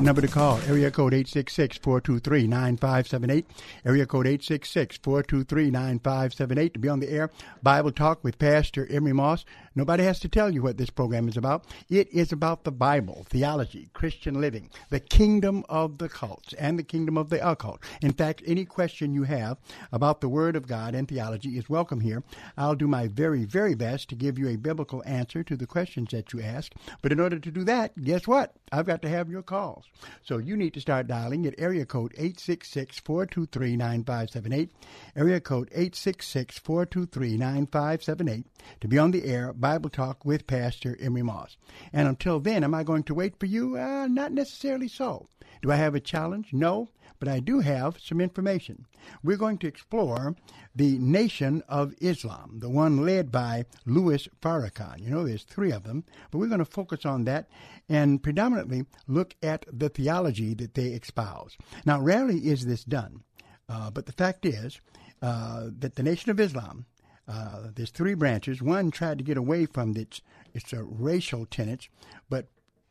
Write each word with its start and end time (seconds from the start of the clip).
That 0.00 0.06
number 0.06 0.22
to 0.22 0.28
call, 0.28 0.58
area 0.66 0.90
code 0.90 1.12
866-423-9578, 1.12 3.44
area 3.84 4.06
code 4.06 4.24
866-423-9578 4.24 6.72
to 6.72 6.78
be 6.78 6.88
on 6.88 7.00
the 7.00 7.10
air. 7.10 7.28
Bible 7.62 7.92
Talk 7.92 8.24
with 8.24 8.38
Pastor 8.38 8.86
Emery 8.90 9.12
Moss. 9.12 9.44
Nobody 9.76 10.02
has 10.02 10.18
to 10.20 10.28
tell 10.28 10.52
you 10.52 10.62
what 10.62 10.78
this 10.78 10.90
program 10.90 11.28
is 11.28 11.36
about. 11.36 11.64
It 11.88 12.12
is 12.12 12.32
about 12.32 12.64
the 12.64 12.72
Bible, 12.72 13.24
theology, 13.28 13.88
Christian 13.92 14.40
living, 14.40 14.68
the 14.88 14.98
kingdom 14.98 15.64
of 15.68 15.98
the 15.98 16.08
cults, 16.08 16.52
and 16.54 16.76
the 16.76 16.82
kingdom 16.82 17.16
of 17.16 17.30
the 17.30 17.48
occult. 17.48 17.78
In 18.02 18.12
fact, 18.12 18.42
any 18.46 18.64
question 18.64 19.14
you 19.14 19.22
have 19.22 19.58
about 19.92 20.20
the 20.20 20.28
Word 20.28 20.56
of 20.56 20.66
God 20.66 20.96
and 20.96 21.06
theology 21.06 21.56
is 21.56 21.70
welcome 21.70 22.00
here. 22.00 22.24
I'll 22.56 22.74
do 22.74 22.88
my 22.88 23.06
very, 23.06 23.44
very 23.44 23.76
best 23.76 24.08
to 24.08 24.16
give 24.16 24.40
you 24.40 24.48
a 24.48 24.56
biblical 24.56 25.04
answer 25.06 25.44
to 25.44 25.56
the 25.56 25.68
questions 25.68 26.10
that 26.10 26.32
you 26.32 26.42
ask. 26.42 26.72
But 27.00 27.12
in 27.12 27.20
order 27.20 27.38
to 27.38 27.50
do 27.52 27.62
that, 27.64 27.96
guess 28.02 28.26
what? 28.26 28.54
I've 28.72 28.86
got 28.86 29.02
to 29.02 29.08
have 29.08 29.30
your 29.30 29.42
calls. 29.42 29.84
So 30.24 30.38
you 30.38 30.56
need 30.56 30.74
to 30.74 30.80
start 30.80 31.06
dialing 31.06 31.46
at 31.46 31.54
area 31.58 31.86
code 31.86 32.12
866-423-9578, 32.18 34.70
area 35.14 35.40
code 35.40 35.70
866-423-9578 35.70 38.44
to 38.80 38.88
be 38.88 38.98
on 38.98 39.12
the 39.12 39.24
air 39.24 39.52
Bible 39.60 39.90
Talk 39.90 40.24
with 40.24 40.46
Pastor 40.46 40.96
Emery 41.00 41.22
Moss. 41.22 41.58
And 41.92 42.08
until 42.08 42.40
then, 42.40 42.64
am 42.64 42.74
I 42.74 42.82
going 42.82 43.02
to 43.04 43.14
wait 43.14 43.38
for 43.38 43.46
you? 43.46 43.76
Uh, 43.76 44.06
not 44.06 44.32
necessarily 44.32 44.88
so. 44.88 45.28
Do 45.60 45.70
I 45.70 45.76
have 45.76 45.94
a 45.94 46.00
challenge? 46.00 46.52
No, 46.52 46.88
but 47.18 47.28
I 47.28 47.40
do 47.40 47.60
have 47.60 48.00
some 48.00 48.20
information. 48.20 48.86
We're 49.22 49.36
going 49.36 49.58
to 49.58 49.66
explore 49.66 50.34
the 50.74 50.98
Nation 50.98 51.62
of 51.68 51.94
Islam, 52.00 52.60
the 52.60 52.70
one 52.70 53.04
led 53.04 53.30
by 53.30 53.66
Louis 53.84 54.26
Farrakhan. 54.40 55.00
You 55.00 55.10
know, 55.10 55.24
there's 55.24 55.42
three 55.42 55.70
of 55.70 55.82
them, 55.84 56.04
but 56.30 56.38
we're 56.38 56.46
going 56.46 56.60
to 56.60 56.64
focus 56.64 57.04
on 57.04 57.24
that 57.24 57.48
and 57.88 58.22
predominantly 58.22 58.86
look 59.06 59.34
at 59.42 59.66
the 59.70 59.90
theology 59.90 60.54
that 60.54 60.74
they 60.74 60.88
espouse. 60.88 61.58
Now, 61.84 62.00
rarely 62.00 62.38
is 62.48 62.64
this 62.64 62.84
done, 62.84 63.24
uh, 63.68 63.90
but 63.90 64.06
the 64.06 64.12
fact 64.12 64.46
is 64.46 64.80
uh, 65.20 65.68
that 65.78 65.96
the 65.96 66.02
Nation 66.02 66.30
of 66.30 66.40
Islam 66.40 66.86
uh, 67.30 67.68
there's 67.74 67.90
three 67.90 68.14
branches. 68.14 68.60
One 68.60 68.90
tried 68.90 69.18
to 69.18 69.24
get 69.24 69.36
away 69.36 69.66
from 69.66 69.96
its 69.96 70.20
its 70.52 70.72
racial 70.72 71.46
tenets, 71.46 71.88
but 72.28 72.46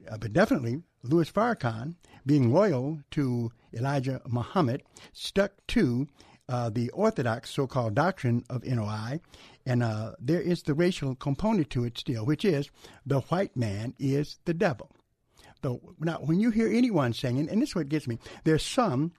uh, 0.09 0.17
but 0.17 0.31
definitely 0.31 0.81
Louis 1.03 1.29
Farrakhan, 1.29 1.95
being 2.25 2.53
loyal 2.53 2.99
to 3.11 3.51
Elijah 3.73 4.21
Muhammad, 4.27 4.83
stuck 5.11 5.51
to 5.67 6.07
uh, 6.47 6.69
the 6.69 6.89
orthodox 6.91 7.49
so-called 7.49 7.95
doctrine 7.95 8.43
of 8.49 8.65
NOI, 8.65 9.19
and 9.65 9.83
uh, 9.83 10.13
there 10.19 10.41
is 10.41 10.63
the 10.63 10.73
racial 10.73 11.15
component 11.15 11.69
to 11.71 11.83
it 11.83 11.97
still, 11.97 12.25
which 12.25 12.45
is 12.45 12.69
the 13.05 13.19
white 13.21 13.55
man 13.57 13.93
is 13.99 14.39
the 14.45 14.53
devil. 14.53 14.89
So 15.61 15.95
now, 15.99 16.19
when 16.21 16.39
you 16.39 16.51
hear 16.51 16.69
anyone 16.69 17.11
saying, 17.11 17.49
and 17.49 17.61
this 17.61 17.69
is 17.69 17.75
what 17.75 17.89
gets 17.89 18.07
me, 18.07 18.19
there's 18.45 18.63
some 18.63 19.11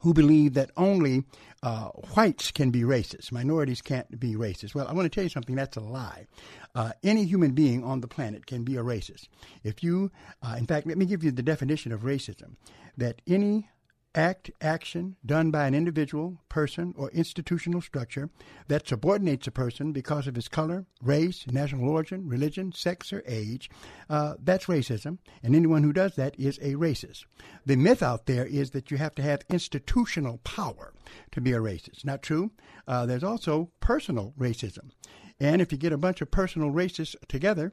who 0.00 0.14
believe 0.14 0.54
that 0.54 0.70
only 0.76 1.24
uh, 1.62 1.88
whites 2.14 2.50
can 2.50 2.70
be 2.70 2.82
racist, 2.82 3.32
minorities 3.32 3.82
can't 3.82 4.18
be 4.18 4.34
racist. 4.34 4.74
Well, 4.74 4.86
I 4.86 4.92
want 4.92 5.06
to 5.06 5.14
tell 5.14 5.24
you 5.24 5.30
something 5.30 5.56
that's 5.56 5.76
a 5.76 5.80
lie. 5.80 6.26
Uh, 6.74 6.92
any 7.02 7.24
human 7.24 7.52
being 7.52 7.82
on 7.82 8.00
the 8.00 8.08
planet 8.08 8.46
can 8.46 8.62
be 8.62 8.76
a 8.76 8.82
racist. 8.82 9.28
If 9.64 9.82
you, 9.82 10.10
uh, 10.42 10.54
in 10.58 10.66
fact, 10.66 10.86
let 10.86 10.98
me 10.98 11.06
give 11.06 11.24
you 11.24 11.32
the 11.32 11.42
definition 11.42 11.92
of 11.92 12.02
racism 12.02 12.56
that 12.96 13.22
any 13.26 13.68
act, 14.18 14.50
action 14.60 15.14
done 15.24 15.52
by 15.52 15.66
an 15.68 15.74
individual, 15.74 16.38
person, 16.48 16.92
or 16.98 17.08
institutional 17.10 17.80
structure 17.80 18.28
that 18.66 18.88
subordinates 18.88 19.46
a 19.46 19.52
person 19.52 19.92
because 19.92 20.26
of 20.26 20.34
his 20.34 20.48
color, 20.48 20.84
race, 21.00 21.46
national 21.46 21.88
origin, 21.88 22.28
religion, 22.28 22.72
sex, 22.72 23.12
or 23.12 23.22
age, 23.26 23.70
uh, 24.10 24.34
that's 24.42 24.66
racism. 24.66 25.18
And 25.42 25.54
anyone 25.54 25.84
who 25.84 25.92
does 25.92 26.16
that 26.16 26.34
is 26.38 26.58
a 26.58 26.74
racist. 26.74 27.26
The 27.64 27.76
myth 27.76 28.02
out 28.02 28.26
there 28.26 28.44
is 28.44 28.72
that 28.72 28.90
you 28.90 28.96
have 28.96 29.14
to 29.14 29.22
have 29.22 29.42
institutional 29.48 30.38
power 30.38 30.92
to 31.30 31.40
be 31.40 31.52
a 31.52 31.60
racist. 31.60 32.04
Not 32.04 32.22
true. 32.22 32.50
Uh, 32.88 33.06
there's 33.06 33.24
also 33.24 33.70
personal 33.78 34.34
racism. 34.36 34.90
And 35.38 35.62
if 35.62 35.70
you 35.70 35.78
get 35.78 35.92
a 35.92 35.98
bunch 35.98 36.20
of 36.20 36.32
personal 36.32 36.72
racists 36.72 37.14
together, 37.28 37.72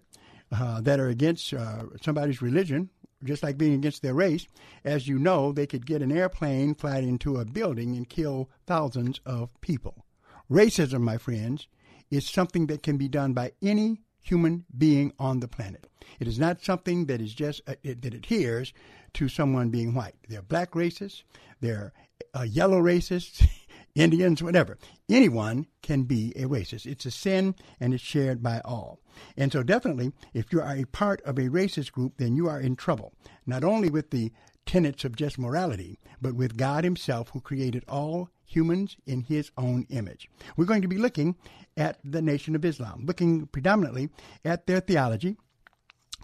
uh, 0.52 0.80
that 0.82 1.00
are 1.00 1.10
against 1.10 1.54
uh, 1.54 1.84
somebody's 2.02 2.42
religion 2.42 2.90
just 3.26 3.44
like 3.44 3.58
being 3.58 3.74
against 3.74 4.02
their 4.02 4.14
race. 4.14 4.48
As 4.84 5.08
you 5.08 5.20
know, 5.20 5.52
they 5.52 5.68
could 5.68 5.86
get 5.86 6.02
an 6.02 6.12
airplane, 6.12 6.76
fly 6.76 7.00
into 7.00 7.38
a 7.38 7.46
building, 7.46 7.96
and 7.96 8.08
kill 8.08 8.50
thousands 8.66 9.20
of 9.26 9.50
people. 9.62 10.06
Racism, 10.50 11.02
my 11.02 11.18
friends, 11.18 11.68
is 12.12 12.30
something 12.30 12.68
that 12.68 12.84
can 12.84 12.98
be 12.98 13.08
done 13.08 13.34
by 13.34 13.52
any 13.62 14.02
human 14.22 14.66
being 14.76 15.14
on 15.20 15.40
the 15.40 15.48
planet. 15.48 15.88
It 16.20 16.28
is 16.28 16.40
not 16.40 16.64
something 16.64 17.06
that 17.06 17.22
is 17.22 17.34
just 17.34 17.62
uh, 17.68 17.76
it, 17.84 18.02
that 18.02 18.14
adheres 18.14 18.74
to 19.14 19.30
someone 19.30 19.70
being 19.70 19.94
white. 19.94 20.16
There 20.28 20.40
are 20.40 20.44
black 20.44 20.72
racists, 20.72 21.24
there 21.62 21.94
are 22.34 22.42
uh, 22.42 22.44
yellow 22.44 22.82
racists, 22.82 23.48
Indians, 23.96 24.44
whatever. 24.44 24.78
Anyone 25.10 25.68
can 25.82 26.04
be 26.04 26.34
a 26.36 26.44
racist. 26.44 26.86
It's 26.86 27.06
a 27.06 27.12
sin 27.12 27.56
and 27.80 27.94
it's 27.94 28.04
shared 28.04 28.44
by 28.44 28.62
all. 28.66 29.00
And 29.38 29.52
so, 29.52 29.64
definitely, 29.64 30.12
if 30.34 30.52
you 30.52 30.62
are 30.62 30.76
a 30.76 30.86
part 30.86 31.22
of 31.22 31.38
a 31.38 31.50
racist 31.50 31.94
group, 31.94 32.18
then 32.18 32.36
you 32.36 32.48
are 32.48 32.60
in 32.60 32.76
trouble, 32.76 33.14
not 33.46 33.64
only 33.64 33.90
with 33.90 34.12
the 34.12 34.32
tenets 34.66 35.06
of 35.06 35.16
just 35.16 35.40
morality, 35.40 36.00
but 36.22 36.36
with 36.36 36.58
God 36.58 36.84
Himself, 36.84 37.30
who 37.30 37.40
created 37.40 37.86
all 37.88 38.30
humans 38.46 38.98
in 39.06 39.22
His 39.22 39.52
own 39.58 39.86
image. 39.90 40.30
We're 40.58 40.66
going 40.66 40.82
to 40.82 40.88
be 40.90 40.98
looking 40.98 41.36
at 41.78 42.00
the 42.04 42.22
Nation 42.22 42.56
of 42.56 42.66
Islam, 42.66 43.06
looking 43.06 43.48
predominantly 43.48 44.10
at 44.44 44.68
their 44.68 44.82
theology, 44.82 45.38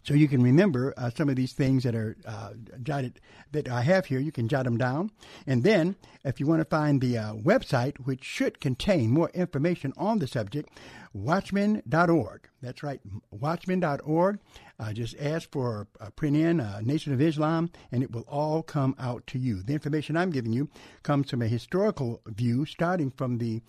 so 0.03 0.13
you 0.13 0.28
can 0.28 0.41
remember 0.41 0.94
uh, 0.97 1.09
some 1.16 1.29
of 1.29 1.35
these 1.35 1.53
things 1.53 1.84
that 1.84 1.95
are 1.95 2.17
uh, 2.25 2.53
jotted 2.81 3.19
that 3.51 3.69
I 3.69 3.81
have 3.81 4.06
here. 4.07 4.19
You 4.19 4.31
can 4.31 4.47
jot 4.47 4.66
them 4.66 4.78
down, 4.78 5.12
and 5.45 5.63
then 5.63 5.95
if 6.23 6.39
you 6.39 6.47
want 6.47 6.62
to 6.62 6.66
find 6.66 7.01
the 7.01 7.17
uh, 7.17 7.34
website, 7.34 7.97
which 7.97 8.23
should 8.23 8.59
contain 8.59 9.11
more 9.11 9.29
information 9.34 9.94
on 9.97 10.19
the 10.19 10.28
subject, 10.28 10.69
Watchman.org. 11.13 12.47
That's 12.61 12.84
right, 12.84 13.01
Watchman.org. 13.31 14.40
Uh, 14.79 14.94
just 14.94 15.16
ask 15.19 15.51
for 15.51 15.88
uh, 16.00 16.09
print 16.11 16.35
in 16.35 16.59
uh, 16.59 16.81
Nation 16.84 17.13
of 17.13 17.22
Islam, 17.22 17.69
and 17.91 18.01
it 18.01 18.11
will 18.11 18.25
all 18.28 18.63
come 18.63 18.95
out 18.97 19.28
to 19.28 19.38
you. 19.38 19.61
The 19.61 19.73
information 19.73 20.17
I'm 20.17 20.31
giving 20.31 20.53
you 20.53 20.70
comes 21.03 21.29
from 21.29 21.41
a 21.41 21.47
historical 21.47 22.22
view, 22.25 22.66
starting 22.66 23.11
from 23.11 23.37
the 23.37 23.61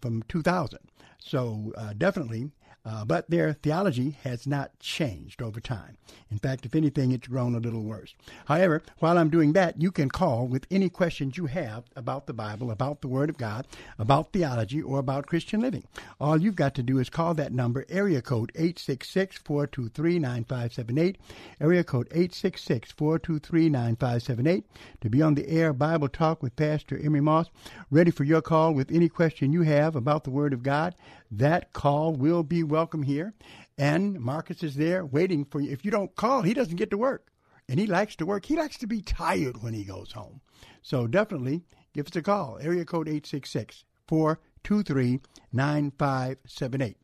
from 0.00 0.22
2000. 0.28 0.78
So 1.18 1.72
definitely 1.96 2.50
uh, 2.84 3.04
but 3.04 3.30
their 3.30 3.52
theology 3.52 4.16
has 4.24 4.46
not 4.46 4.78
changed 4.80 5.40
over 5.40 5.60
time. 5.60 5.96
In 6.30 6.38
fact, 6.38 6.66
if 6.66 6.74
anything, 6.74 7.12
it's 7.12 7.28
grown 7.28 7.54
a 7.54 7.60
little 7.60 7.82
worse. 7.82 8.14
However, 8.46 8.82
while 8.98 9.18
I'm 9.18 9.30
doing 9.30 9.52
that, 9.52 9.80
you 9.80 9.92
can 9.92 10.08
call 10.08 10.46
with 10.46 10.66
any 10.70 10.88
questions 10.88 11.36
you 11.36 11.46
have 11.46 11.84
about 11.94 12.26
the 12.26 12.32
Bible, 12.32 12.70
about 12.70 13.00
the 13.00 13.08
Word 13.08 13.30
of 13.30 13.38
God, 13.38 13.66
about 13.98 14.32
theology, 14.32 14.82
or 14.82 14.98
about 14.98 15.26
Christian 15.26 15.60
living. 15.60 15.84
All 16.20 16.40
you've 16.40 16.56
got 16.56 16.74
to 16.74 16.82
do 16.82 16.98
is 16.98 17.08
call 17.08 17.34
that 17.34 17.52
number, 17.52 17.84
area 17.88 18.20
code 18.22 18.50
866 18.54 19.38
423 19.38 20.18
9578, 20.18 21.18
area 21.60 21.84
code 21.84 22.08
866 22.10 22.92
423 22.92 23.68
9578, 23.68 24.64
to 25.00 25.10
be 25.10 25.22
on 25.22 25.34
the 25.34 25.48
air 25.48 25.72
Bible 25.72 26.08
Talk 26.08 26.42
with 26.42 26.56
Pastor 26.56 26.98
Emery 26.98 27.20
Moss, 27.20 27.48
ready 27.90 28.10
for 28.10 28.24
your 28.24 28.42
call 28.42 28.74
with 28.74 28.90
any 28.90 29.08
question 29.08 29.52
you 29.52 29.62
have 29.62 29.94
about 29.94 30.24
the 30.24 30.30
Word 30.30 30.52
of 30.52 30.62
God. 30.62 30.94
That 31.34 31.72
call 31.72 32.12
will 32.12 32.42
be 32.42 32.62
welcome 32.62 33.04
here. 33.04 33.32
And 33.78 34.20
Marcus 34.20 34.62
is 34.62 34.76
there 34.76 35.04
waiting 35.04 35.46
for 35.46 35.60
you. 35.62 35.70
If 35.70 35.82
you 35.82 35.90
don't 35.90 36.14
call, 36.14 36.42
he 36.42 36.52
doesn't 36.52 36.76
get 36.76 36.90
to 36.90 36.98
work. 36.98 37.28
and 37.68 37.80
he 37.80 37.86
likes 37.86 38.16
to 38.16 38.26
work. 38.26 38.44
He 38.46 38.56
likes 38.56 38.76
to 38.78 38.86
be 38.86 39.00
tired 39.00 39.62
when 39.62 39.72
he 39.72 39.84
goes 39.84 40.12
home. 40.12 40.42
So 40.82 41.06
definitely 41.06 41.62
give 41.94 42.06
us 42.06 42.16
a 42.16 42.22
call. 42.22 42.58
Area 42.60 42.84
code 42.84 43.08
866 43.08 43.84
423 44.08 45.20
9578. 45.52 46.96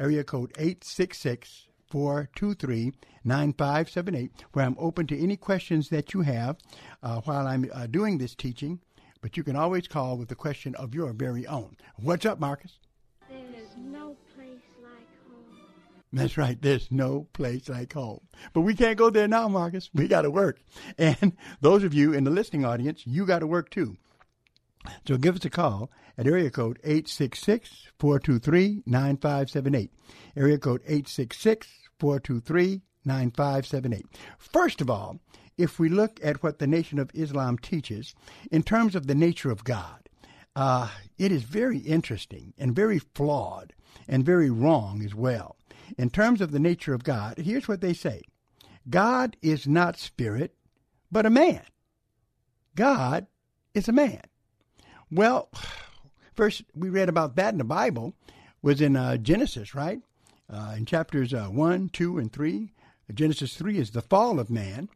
Area 0.00 0.24
code 0.24 0.50
866 0.58 1.68
423 1.88 2.92
9578, 3.24 4.32
where 4.52 4.64
I'm 4.64 4.76
open 4.78 5.06
to 5.06 5.22
any 5.22 5.36
questions 5.36 5.90
that 5.90 6.12
you 6.12 6.22
have 6.22 6.56
uh, 7.02 7.20
while 7.20 7.46
I'm 7.46 7.70
uh, 7.72 7.86
doing 7.86 8.18
this 8.18 8.34
teaching. 8.34 8.80
But 9.20 9.36
you 9.36 9.44
can 9.44 9.54
always 9.54 9.86
call 9.86 10.16
with 10.18 10.30
a 10.32 10.36
question 10.36 10.74
of 10.74 10.94
your 10.94 11.12
very 11.12 11.46
own. 11.46 11.76
What's 11.96 12.26
up, 12.26 12.40
Marcus? 12.40 12.78
No 13.78 14.16
place 14.34 14.60
like 14.82 15.08
home. 15.28 15.60
That's 16.12 16.38
right. 16.38 16.60
There's 16.60 16.90
no 16.90 17.26
place 17.32 17.68
like 17.68 17.92
home. 17.92 18.20
But 18.52 18.62
we 18.62 18.74
can't 18.74 18.98
go 18.98 19.10
there 19.10 19.28
now, 19.28 19.48
Marcus. 19.48 19.90
We 19.92 20.08
got 20.08 20.22
to 20.22 20.30
work. 20.30 20.60
And 20.98 21.36
those 21.60 21.84
of 21.84 21.94
you 21.94 22.12
in 22.12 22.24
the 22.24 22.30
listening 22.30 22.64
audience, 22.64 23.02
you 23.06 23.26
got 23.26 23.40
to 23.40 23.46
work 23.46 23.70
too. 23.70 23.96
So 25.06 25.16
give 25.16 25.36
us 25.36 25.44
a 25.44 25.50
call 25.50 25.90
at 26.16 26.26
area 26.26 26.50
code 26.50 26.78
866 26.84 27.88
423 27.98 28.82
9578. 28.86 29.90
Area 30.36 30.58
code 30.58 30.82
866 30.84 31.68
423 31.98 32.82
9578. 33.04 34.06
First 34.38 34.80
of 34.80 34.90
all, 34.90 35.20
if 35.58 35.78
we 35.78 35.88
look 35.88 36.20
at 36.22 36.42
what 36.42 36.58
the 36.58 36.66
Nation 36.66 36.98
of 36.98 37.10
Islam 37.14 37.58
teaches 37.58 38.14
in 38.50 38.62
terms 38.62 38.94
of 38.94 39.06
the 39.06 39.14
nature 39.14 39.50
of 39.50 39.64
God, 39.64 40.05
uh, 40.56 40.88
it 41.18 41.30
is 41.30 41.42
very 41.42 41.78
interesting 41.78 42.54
and 42.58 42.74
very 42.74 42.98
flawed 42.98 43.74
and 44.08 44.24
very 44.24 44.50
wrong 44.50 45.02
as 45.04 45.14
well. 45.14 45.56
In 45.98 46.10
terms 46.10 46.40
of 46.40 46.50
the 46.50 46.58
nature 46.58 46.94
of 46.94 47.04
God, 47.04 47.38
here's 47.38 47.68
what 47.68 47.82
they 47.82 47.92
say 47.92 48.22
God 48.88 49.36
is 49.42 49.68
not 49.68 49.98
spirit, 49.98 50.54
but 51.12 51.26
a 51.26 51.30
man. 51.30 51.62
God 52.74 53.26
is 53.74 53.86
a 53.86 53.92
man. 53.92 54.22
Well, 55.10 55.50
first 56.34 56.64
we 56.74 56.88
read 56.88 57.08
about 57.08 57.36
that 57.36 57.52
in 57.52 57.58
the 57.58 57.64
Bible 57.64 58.14
was 58.62 58.80
in 58.80 58.96
uh, 58.96 59.18
Genesis, 59.18 59.74
right? 59.74 60.00
Uh, 60.50 60.74
in 60.76 60.86
chapters 60.86 61.34
uh, 61.34 61.46
1, 61.46 61.90
2, 61.90 62.18
and 62.18 62.32
3. 62.32 62.72
Genesis 63.12 63.54
3 63.54 63.78
is 63.78 63.90
the 63.90 64.02
fall 64.02 64.40
of 64.40 64.50
man, 64.50 64.88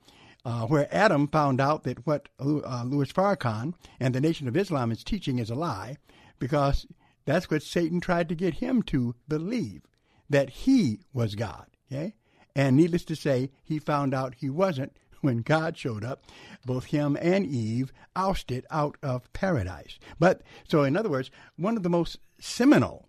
uh, 0.45 0.67
where 0.67 0.89
Adam 0.95 1.29
found 1.29 1.61
out 1.61 1.85
that 1.85 2.07
what 2.07 2.29
uh, 2.39 2.85
Louis 2.85 3.13
Farrakhan 3.13 3.75
and 3.99 4.15
the 4.15 4.21
Nation 4.21 4.49
of 4.49 4.57
Islam 4.57 4.91
is 4.91 5.05
teaching 5.05 5.39
is 5.39 5.51
a 5.51 5.55
lie, 5.55 5.97
because 6.39 6.87
that's 7.25 7.51
what 7.51 7.63
Satan 7.63 8.01
tried 8.01 8.29
to 8.29 8.35
get 8.35 8.55
him 8.55 8.83
to 8.85 9.15
believe, 9.29 9.83
that 10.29 10.51
he 10.51 11.01
was 11.13 11.35
God. 11.35 11.67
Okay? 11.91 12.15
And 12.55 12.77
needless 12.77 13.05
to 13.07 13.17
say, 13.17 13.51
he 13.63 13.79
found 13.79 14.15
out 14.15 14.37
he 14.37 14.51
wasn't 14.51 14.97
when 15.21 15.39
God 15.39 15.77
showed 15.77 16.05
up, 16.05 16.25
both 16.65 16.87
him 16.87 17.17
and 17.21 17.47
Eve 17.47 17.93
ousted 18.17 18.67
out 18.71 18.97
of 19.03 19.31
paradise. 19.33 19.99
But 20.19 20.43
so, 20.69 20.83
in 20.83 20.97
other 20.97 21.11
words, 21.11 21.31
one 21.57 21.77
of 21.77 21.83
the 21.83 21.91
most 21.91 22.19
seminal 22.39 23.09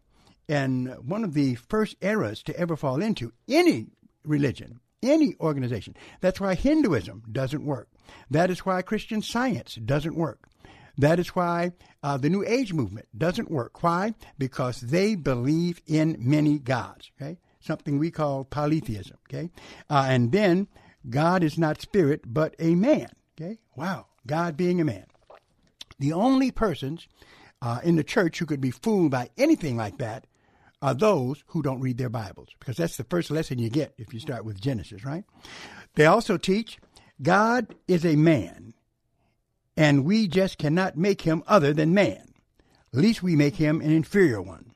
and 0.49 0.89
one 0.97 1.23
of 1.23 1.33
the 1.33 1.55
first 1.55 1.95
eras 2.01 2.43
to 2.43 2.57
ever 2.59 2.75
fall 2.75 3.01
into 3.01 3.31
any 3.47 3.87
religion, 4.25 4.81
any 5.03 5.35
organization. 5.39 5.95
That's 6.19 6.39
why 6.39 6.55
Hinduism 6.55 7.23
doesn't 7.31 7.65
work. 7.65 7.89
That 8.29 8.49
is 8.49 8.65
why 8.65 8.81
Christian 8.81 9.21
science 9.21 9.75
doesn't 9.75 10.15
work. 10.15 10.47
That 10.97 11.19
is 11.19 11.29
why 11.29 11.71
uh, 12.03 12.17
the 12.17 12.29
New 12.29 12.43
Age 12.45 12.73
movement 12.73 13.07
doesn't 13.17 13.49
work. 13.49 13.81
Why? 13.81 14.13
Because 14.37 14.81
they 14.81 15.15
believe 15.15 15.81
in 15.87 16.17
many 16.19 16.59
gods. 16.59 17.11
Okay, 17.19 17.39
something 17.59 17.97
we 17.97 18.11
call 18.11 18.43
polytheism. 18.43 19.17
Okay, 19.29 19.49
uh, 19.89 20.05
and 20.07 20.31
then 20.31 20.67
God 21.09 21.43
is 21.43 21.57
not 21.57 21.81
spirit, 21.81 22.21
but 22.25 22.55
a 22.59 22.75
man. 22.75 23.09
Okay? 23.39 23.59
Wow. 23.75 24.07
God 24.27 24.55
being 24.55 24.79
a 24.79 24.85
man. 24.85 25.05
The 25.99 26.13
only 26.13 26.51
persons 26.51 27.07
uh, 27.61 27.79
in 27.83 27.95
the 27.95 28.03
church 28.03 28.39
who 28.39 28.45
could 28.45 28.61
be 28.61 28.71
fooled 28.71 29.11
by 29.11 29.29
anything 29.37 29.77
like 29.77 29.97
that 29.97 30.25
are 30.81 30.93
those 30.93 31.43
who 31.47 31.61
don't 31.61 31.81
read 31.81 31.97
their 31.97 32.09
Bibles, 32.09 32.49
because 32.59 32.77
that's 32.77 32.97
the 32.97 33.03
first 33.03 33.31
lesson 33.31 33.59
you 33.59 33.69
get 33.69 33.93
if 33.97 34.13
you 34.13 34.19
start 34.19 34.45
with 34.45 34.59
Genesis, 34.59 35.05
right? 35.05 35.23
They 35.95 36.05
also 36.05 36.37
teach 36.37 36.79
God 37.21 37.75
is 37.87 38.05
a 38.05 38.15
man, 38.15 38.73
and 39.77 40.05
we 40.05 40.27
just 40.27 40.57
cannot 40.57 40.97
make 40.97 41.21
him 41.21 41.43
other 41.47 41.73
than 41.73 41.93
man, 41.93 42.31
least 42.93 43.23
we 43.23 43.35
make 43.35 43.55
him 43.55 43.81
an 43.81 43.91
inferior 43.91 44.41
one. 44.41 44.71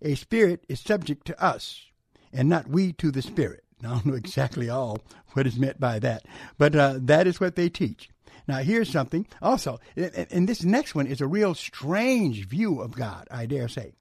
A 0.00 0.14
spirit 0.14 0.64
is 0.68 0.80
subject 0.80 1.26
to 1.26 1.42
us, 1.42 1.86
and 2.32 2.48
not 2.48 2.68
we 2.68 2.92
to 2.94 3.10
the 3.10 3.22
spirit. 3.22 3.60
Now, 3.82 3.90
I 3.90 3.94
don't 3.94 4.06
know 4.06 4.14
exactly 4.14 4.70
all 4.70 5.00
what 5.32 5.44
is 5.44 5.58
meant 5.58 5.80
by 5.80 5.98
that, 5.98 6.24
but 6.56 6.76
uh, 6.76 7.00
that 7.00 7.26
is 7.26 7.40
what 7.40 7.56
they 7.56 7.68
teach. 7.68 8.10
Now, 8.46 8.58
here's 8.58 8.88
something 8.88 9.26
also, 9.40 9.80
and 9.96 10.48
this 10.48 10.62
next 10.62 10.94
one 10.94 11.08
is 11.08 11.20
a 11.20 11.26
real 11.26 11.52
strange 11.54 12.46
view 12.46 12.80
of 12.80 12.92
God, 12.92 13.26
I 13.28 13.46
dare 13.46 13.66
say, 13.66 13.94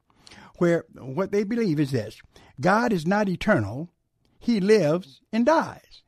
where 0.57 0.85
what 0.93 1.31
they 1.31 1.43
believe 1.43 1.79
is 1.79 1.91
this 1.91 2.21
God 2.59 2.93
is 2.93 3.05
not 3.05 3.29
eternal, 3.29 3.89
he 4.39 4.59
lives 4.59 5.21
and 5.31 5.45
dies. 5.45 6.03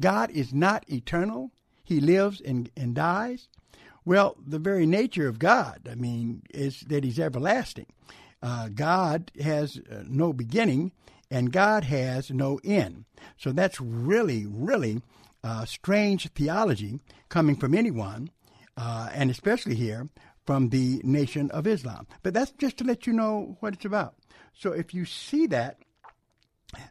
God 0.00 0.30
is 0.30 0.52
not 0.52 0.88
eternal, 0.88 1.50
he 1.84 2.00
lives 2.00 2.40
and, 2.40 2.70
and 2.76 2.94
dies. 2.94 3.48
Well, 4.04 4.36
the 4.44 4.58
very 4.58 4.86
nature 4.86 5.28
of 5.28 5.38
God, 5.38 5.88
I 5.90 5.94
mean, 5.94 6.42
is 6.54 6.80
that 6.88 7.04
he's 7.04 7.18
everlasting. 7.18 7.86
Uh, 8.42 8.68
God 8.68 9.32
has 9.40 9.80
uh, 9.90 10.04
no 10.06 10.32
beginning 10.32 10.92
and 11.30 11.52
God 11.52 11.84
has 11.84 12.30
no 12.30 12.60
end. 12.64 13.04
So 13.36 13.52
that's 13.52 13.80
really, 13.80 14.46
really 14.46 15.02
uh, 15.44 15.64
strange 15.64 16.28
theology 16.30 17.00
coming 17.28 17.56
from 17.56 17.74
anyone, 17.74 18.30
uh, 18.76 19.10
and 19.12 19.30
especially 19.30 19.74
here 19.74 20.08
from 20.48 20.70
the 20.70 20.98
Nation 21.04 21.50
of 21.50 21.66
Islam. 21.66 22.06
But 22.22 22.32
that's 22.32 22.52
just 22.52 22.78
to 22.78 22.84
let 22.84 23.06
you 23.06 23.12
know 23.12 23.58
what 23.60 23.74
it's 23.74 23.84
about. 23.84 24.14
So 24.54 24.72
if 24.72 24.94
you 24.94 25.04
see 25.04 25.46
that, 25.48 25.76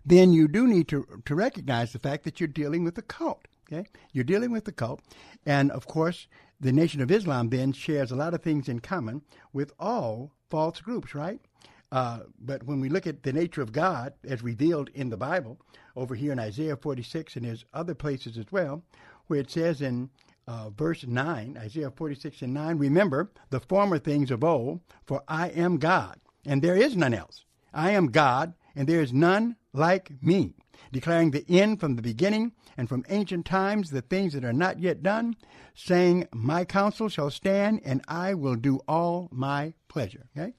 then 0.06 0.32
you 0.32 0.48
do 0.48 0.68
need 0.68 0.88
to, 0.90 1.08
to 1.26 1.34
recognize 1.34 1.92
the 1.92 1.98
fact 1.98 2.24
that 2.26 2.40
you're 2.40 2.46
dealing 2.46 2.84
with 2.84 3.00
a 3.00 3.02
cult. 3.02 3.48
Okay? 3.68 3.90
You're 4.14 4.26
dealing 4.26 4.52
with 4.52 4.68
a 4.68 4.72
cult. 4.72 5.02
And 5.44 5.72
of 5.72 5.88
course, 5.88 6.28
the 6.62 6.72
Nation 6.72 7.02
of 7.02 7.10
Islam 7.10 7.50
then 7.50 7.74
shares 7.74 8.12
a 8.12 8.16
lot 8.16 8.36
of 8.36 8.44
things 8.44 8.70
in 8.70 8.80
common 8.80 9.24
with 9.54 9.72
all 9.80 10.34
false 10.52 10.80
groups, 10.80 11.16
right? 11.16 11.42
Uh, 11.92 12.20
but 12.40 12.62
when 12.62 12.80
we 12.80 12.90
look 12.90 13.08
at 13.08 13.24
the 13.24 13.34
nature 13.34 13.64
of 13.64 13.72
God 13.72 14.14
as 14.24 14.44
revealed 14.44 14.90
in 14.94 15.10
the 15.10 15.18
Bible, 15.18 15.60
over 15.96 16.14
here 16.14 16.32
in 16.32 16.38
Isaiah 16.38 16.78
46 16.78 17.36
and 17.36 17.46
there's 17.46 17.66
other 17.74 17.96
places 17.96 18.38
as 18.38 18.52
well, 18.52 18.84
where 19.26 19.40
it 19.40 19.50
says 19.50 19.82
in 19.82 20.12
uh, 20.48 20.70
verse 20.70 21.06
9, 21.06 21.58
Isaiah 21.60 21.92
46 21.92 22.42
and 22.42 22.54
9, 22.54 22.78
remember 22.78 23.32
the 23.50 23.60
former 23.60 24.00
things 24.00 24.32
of 24.32 24.44
old, 24.44 24.80
for 25.06 25.24
I 25.28 25.50
am 25.50 25.78
God, 25.78 26.20
and 26.46 26.62
there 26.62 26.78
is 26.78 26.96
none 26.96 27.14
else. 27.14 27.46
I 27.74 27.92
am 27.92 28.08
God, 28.08 28.54
and 28.76 28.88
there 28.88 29.02
is 29.02 29.12
none 29.12 29.58
like 29.74 30.12
me, 30.22 30.54
declaring 30.92 31.32
the 31.32 31.46
end 31.50 31.80
from 31.80 31.96
the 31.96 32.02
beginning, 32.02 32.54
and 32.78 32.88
from 32.88 33.06
ancient 33.10 33.46
times 33.46 33.90
the 33.90 34.02
things 34.02 34.34
that 34.34 34.46
are 34.46 34.54
not 34.54 34.80
yet 34.80 35.04
done, 35.04 35.36
saying, 35.76 36.28
My 36.34 36.64
counsel 36.64 37.10
shall 37.10 37.30
stand, 37.30 37.82
and 37.84 38.02
I 38.08 38.34
will 38.34 38.56
do 38.56 38.80
all 38.88 39.28
my 39.32 39.74
pleasure. 39.90 40.28
Okay? 40.36 40.54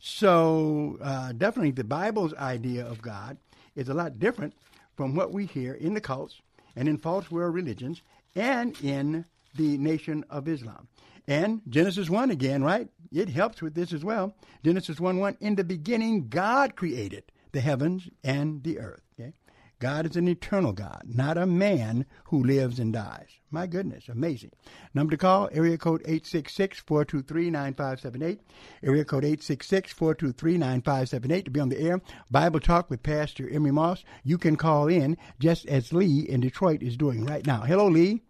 So, 0.00 0.98
uh, 1.02 1.32
definitely 1.32 1.72
the 1.72 1.84
Bible's 1.84 2.34
idea 2.34 2.86
of 2.86 3.02
God 3.02 3.36
is 3.74 3.88
a 3.88 3.94
lot 3.94 4.18
different 4.18 4.54
from 4.96 5.14
what 5.14 5.32
we 5.32 5.46
hear 5.46 5.74
in 5.74 5.94
the 5.94 6.00
cults 6.00 6.40
and 6.76 6.88
in 6.88 6.98
false 6.98 7.30
world 7.30 7.54
religions 7.54 8.02
and 8.34 8.80
in 8.82 9.24
the 9.54 9.78
Nation 9.78 10.24
of 10.30 10.48
Islam. 10.48 10.88
And 11.26 11.62
Genesis 11.68 12.10
1 12.10 12.30
again, 12.30 12.62
right? 12.62 12.88
It 13.12 13.30
helps 13.30 13.62
with 13.62 13.74
this 13.74 13.92
as 13.92 14.04
well. 14.04 14.34
Genesis 14.64 15.00
1 15.00 15.18
1, 15.18 15.38
in 15.40 15.54
the 15.54 15.64
beginning, 15.64 16.28
God 16.28 16.76
created 16.76 17.24
the 17.52 17.60
heavens 17.60 18.08
and 18.22 18.62
the 18.62 18.78
earth. 18.78 19.00
Okay? 19.18 19.32
God 19.78 20.06
is 20.06 20.16
an 20.16 20.28
eternal 20.28 20.72
God, 20.72 21.02
not 21.06 21.38
a 21.38 21.46
man 21.46 22.04
who 22.24 22.42
lives 22.42 22.78
and 22.78 22.92
dies. 22.92 23.28
My 23.50 23.66
goodness, 23.66 24.08
amazing. 24.08 24.50
Number 24.92 25.12
to 25.12 25.16
call, 25.16 25.48
area 25.52 25.78
code 25.78 26.02
866-423-9578. 26.04 28.40
Area 28.82 29.04
code 29.04 29.24
866-423-9578 29.24 31.44
to 31.44 31.50
be 31.50 31.60
on 31.60 31.68
the 31.68 31.80
air. 31.80 32.00
Bible 32.30 32.60
Talk 32.60 32.90
with 32.90 33.02
Pastor 33.02 33.48
Emery 33.48 33.70
Moss. 33.70 34.04
You 34.24 34.38
can 34.38 34.56
call 34.56 34.88
in 34.88 35.16
just 35.38 35.66
as 35.66 35.92
Lee 35.92 36.20
in 36.20 36.40
Detroit 36.40 36.82
is 36.82 36.96
doing 36.96 37.24
right 37.24 37.46
now. 37.46 37.62
Hello, 37.62 37.86
Lee. 37.86 38.22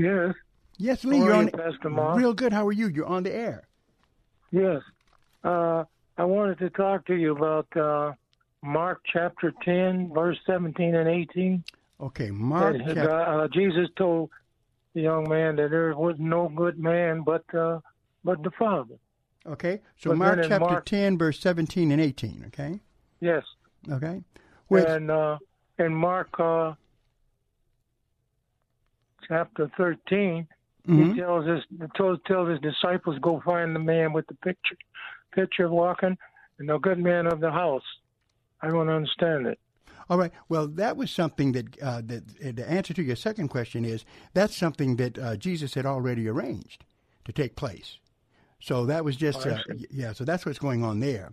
Yes. 0.00 0.34
Yes, 0.78 1.04
Lee, 1.04 1.18
How 1.18 1.24
you're 1.24 1.34
on 1.34 1.44
you, 1.46 1.50
Pastor 1.50 1.90
Moss? 1.90 2.18
Real 2.18 2.32
good. 2.32 2.52
How 2.52 2.66
are 2.66 2.72
you? 2.72 2.88
You're 2.88 3.06
on 3.06 3.22
the 3.22 3.34
air. 3.34 3.68
Yes. 4.50 4.80
Uh, 5.44 5.84
I 6.16 6.24
wanted 6.24 6.58
to 6.58 6.70
talk 6.70 7.06
to 7.06 7.14
you 7.14 7.36
about 7.36 7.76
uh, 7.76 8.12
Mark 8.62 9.02
chapter 9.12 9.52
10, 9.62 10.10
verse 10.14 10.38
17 10.46 10.94
and 10.94 11.08
18. 11.08 11.64
Okay, 12.00 12.30
Mark 12.30 12.78
That, 12.78 12.94
chapter 12.94 13.10
uh, 13.10 13.48
Jesus 13.48 13.88
told 13.96 14.30
the 14.94 15.02
young 15.02 15.28
man 15.28 15.56
that 15.56 15.70
there 15.70 15.94
was 15.94 16.16
no 16.18 16.48
good 16.48 16.78
man 16.78 17.22
but 17.22 17.44
uh, 17.54 17.80
but 18.24 18.42
the 18.42 18.50
Father. 18.58 18.96
Okay, 19.46 19.80
so 19.96 20.10
But 20.10 20.18
Mark 20.18 20.38
chapter 20.42 20.58
Mark- 20.60 20.86
10, 20.86 21.16
verse 21.16 21.40
17 21.40 21.92
and 21.92 22.00
18, 22.00 22.44
okay? 22.48 22.80
Yes. 23.20 23.42
Okay. 23.90 24.22
Which, 24.68 24.84
and 24.86 25.10
uh, 25.10 25.38
in 25.78 25.94
Mark 25.94 26.28
uh, 26.38 26.74
chapter 29.30 29.70
13, 29.76 30.46
Mhm. 30.86 31.14
he 31.14 31.20
tells 31.20 31.46
us 31.46 31.62
tells, 31.94 32.18
tells 32.26 32.50
his 32.50 32.60
disciples 32.60 33.16
go 33.20 33.40
find 33.40 33.74
the 33.74 33.80
man 33.80 34.12
with 34.12 34.26
the 34.26 34.34
picture 34.36 34.76
picture 35.32 35.66
of 35.66 35.70
walking 35.70 36.18
and 36.58 36.68
the 36.68 36.78
good 36.78 36.98
man 36.98 37.26
of 37.26 37.40
the 37.40 37.50
house. 37.50 37.84
I 38.60 38.68
don't 38.68 38.88
understand 38.88 39.46
it. 39.46 39.58
All 40.08 40.18
right. 40.18 40.32
Well, 40.48 40.66
that 40.66 40.96
was 40.96 41.10
something 41.10 41.52
that 41.52 41.80
uh, 41.80 42.02
that 42.06 42.22
uh, 42.44 42.52
the 42.52 42.68
answer 42.68 42.92
to 42.94 43.02
your 43.02 43.16
second 43.16 43.48
question 43.48 43.84
is 43.84 44.04
that's 44.34 44.56
something 44.56 44.96
that 44.96 45.18
uh, 45.18 45.36
Jesus 45.36 45.74
had 45.74 45.86
already 45.86 46.28
arranged 46.28 46.84
to 47.24 47.32
take 47.32 47.54
place. 47.54 47.98
So 48.60 48.84
that 48.86 49.04
was 49.04 49.16
just 49.16 49.46
Oh, 49.46 49.50
uh, 49.50 49.62
yeah. 49.90 50.12
So 50.12 50.24
that's 50.24 50.44
what's 50.44 50.58
going 50.58 50.82
on 50.82 51.00
there. 51.00 51.32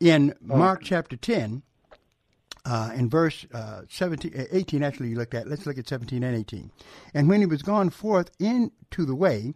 In 0.00 0.34
Mark 0.40 0.82
chapter 0.82 1.16
ten, 1.16 1.62
uh, 2.66 2.90
in 2.94 3.08
verse 3.08 3.46
uh, 3.54 3.82
17, 3.88 4.32
uh, 4.38 4.44
18, 4.50 4.82
actually, 4.82 5.08
you 5.10 5.16
looked 5.16 5.34
at. 5.34 5.46
Let's 5.48 5.66
look 5.66 5.78
at 5.78 5.88
17 5.88 6.22
and 6.22 6.36
18. 6.36 6.70
And 7.14 7.28
when 7.28 7.40
he 7.40 7.46
was 7.46 7.62
gone 7.62 7.90
forth 7.90 8.30
into 8.40 9.04
the 9.06 9.14
way, 9.14 9.54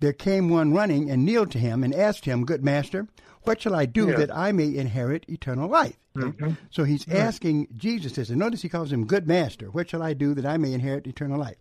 there 0.00 0.12
came 0.12 0.48
one 0.48 0.72
running 0.72 1.10
and 1.10 1.24
kneeled 1.24 1.50
to 1.52 1.58
him 1.58 1.82
and 1.82 1.94
asked 1.94 2.24
him, 2.24 2.44
Good 2.44 2.64
master, 2.64 3.06
what 3.42 3.60
shall 3.62 3.74
I 3.74 3.86
do 3.86 4.08
Yes. 4.08 4.18
that 4.18 4.36
I 4.36 4.52
may 4.52 4.74
inherit 4.76 5.24
eternal 5.28 5.68
life? 5.68 5.96
Okay? 6.18 6.56
So 6.70 6.84
he's 6.84 7.06
asking 7.08 7.68
Jesus 7.76 8.12
this. 8.12 8.28
And 8.30 8.38
notice 8.38 8.62
he 8.62 8.68
calls 8.68 8.92
him 8.92 9.06
Good 9.06 9.26
master. 9.26 9.70
What 9.70 9.88
shall 9.90 10.02
I 10.02 10.12
do 10.14 10.34
that 10.34 10.44
I 10.46 10.56
may 10.56 10.72
inherit 10.72 11.06
eternal 11.06 11.38
life? 11.38 11.56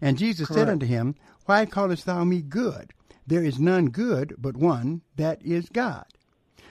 And 0.00 0.18
Jesus 0.18 0.48
said 0.48 0.68
unto 0.68 0.86
him, 0.86 1.14
Why 1.46 1.66
callest 1.66 2.06
thou 2.06 2.24
me 2.24 2.42
good? 2.42 2.92
There 3.26 3.44
is 3.44 3.60
none 3.60 3.86
good 3.90 4.34
but 4.38 4.56
one, 4.56 5.02
that 5.16 5.40
is 5.44 5.68
God. 5.68 6.06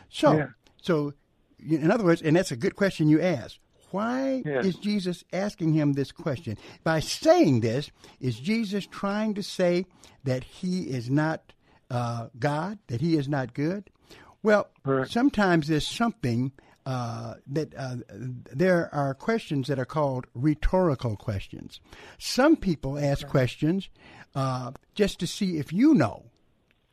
So, 0.09 0.37
Yeah. 0.37 0.47
so 0.81 1.13
in 1.59 1.91
other 1.91 2.03
words, 2.03 2.21
and 2.21 2.35
that's 2.35 2.51
a 2.51 2.57
good 2.57 2.75
question 2.75 3.07
you 3.09 3.21
asked. 3.21 3.59
Why 3.91 4.43
Yes. 4.45 4.65
is 4.65 4.75
Jesus 4.75 5.23
asking 5.33 5.73
him 5.73 5.93
this 5.93 6.11
question? 6.11 6.57
By 6.83 6.99
saying 6.99 7.61
this, 7.61 7.91
is 8.19 8.39
Jesus 8.39 8.85
trying 8.85 9.33
to 9.35 9.43
say 9.43 9.85
that 10.23 10.43
he 10.43 10.83
is 10.83 11.09
not 11.09 11.53
uh, 11.89 12.27
God, 12.37 12.77
that 12.87 13.01
he 13.01 13.15
is 13.17 13.27
not 13.27 13.53
good? 13.53 13.89
Well, 14.43 14.67
Correct. 14.85 15.11
sometimes 15.11 15.67
there's 15.67 15.87
something 15.87 16.51
uh, 16.85 17.35
that 17.47 17.73
uh, 17.77 17.97
there 18.09 18.93
are 18.93 19.13
questions 19.13 19.67
that 19.67 19.79
are 19.79 19.85
called 19.85 20.25
rhetorical 20.33 21.15
questions. 21.15 21.79
Some 22.17 22.55
people 22.55 22.97
ask 22.97 23.27
questions 23.27 23.89
uh, 24.35 24.71
just 24.95 25.19
to 25.19 25.27
see 25.27 25.57
if 25.57 25.73
you 25.73 25.93
know 25.93 26.25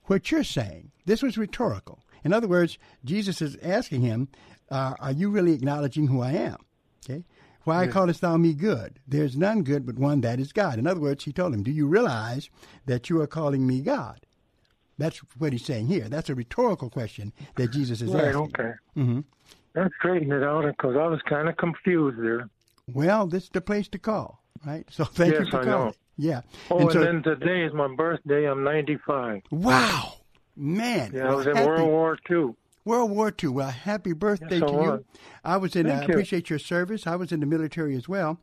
what 0.04 0.30
you're 0.30 0.44
saying. 0.44 0.90
This 1.04 1.22
was 1.22 1.38
rhetorical. 1.38 2.02
In 2.24 2.32
other 2.32 2.48
words, 2.48 2.78
Jesus 3.04 3.40
is 3.40 3.56
asking 3.62 4.00
him, 4.02 4.28
uh, 4.70 4.94
Are 4.98 5.12
you 5.12 5.30
really 5.30 5.52
acknowledging 5.52 6.08
who 6.08 6.20
I 6.20 6.32
am? 6.32 6.56
Okay. 7.08 7.24
Why 7.64 7.86
callest 7.88 8.20
thou 8.20 8.36
me 8.36 8.52
good? 8.54 9.00
There's 9.08 9.36
none 9.36 9.62
good 9.62 9.84
but 9.86 9.96
one 9.98 10.20
that 10.20 10.38
is 10.38 10.52
God. 10.52 10.78
In 10.78 10.86
other 10.86 11.00
words, 11.00 11.24
he 11.24 11.32
told 11.32 11.52
him, 11.52 11.62
Do 11.64 11.72
you 11.72 11.86
realize 11.88 12.48
that 12.86 13.10
you 13.10 13.20
are 13.20 13.26
calling 13.26 13.66
me 13.66 13.80
God? 13.80 14.20
That's 14.98 15.18
what 15.38 15.52
he's 15.52 15.64
saying 15.64 15.88
here. 15.88 16.08
That's 16.08 16.30
a 16.30 16.34
rhetorical 16.34 16.90
question 16.90 17.32
that 17.56 17.72
Jesus 17.72 18.00
is 18.02 18.14
Right, 18.14 18.26
asking. 18.28 18.54
okay. 18.58 18.72
hmm 18.94 19.20
That 19.74 19.90
straightened 19.98 20.32
it 20.32 20.42
out 20.44 20.64
because 20.64 20.96
I 20.96 21.06
was 21.08 21.20
kind 21.28 21.48
of 21.48 21.56
confused 21.56 22.18
there. 22.22 22.48
Well, 22.92 23.26
this 23.26 23.44
is 23.44 23.50
the 23.50 23.60
place 23.60 23.88
to 23.88 23.98
call, 23.98 24.42
right? 24.64 24.86
So 24.90 25.04
thank 25.04 25.34
you 25.34 25.40
Yes, 25.40 25.48
for 25.48 25.60
I 25.60 25.64
calling. 25.64 25.86
know. 25.88 25.92
Yeah. 26.16 26.40
Oh, 26.70 26.76
And 26.78 26.82
and, 26.84 26.92
so- 26.92 27.00
then 27.04 27.22
today 27.24 27.64
is 27.64 27.72
my 27.74 27.92
birthday. 27.94 28.48
I'm 28.48 28.62
95. 28.62 29.42
wow, 29.50 30.14
man. 30.56 31.10
Yeah, 31.14 31.32
I 31.32 31.34
was 31.34 31.46
in 31.48 31.54
World 31.56 31.88
War 31.88 32.16
II. 32.30 32.54
World 32.86 33.10
War 33.10 33.34
II. 33.42 33.50
Well, 33.50 33.68
happy 33.70 34.12
birthday 34.14 34.60
Yes, 34.60 34.62
I 34.62 34.66
to 34.66 34.72
you. 34.72 35.04
I 35.44 35.56
was 35.58 35.76
in. 35.76 35.86
I 35.86 35.96
Thank 35.96 36.08
you. 36.08 36.14
appreciate 36.14 36.48
your 36.48 36.58
service. 36.58 37.06
I 37.06 37.16
was 37.16 37.32
in 37.32 37.40
the 37.40 37.46
military 37.46 37.94
as 37.96 38.08
well. 38.08 38.40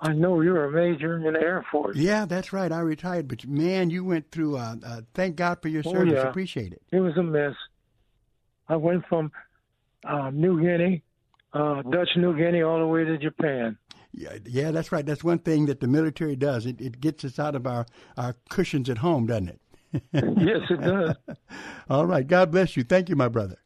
I 0.00 0.12
know 0.12 0.40
you're 0.42 0.64
a 0.66 0.70
major 0.70 1.16
in 1.16 1.32
the 1.32 1.40
Air 1.40 1.64
Force. 1.72 1.96
Yeah, 1.96 2.24
that's 2.26 2.52
right. 2.52 2.70
I 2.70 2.80
retired, 2.80 3.26
but 3.28 3.46
man, 3.46 3.90
you 3.90 4.04
went 4.04 4.30
through. 4.30 4.56
Uh, 4.56 4.76
uh, 4.84 5.00
thank 5.14 5.36
God 5.36 5.62
for 5.62 5.68
your 5.68 5.82
Oh, 5.86 5.92
service. 5.92 6.14
yeah. 6.14 6.28
Appreciate 6.28 6.72
it. 6.72 6.82
It 6.92 7.00
was 7.00 7.16
a 7.16 7.22
mess. 7.22 7.54
I 8.68 8.76
went 8.76 9.04
from 9.08 9.32
uh, 10.04 10.30
New 10.30 10.60
Guinea, 10.60 11.02
uh, 11.52 11.82
Dutch 11.82 12.10
New 12.16 12.36
Guinea, 12.36 12.62
all 12.62 12.78
the 12.80 12.86
way 12.86 13.04
to 13.04 13.16
Japan. 13.16 13.78
Yeah, 14.12 14.38
yeah, 14.44 14.70
that's 14.72 14.90
right. 14.92 15.04
That's 15.06 15.22
one 15.24 15.38
thing 15.38 15.66
that 15.66 15.80
the 15.80 15.86
military 15.88 16.34
does. 16.36 16.66
It 16.66 16.80
it 16.80 17.00
gets 17.00 17.24
us 17.24 17.38
out 17.38 17.54
of 17.54 17.66
our 17.66 17.86
our 18.16 18.34
cushions 18.50 18.88
at 18.90 18.98
home, 18.98 19.26
doesn't 19.26 19.48
it? 19.50 19.60
yes, 20.12 20.62
it 20.70 20.80
does. 20.80 21.14
All 21.90 22.06
right. 22.06 22.26
God 22.26 22.50
bless 22.50 22.76
you. 22.76 22.82
Thank 22.84 23.08
you, 23.08 23.16
my 23.16 23.28
brother. 23.28 23.56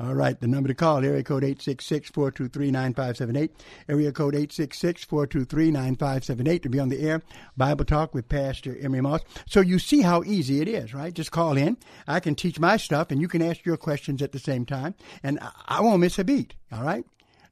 All 0.00 0.14
right. 0.14 0.40
The 0.40 0.48
number 0.48 0.68
to 0.68 0.74
call, 0.74 1.04
area 1.04 1.22
code 1.22 1.42
866-423-9578. 1.42 3.50
Area 3.86 4.12
code 4.12 4.32
866-423-9578 4.34 6.62
to 6.62 6.70
be 6.70 6.78
on 6.78 6.88
the 6.88 7.00
air. 7.00 7.20
Bible 7.54 7.84
Talk 7.84 8.14
with 8.14 8.30
Pastor 8.30 8.78
Emery 8.80 9.02
Moss. 9.02 9.20
So 9.46 9.60
you 9.60 9.78
see 9.78 10.00
how 10.00 10.22
easy 10.22 10.62
it 10.62 10.68
is, 10.68 10.94
right? 10.94 11.12
Just 11.12 11.32
call 11.32 11.58
in. 11.58 11.76
I 12.08 12.18
can 12.20 12.34
teach 12.34 12.58
my 12.58 12.78
stuff 12.78 13.10
and 13.10 13.20
you 13.20 13.28
can 13.28 13.42
ask 13.42 13.66
your 13.66 13.76
questions 13.76 14.22
at 14.22 14.32
the 14.32 14.38
same 14.38 14.64
time. 14.64 14.94
And 15.22 15.38
I- 15.40 15.50
I 15.68 15.82
won't 15.82 16.00
miss 16.00 16.18
a 16.18 16.24
beat. 16.24 16.54
All 16.72 16.82
right. 16.82 17.04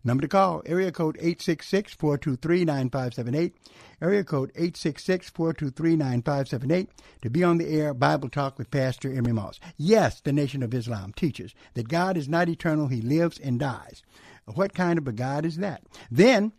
Number 0.04 0.22
to 0.22 0.28
call, 0.28 0.62
area 0.64 0.92
code 0.92 1.18
866-423-9578. 1.18 3.52
Area 4.00 4.22
code 4.22 4.52
866-423-9578 4.54 6.86
to 7.22 7.30
be 7.30 7.42
on 7.42 7.58
the 7.58 7.68
air 7.68 7.92
Bible 7.92 8.28
Talk 8.28 8.56
with 8.58 8.70
Pastor 8.70 9.12
Emery 9.12 9.32
Moss. 9.32 9.58
Yes, 9.76 10.20
the 10.20 10.32
Nation 10.32 10.62
of 10.62 10.72
Islam 10.72 11.12
teaches 11.14 11.52
that 11.74 11.88
God 11.88 12.16
is 12.16 12.28
not 12.28 12.48
eternal, 12.48 12.86
he 12.86 13.02
lives 13.02 13.38
and 13.38 13.58
dies. 13.58 14.04
What 14.46 14.72
kind 14.72 14.98
of 14.98 15.08
a 15.08 15.12
God 15.12 15.44
is 15.44 15.56
that? 15.56 15.82
Then 16.10 16.52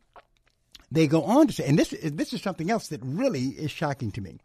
they 0.91 1.07
go 1.07 1.23
on 1.23 1.47
to 1.47 1.53
say, 1.53 1.65
and 1.65 1.79
this 1.79 1.95
this 2.03 2.33
is 2.33 2.41
something 2.41 2.69
else 2.69 2.89
that 2.89 3.01
really 3.03 3.45
is 3.45 3.71
shocking 3.71 4.11
to 4.11 4.21
me, 4.21 4.37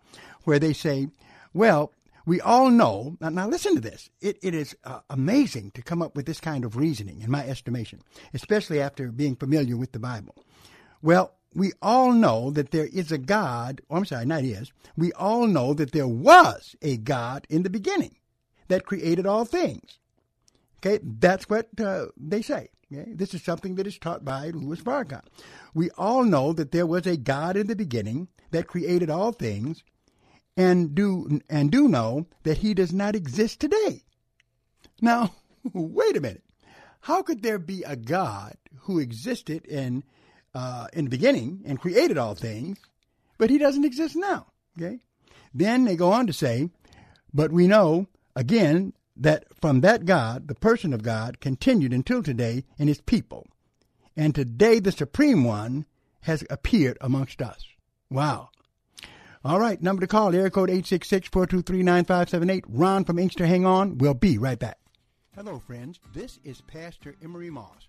where 0.45 0.59
they 0.59 0.73
say, 0.73 1.09
well, 1.53 1.93
we 2.27 2.41
all 2.41 2.71
know. 2.71 3.17
Now, 3.21 3.29
now 3.29 3.49
listen 3.49 3.75
to 3.75 3.81
this. 3.81 4.11
It, 4.21 4.39
it 4.43 4.55
is 4.55 4.77
uh, 4.85 5.01
amazing 5.11 5.73
to 5.73 5.83
come 5.83 6.03
up 6.03 6.17
with 6.17 6.27
this 6.27 6.41
kind 6.41 6.65
of 6.65 6.77
reasoning, 6.77 7.21
in 7.23 7.31
my 7.31 7.47
estimation, 7.47 8.03
especially 8.33 8.81
after 8.81 9.11
being 9.11 9.37
familiar 9.37 9.77
with 9.77 9.93
the 9.93 9.99
Bible. 9.99 10.35
Well, 11.03 11.35
we 11.55 11.73
all 11.81 12.13
know 12.13 12.51
that 12.51 12.71
there 12.71 12.87
is 12.87 13.13
a 13.13 13.19
God, 13.19 13.81
or 13.89 13.99
I'm 13.99 14.05
sorry, 14.05 14.27
not 14.27 14.43
is. 14.43 14.73
We 14.97 15.13
all 15.13 15.47
know 15.47 15.75
that 15.75 15.93
there 15.93 16.09
was 16.09 16.75
a 16.83 16.97
God 16.97 17.47
in 17.49 17.63
the 17.63 17.71
beginning 17.71 18.17
that 18.69 18.87
created 18.87 19.27
all 19.27 19.45
things. 19.45 19.99
Okay, 20.79 20.99
that's 21.03 21.49
what 21.49 21.69
uh, 21.81 22.07
they 22.17 22.43
say. 22.43 22.69
Okay? 22.93 23.13
This 23.15 23.35
is 23.35 23.43
something 23.43 23.77
that 23.77 23.87
is 23.87 23.99
taught 23.99 24.25
by 24.25 24.51
Louis 24.51 24.81
Farrakhan. 24.81 25.23
We 25.73 25.91
all 25.97 26.25
know 26.25 26.53
that 26.53 26.73
there 26.73 26.87
was 26.87 27.07
a 27.07 27.17
God 27.17 27.57
in 27.57 27.67
the 27.67 27.77
beginning 27.77 28.29
that 28.51 28.67
created 28.67 29.11
all 29.11 29.33
things, 29.33 29.83
and 30.57 30.95
do 30.95 31.41
and 31.49 31.71
do 31.71 31.89
know 31.89 32.27
that 32.43 32.59
He 32.59 32.75
does 32.75 32.93
not 32.93 33.17
exist 33.17 33.61
today. 33.61 34.03
Now, 35.01 35.35
wait 35.73 36.17
a 36.17 36.21
minute. 36.21 36.45
How 37.01 37.23
could 37.23 37.43
there 37.43 37.59
be 37.59 37.83
a 37.83 37.97
God 37.97 38.57
who 38.81 38.99
existed 38.99 39.67
in 39.67 40.05
uh, 40.55 40.87
in 40.93 41.05
the 41.05 41.11
beginning 41.11 41.63
and 41.67 41.81
created 41.81 42.19
all 42.19 42.35
things, 42.35 42.79
but 43.39 43.51
He 43.51 43.59
doesn't 43.59 43.85
exist 43.85 44.17
now? 44.17 44.47
Okay. 44.79 45.01
Then 45.53 45.85
they 45.85 45.97
go 45.97 46.13
on 46.13 46.27
to 46.27 46.33
say, 46.33 46.71
but 47.33 47.53
we 47.53 47.67
know 47.67 48.07
again 48.35 48.93
that 49.17 49.45
from 49.61 49.81
that 49.83 50.05
God, 50.05 50.49
the 50.49 50.55
person 50.55 50.93
of 50.93 51.03
God, 51.03 51.41
continued 51.41 51.93
until 51.93 52.23
today 52.23 52.65
in 52.79 52.89
His 52.89 53.01
people, 53.01 53.47
and 54.17 54.35
today 54.35 54.81
the 54.81 54.93
Supreme 54.93 55.45
One 55.45 55.87
has 56.23 56.45
appeared 56.49 56.99
amongst 57.01 57.43
us. 57.43 57.67
Wow. 58.11 58.49
All 59.47 59.61
right, 59.61 59.83
number 59.83 60.01
to 60.01 60.07
call, 60.07 60.35
area 60.35 60.49
code 60.49 60.71
866-423-9578. 60.71 62.63
Ron 62.67 63.05
from 63.05 63.19
Inkster, 63.19 63.45
hang 63.45 63.67
on. 63.67 63.99
We'll 63.99 64.15
be 64.15 64.39
right 64.39 64.59
back. 64.59 64.79
Hello, 65.35 65.59
friends. 65.59 66.01
This 66.15 66.39
is 66.45 66.63
Pastor 66.63 67.15
Emery 67.23 67.51
Moss, 67.51 67.89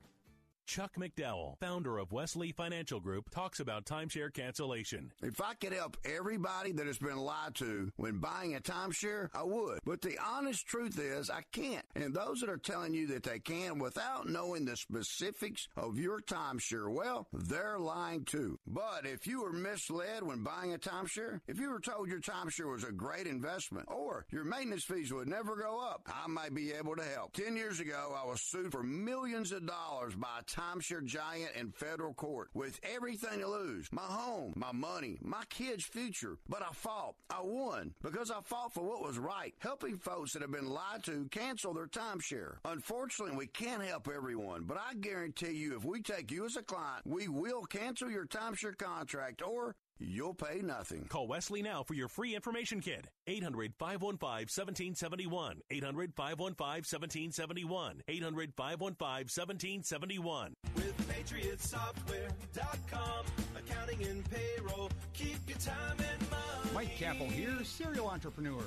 Chuck 0.71 0.95
McDowell, 0.97 1.59
founder 1.59 1.97
of 1.97 2.13
Wesley 2.13 2.53
Financial 2.53 3.01
Group, 3.01 3.29
talks 3.29 3.59
about 3.59 3.83
timeshare 3.83 4.33
cancellation. 4.33 5.11
If 5.21 5.41
I 5.41 5.53
could 5.53 5.73
help 5.73 5.97
everybody 6.05 6.71
that 6.71 6.87
has 6.87 6.97
been 6.97 7.17
lied 7.17 7.55
to 7.55 7.91
when 7.97 8.19
buying 8.19 8.55
a 8.55 8.61
timeshare, 8.61 9.27
I 9.35 9.43
would. 9.43 9.79
But 9.83 9.99
the 9.99 10.17
honest 10.25 10.65
truth 10.65 10.97
is, 10.97 11.29
I 11.29 11.41
can't. 11.51 11.85
And 11.97 12.13
those 12.13 12.39
that 12.39 12.49
are 12.49 12.55
telling 12.55 12.93
you 12.93 13.07
that 13.07 13.23
they 13.23 13.39
can 13.39 13.79
without 13.79 14.29
knowing 14.29 14.63
the 14.63 14.77
specifics 14.77 15.67
of 15.75 15.99
your 15.99 16.21
timeshare, 16.21 16.89
well, 16.89 17.27
they're 17.33 17.77
lying 17.77 18.23
too. 18.23 18.57
But 18.65 19.05
if 19.05 19.27
you 19.27 19.41
were 19.41 19.51
misled 19.51 20.23
when 20.23 20.41
buying 20.41 20.73
a 20.73 20.77
timeshare, 20.77 21.41
if 21.49 21.59
you 21.59 21.69
were 21.69 21.81
told 21.81 22.07
your 22.07 22.21
timeshare 22.21 22.71
was 22.71 22.85
a 22.85 22.93
great 22.93 23.27
investment 23.27 23.89
or 23.89 24.25
your 24.31 24.45
maintenance 24.45 24.85
fees 24.85 25.11
would 25.11 25.27
never 25.27 25.57
go 25.57 25.81
up, 25.81 26.07
I 26.07 26.29
might 26.29 26.55
be 26.55 26.71
able 26.71 26.95
to 26.95 27.03
help. 27.03 27.33
Ten 27.33 27.57
years 27.57 27.81
ago, 27.81 28.15
I 28.17 28.25
was 28.25 28.39
sued 28.41 28.71
for 28.71 28.83
millions 28.83 29.51
of 29.51 29.67
dollars 29.67 30.15
by 30.15 30.39
a 30.39 30.60
giant 31.05 31.55
in 31.55 31.71
federal 31.71 32.13
court 32.13 32.49
with 32.53 32.79
everything 32.83 33.39
to 33.39 33.47
lose 33.47 33.87
my 33.91 34.01
home, 34.01 34.53
my 34.55 34.71
money, 34.71 35.17
my 35.21 35.43
kids' 35.49 35.83
future. 35.83 36.37
But 36.47 36.61
I 36.61 36.73
fought. 36.73 37.15
I 37.29 37.41
won 37.43 37.93
because 38.01 38.31
I 38.31 38.41
fought 38.43 38.73
for 38.73 38.83
what 38.83 39.03
was 39.03 39.17
right, 39.17 39.53
helping 39.59 39.97
folks 39.97 40.33
that 40.33 40.41
have 40.41 40.51
been 40.51 40.69
lied 40.69 41.03
to 41.05 41.27
cancel 41.31 41.73
their 41.73 41.87
timeshare. 41.87 42.55
Unfortunately, 42.65 43.35
we 43.35 43.47
can't 43.47 43.83
help 43.83 44.07
everyone, 44.13 44.63
but 44.63 44.77
I 44.77 44.95
guarantee 44.95 45.53
you 45.53 45.75
if 45.75 45.85
we 45.85 46.01
take 46.01 46.31
you 46.31 46.45
as 46.45 46.55
a 46.55 46.61
client, 46.61 47.05
we 47.05 47.27
will 47.27 47.63
cancel 47.63 48.09
your 48.09 48.25
timeshare 48.25 48.77
contract 48.77 49.41
or 49.41 49.75
You'll 50.03 50.33
pay 50.33 50.63
nothing. 50.63 51.05
Call 51.05 51.27
Wesley 51.27 51.61
now 51.61 51.83
for 51.83 51.93
your 51.93 52.07
free 52.07 52.33
information 52.35 52.81
kit. 52.81 53.07
800 53.27 53.75
515 53.77 54.47
1771. 54.49 55.61
800 55.69 56.15
515 56.15 56.65
1771. 56.65 58.01
800 58.07 58.55
515 58.55 59.27
1771. 59.29 60.55
With 60.75 60.97
PatriotSoftware.com. 61.07 63.25
Accounting 63.57 64.01
and 64.03 64.27
payroll. 64.29 64.89
Keep 65.13 65.47
your 65.47 65.59
time 65.59 65.97
and 65.99 66.29
money. 66.31 66.71
Mike 66.73 66.97
Kappel 66.97 67.31
here, 67.31 67.63
serial 67.63 68.09
entrepreneur. 68.09 68.63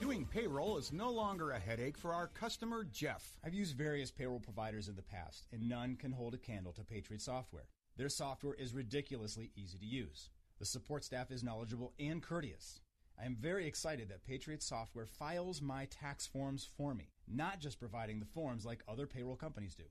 Doing 0.00 0.26
payroll 0.26 0.78
is 0.78 0.92
no 0.92 1.10
longer 1.10 1.50
a 1.50 1.58
headache 1.58 1.98
for 1.98 2.14
our 2.14 2.28
customer, 2.28 2.84
Jeff. 2.92 3.36
I've 3.44 3.54
used 3.54 3.76
various 3.76 4.12
payroll 4.12 4.38
providers 4.38 4.86
in 4.88 4.94
the 4.94 5.02
past, 5.02 5.48
and 5.52 5.68
none 5.68 5.96
can 5.96 6.12
hold 6.12 6.34
a 6.34 6.38
candle 6.38 6.72
to 6.74 6.84
Patriot 6.84 7.20
Software. 7.20 7.66
Their 7.96 8.08
software 8.08 8.54
is 8.54 8.72
ridiculously 8.72 9.50
easy 9.56 9.76
to 9.76 9.84
use. 9.84 10.30
The 10.58 10.66
support 10.66 11.04
staff 11.04 11.30
is 11.30 11.44
knowledgeable 11.44 11.92
and 12.00 12.20
courteous. 12.20 12.80
I 13.20 13.26
am 13.26 13.36
very 13.36 13.66
excited 13.66 14.08
that 14.08 14.24
Patriot 14.24 14.60
Software 14.60 15.06
files 15.06 15.62
my 15.62 15.84
tax 15.86 16.26
forms 16.26 16.68
for 16.76 16.94
me, 16.94 17.10
not 17.28 17.60
just 17.60 17.78
providing 17.78 18.18
the 18.18 18.26
forms 18.26 18.66
like 18.66 18.82
other 18.88 19.06
payroll 19.06 19.36
companies 19.36 19.76
do. 19.76 19.84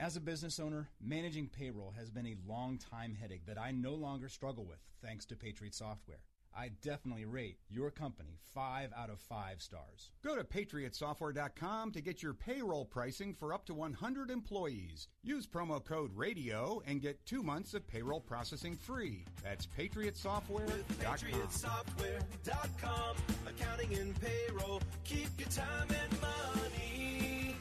As 0.00 0.16
a 0.16 0.20
business 0.20 0.58
owner, 0.58 0.88
managing 1.00 1.48
payroll 1.48 1.92
has 1.96 2.10
been 2.10 2.26
a 2.26 2.36
long 2.46 2.78
time 2.78 3.14
headache 3.14 3.46
that 3.46 3.58
I 3.58 3.70
no 3.70 3.94
longer 3.94 4.28
struggle 4.28 4.64
with 4.64 4.78
thanks 5.02 5.24
to 5.26 5.36
Patriot 5.36 5.74
Software. 5.74 6.22
I 6.56 6.70
definitely 6.82 7.24
rate 7.24 7.58
your 7.70 7.90
company 7.90 8.38
5 8.54 8.90
out 8.96 9.10
of 9.10 9.18
5 9.20 9.60
stars. 9.62 10.10
Go 10.24 10.36
to 10.36 10.44
patriotsoftware.com 10.44 11.92
to 11.92 12.00
get 12.00 12.22
your 12.22 12.34
payroll 12.34 12.84
pricing 12.84 13.32
for 13.32 13.54
up 13.54 13.64
to 13.66 13.74
100 13.74 14.30
employees. 14.30 15.08
Use 15.22 15.46
promo 15.46 15.84
code 15.84 16.10
RADIO 16.14 16.82
and 16.86 17.00
get 17.00 17.24
2 17.26 17.42
months 17.42 17.74
of 17.74 17.86
payroll 17.86 18.20
processing 18.20 18.76
free. 18.76 19.24
That's 19.44 19.66
patriotsoftware.com. 19.66 20.84
PatriotSoftware.com. 21.00 23.16
Accounting 23.46 23.94
and 23.94 24.14
payroll. 24.20 24.80
Keep 25.04 25.38
your 25.38 25.48
time 25.50 25.88
and 25.88 26.20
money. 26.20 27.54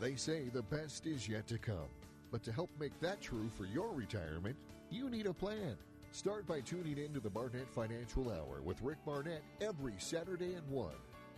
They 0.00 0.14
say 0.14 0.44
the 0.52 0.62
best 0.62 1.06
is 1.06 1.28
yet 1.28 1.48
to 1.48 1.58
come. 1.58 1.88
But 2.30 2.44
to 2.44 2.52
help 2.52 2.70
make 2.78 2.98
that 3.00 3.20
true 3.20 3.48
for 3.56 3.64
your 3.64 3.92
retirement, 3.92 4.54
you 4.90 5.10
need 5.10 5.26
a 5.26 5.32
plan. 5.32 5.76
Start 6.10 6.46
by 6.46 6.60
tuning 6.60 6.98
in 6.98 7.12
to 7.12 7.20
the 7.20 7.30
Barnett 7.30 7.68
Financial 7.70 8.30
Hour 8.30 8.62
with 8.62 8.80
Rick 8.82 8.98
Barnett 9.04 9.42
every 9.60 9.94
Saturday 9.98 10.54
at 10.54 10.66
1. 10.68 10.90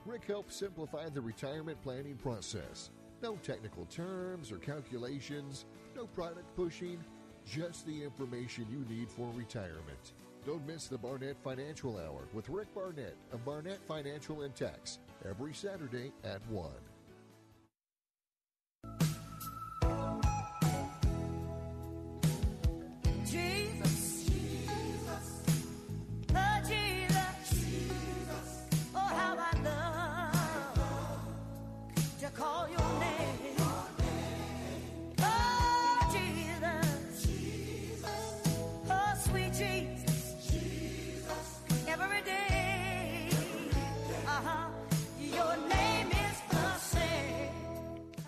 Rick 0.07 0.25
helps 0.27 0.57
simplify 0.57 1.09
the 1.09 1.21
retirement 1.21 1.81
planning 1.83 2.17
process. 2.17 2.91
No 3.23 3.37
technical 3.43 3.85
terms 3.87 4.53
or 4.53 4.59
calculations, 4.59 5.67
no 5.95 6.07
product 6.07 6.55
pushing, 6.57 7.03
just 7.45 7.85
the 7.87 8.03
information 8.03 8.67
you 8.71 8.85
need 8.95 9.11
for 9.11 9.29
retirement. 9.35 10.13
Don't 10.47 10.67
miss 10.67 10.87
the 10.87 10.97
Barnett 10.97 11.37
Financial 11.43 11.99
Hour 11.99 12.29
with 12.33 12.49
Rick 12.49 12.73
Barnett 12.75 13.17
of 13.33 13.45
Barnett 13.45 13.81
Financial 13.87 14.43
and 14.43 14.55
Tax 14.55 15.01
every 15.29 15.53
Saturday 15.53 16.13
at 16.25 16.41
1. 16.49 16.71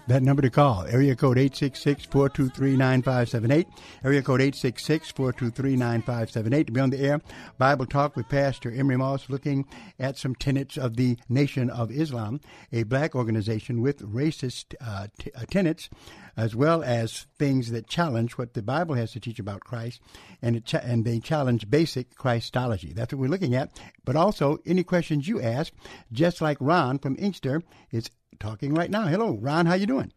That 0.08 0.24
number 0.24 0.42
to 0.42 0.50
call, 0.50 0.84
area 0.86 1.14
code 1.14 1.36
866-423-9578, 1.36 3.66
area 4.02 4.20
code 4.20 4.40
866-423-9578 4.40 6.66
to 6.66 6.72
be 6.72 6.80
on 6.80 6.90
the 6.90 6.98
air. 6.98 7.20
Bible 7.56 7.86
Talk 7.86 8.16
with 8.16 8.28
Pastor 8.28 8.72
Emery 8.72 8.96
Moss 8.96 9.30
looking 9.30 9.64
at 10.00 10.18
some 10.18 10.34
tenets 10.34 10.76
of 10.76 10.96
the 10.96 11.16
Nation 11.28 11.70
of 11.70 11.92
Islam, 11.92 12.40
a 12.72 12.82
black 12.82 13.14
organization 13.14 13.80
with 13.80 14.00
racist 14.00 14.74
uh, 14.80 15.06
t- 15.20 15.30
uh, 15.36 15.44
tenets, 15.48 15.88
as 16.36 16.56
well 16.56 16.82
as 16.82 17.28
things 17.38 17.70
that 17.70 17.86
challenge 17.86 18.36
what 18.36 18.54
the 18.54 18.62
Bible 18.62 18.96
has 18.96 19.12
to 19.12 19.20
teach 19.20 19.38
about 19.38 19.60
Christ, 19.60 20.00
and, 20.42 20.60
and 20.82 21.04
they 21.04 21.20
challenge 21.20 21.70
basic 21.70 22.16
Christology. 22.16 22.92
That's 22.92 23.12
what 23.12 23.20
we're 23.20 23.28
looking 23.28 23.54
at. 23.54 23.80
But 24.04 24.16
also, 24.16 24.58
any 24.66 24.82
questions 24.82 25.28
you 25.28 25.40
ask, 25.40 25.72
just 26.10 26.40
like 26.40 26.56
Ron 26.58 26.98
from 26.98 27.14
Inkster 27.20 27.62
is 27.92 28.10
talking 28.38 28.74
right 28.74 28.90
now. 28.90 29.06
Hello, 29.06 29.38
Ron. 29.40 29.66
How 29.66 29.74
you 29.74 29.86
doing? 29.86 30.12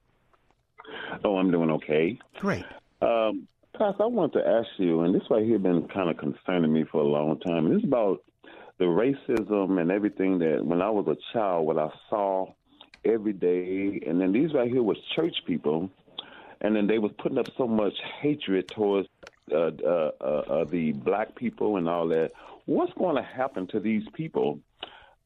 Oh, 1.24 1.38
I'm 1.38 1.52
doing 1.52 1.70
okay. 1.72 2.20
Great. 2.40 2.66
Um, 3.02 3.48
Pastor, 3.78 4.04
I 4.04 4.08
want 4.08 4.34
to 4.34 4.40
ask 4.40 4.68
you, 4.78 5.02
and 5.02 5.14
this 5.14 5.24
right 5.30 5.44
here 5.44 5.60
been 5.60 5.88
kind 5.90 6.10
of 6.10 6.18
concerning 6.18 6.72
me 6.72 6.86
for 6.90 7.02
a 7.02 7.06
long 7.06 7.40
time. 7.40 7.70
This 7.70 7.80
is 7.80 7.84
about 7.84 8.24
the 8.78 8.86
racism 8.86 9.80
and 9.82 9.92
everything 9.92 10.40
that 10.40 10.66
when 10.66 10.82
I 10.82 10.90
was 10.90 11.08
a 11.08 11.18
child, 11.34 11.66
what 11.66 11.78
I 11.78 11.90
saw 12.10 12.54
every 13.04 13.34
day, 13.34 14.02
and 14.08 14.20
then 14.20 14.32
these 14.32 14.54
right 14.54 14.70
here 14.70 14.84
was 14.84 14.98
church 15.16 15.36
people, 15.46 15.90
and 16.62 16.76
then 16.76 16.88
they 16.88 16.98
was 16.98 17.12
putting 17.20 17.38
up 17.38 17.48
so 17.58 17.68
much 17.68 17.94
hatred 18.22 18.68
towards 18.70 19.08
uh, 19.52 19.56
uh, 19.56 20.12
uh, 20.20 20.24
uh, 20.24 20.66
the 20.66 20.92
black 20.94 21.36
people 21.36 21.78
and 21.78 21.88
all 21.88 22.08
that. 22.08 22.32
What's 22.66 22.94
going 22.94 23.16
to 23.16 23.24
happen 23.24 23.68
to 23.68 23.80
these 23.80 24.04
people? 24.14 24.60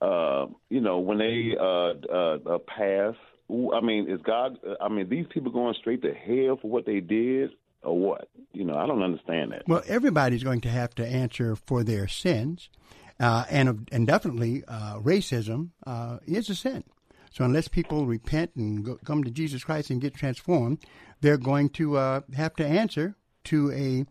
Uh, 0.02 0.48
you 0.70 0.80
know, 0.80 1.00
when 1.00 1.18
they 1.18 1.56
uh, 1.60 1.94
uh, 2.12 2.38
uh, 2.56 2.58
pass. 2.60 3.16
I 3.52 3.82
mean, 3.82 4.08
is 4.10 4.22
God? 4.22 4.60
I 4.80 4.90
mean, 4.90 5.10
these 5.10 5.26
people 5.28 5.52
going 5.52 5.74
straight 5.74 6.04
to 6.04 6.14
hell 6.14 6.60
for 6.62 6.70
what 6.70 6.86
they 6.86 7.00
did, 7.00 7.50
or 7.82 7.98
what? 7.98 8.30
You 8.54 8.64
know, 8.64 8.76
I 8.76 8.86
don't 8.86 9.02
understand 9.02 9.52
that. 9.52 9.68
Well, 9.68 9.82
everybody's 9.88 10.44
going 10.44 10.62
to 10.62 10.70
have 10.70 10.94
to 10.96 11.06
answer 11.06 11.56
for 11.56 11.84
their 11.84 12.08
sins, 12.08 12.70
uh, 13.20 13.46
and 13.50 13.90
and 13.92 14.06
definitely 14.06 14.64
uh, 14.68 15.00
racism 15.00 15.72
is 16.28 16.50
a 16.50 16.56
sin. 16.56 16.84
So 17.32 17.44
unless 17.44 17.68
people 17.68 18.06
repent 18.06 18.52
and 18.56 18.86
go, 18.86 19.00
come 19.04 19.24
to 19.24 19.32
Jesus 19.32 19.64
Christ 19.64 19.90
and 19.90 20.00
get 20.00 20.14
transformed, 20.14 20.78
they're 21.22 21.38
going 21.38 21.70
to 21.70 21.96
have 22.36 22.56
to 22.58 22.66
answer 22.66 23.16
to 23.46 23.72
a 23.72 24.06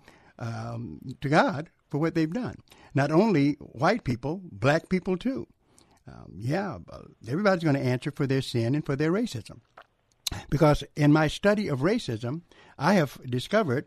um, 0.45 1.01
to 1.21 1.29
God 1.29 1.71
for 1.89 1.99
what 1.99 2.15
they've 2.15 2.33
done. 2.33 2.57
Not 2.93 3.13
only 3.13 3.53
white 3.61 4.03
people, 4.03 4.41
black 4.51 4.89
people 4.89 5.17
too. 5.17 5.47
Um, 6.09 6.33
yeah, 6.37 6.79
everybody's 7.29 7.65
going 7.65 7.77
to 7.77 7.83
answer 7.83 8.11
for 8.11 8.27
their 8.27 8.41
sin 8.41 8.75
and 8.75 8.85
for 8.85 8.97
their 8.97 9.13
racism. 9.13 9.61
Because 10.51 10.85
in 10.97 11.13
my 11.13 11.27
study 11.29 11.69
of 11.69 11.81
racism, 11.81 12.43
I 12.79 12.95
have 12.95 13.19
discovered 13.29 13.87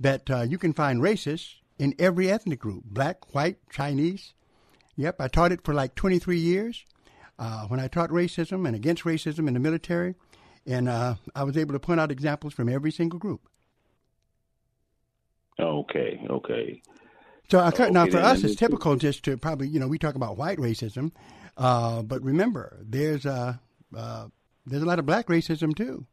that 0.00 0.30
uh, 0.30 0.42
you 0.42 0.58
can 0.58 0.72
find 0.72 1.00
racists 1.00 1.54
in 1.78 1.94
every 1.98 2.30
ethnic 2.30 2.58
group 2.58 2.84
black, 2.84 3.34
white, 3.34 3.58
Chinese. 3.70 4.34
Yep, 4.96 5.20
I 5.20 5.28
taught 5.28 5.52
it 5.52 5.64
for 5.64 5.72
like 5.72 5.94
23 5.94 6.38
years 6.38 6.84
uh, 7.38 7.66
when 7.66 7.80
I 7.80 7.88
taught 7.88 8.10
racism 8.10 8.66
and 8.66 8.76
against 8.76 9.04
racism 9.04 9.48
in 9.48 9.54
the 9.54 9.60
military. 9.60 10.14
And 10.66 10.88
uh, 10.88 11.16
I 11.34 11.44
was 11.44 11.56
able 11.56 11.72
to 11.72 11.80
point 11.80 12.00
out 12.00 12.10
examples 12.10 12.54
from 12.54 12.68
every 12.68 12.92
single 12.92 13.18
group. 13.18 13.48
Okay, 15.58 16.24
okay. 16.28 16.82
So 17.50 17.58
uh, 17.58 17.70
now 17.90 18.06
for 18.06 18.18
us, 18.18 18.44
it's 18.44 18.54
typical 18.54 18.96
just 18.96 19.24
to 19.24 19.36
probably, 19.36 19.68
you 19.68 19.78
know, 19.78 19.88
we 19.88 19.98
talk 19.98 20.14
about 20.14 20.36
white 20.36 20.58
racism, 20.58 21.12
uh, 21.56 22.02
but 22.02 22.22
remember, 22.22 22.78
there's 22.82 23.26
uh, 23.26 23.54
uh, 23.96 24.26
there's 24.66 24.82
a 24.82 24.86
lot 24.86 24.98
of 24.98 25.06
black 25.06 25.26
racism 25.26 25.74
too. 25.74 26.06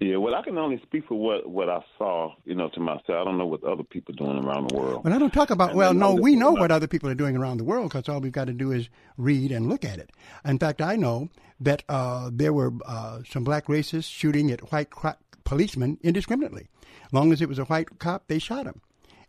Yeah, 0.00 0.16
well, 0.16 0.34
I 0.34 0.42
can 0.42 0.56
only 0.56 0.80
speak 0.82 1.06
for 1.06 1.14
what 1.14 1.46
what 1.46 1.68
I 1.68 1.80
saw, 1.98 2.32
you 2.46 2.54
know, 2.54 2.70
to 2.70 2.80
myself. 2.80 3.10
I 3.10 3.24
don't 3.24 3.36
know 3.36 3.46
what 3.46 3.62
other 3.64 3.82
people 3.82 4.14
are 4.14 4.24
doing 4.24 4.42
around 4.42 4.70
the 4.70 4.76
world. 4.76 5.02
But 5.02 5.12
I 5.12 5.18
don't 5.18 5.32
talk 5.32 5.50
about. 5.50 5.70
And 5.70 5.78
Well, 5.78 5.92
no, 5.92 6.14
we 6.14 6.36
know 6.36 6.52
what 6.52 6.70
other 6.70 6.86
people 6.86 7.10
are 7.10 7.14
doing 7.14 7.36
around 7.36 7.58
the 7.58 7.64
world 7.64 7.90
because 7.90 8.08
all 8.08 8.18
we've 8.18 8.32
got 8.32 8.46
to 8.46 8.54
do 8.54 8.72
is 8.72 8.88
read 9.18 9.52
and 9.52 9.68
look 9.68 9.84
at 9.84 9.98
it. 9.98 10.10
In 10.42 10.58
fact, 10.58 10.80
I 10.80 10.96
know 10.96 11.28
that 11.60 11.82
uh, 11.90 12.30
there 12.32 12.54
were 12.54 12.72
uh, 12.86 13.20
some 13.28 13.44
black 13.44 13.66
racists 13.66 14.10
shooting 14.10 14.50
at 14.50 14.72
white 14.72 14.88
cro- 14.88 15.16
policemen 15.44 15.98
indiscriminately. 16.02 16.68
Long 17.12 17.30
as 17.30 17.42
it 17.42 17.48
was 17.50 17.58
a 17.58 17.64
white 17.64 17.98
cop, 17.98 18.28
they 18.28 18.38
shot 18.38 18.64
him, 18.64 18.80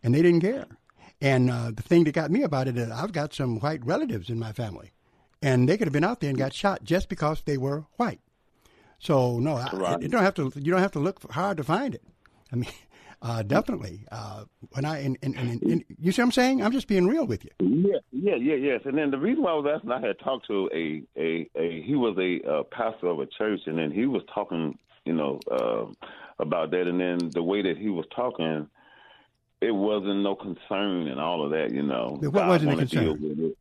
and 0.01 0.15
they 0.15 0.21
didn't 0.21 0.39
care. 0.41 0.67
And 1.21 1.51
uh, 1.51 1.71
the 1.71 1.83
thing 1.83 2.03
that 2.05 2.13
got 2.13 2.31
me 2.31 2.41
about 2.41 2.67
it 2.67 2.77
is 2.77 2.89
I've 2.89 3.11
got 3.11 3.33
some 3.33 3.59
white 3.59 3.85
relatives 3.85 4.29
in 4.29 4.39
my 4.39 4.51
family, 4.51 4.91
and 5.41 5.69
they 5.69 5.77
could 5.77 5.87
have 5.87 5.93
been 5.93 6.03
out 6.03 6.19
there 6.19 6.29
and 6.29 6.37
got 6.37 6.53
shot 6.53 6.83
just 6.83 7.09
because 7.09 7.43
they 7.43 7.57
were 7.57 7.85
white. 7.97 8.21
So 8.97 9.39
no, 9.39 9.55
I, 9.55 9.97
you 9.99 10.07
don't 10.07 10.23
have 10.23 10.35
to. 10.35 10.51
You 10.55 10.71
don't 10.71 10.81
have 10.81 10.91
to 10.91 10.99
look 10.99 11.31
hard 11.31 11.57
to 11.57 11.63
find 11.63 11.93
it. 11.93 12.03
I 12.51 12.55
mean, 12.55 12.71
uh, 13.21 13.43
definitely. 13.43 14.05
Uh, 14.11 14.45
when 14.71 14.85
I 14.85 14.99
and, 14.99 15.17
and, 15.21 15.35
and, 15.35 15.61
and 15.61 15.83
you 15.99 16.11
see 16.11 16.21
what 16.21 16.27
I'm 16.27 16.31
saying? 16.31 16.63
I'm 16.63 16.71
just 16.71 16.87
being 16.87 17.07
real 17.07 17.25
with 17.25 17.43
you. 17.43 17.51
Yeah, 17.59 17.99
yeah, 18.11 18.35
yeah, 18.35 18.55
yes. 18.55 18.81
And 18.85 18.97
then 18.97 19.11
the 19.11 19.17
reason 19.17 19.43
why 19.43 19.51
I 19.51 19.55
was 19.55 19.71
asking, 19.75 19.91
I 19.91 20.01
had 20.01 20.19
talked 20.19 20.47
to 20.47 20.69
a 20.73 21.03
a, 21.19 21.49
a 21.55 21.81
he 21.81 21.95
was 21.95 22.17
a 22.17 22.47
uh, 22.47 22.63
pastor 22.63 23.07
of 23.07 23.19
a 23.19 23.27
church, 23.27 23.61
and 23.67 23.77
then 23.77 23.91
he 23.91 24.05
was 24.07 24.23
talking, 24.33 24.77
you 25.05 25.13
know, 25.13 25.39
uh, 25.51 25.85
about 26.39 26.71
that. 26.71 26.87
And 26.87 26.99
then 26.99 27.29
the 27.29 27.43
way 27.43 27.61
that 27.61 27.77
he 27.77 27.89
was 27.89 28.05
talking, 28.15 28.67
it 29.61 29.71
wasn't 29.71 30.23
no 30.23 30.35
concern 30.35 31.07
and 31.07 31.19
all 31.19 31.45
of 31.45 31.51
that, 31.51 31.71
you 31.71 31.83
know. 31.83 32.17
What 32.19 32.33
God 32.33 32.49
wasn't 32.49 32.73
a 32.73 32.77
concern? 32.77 33.53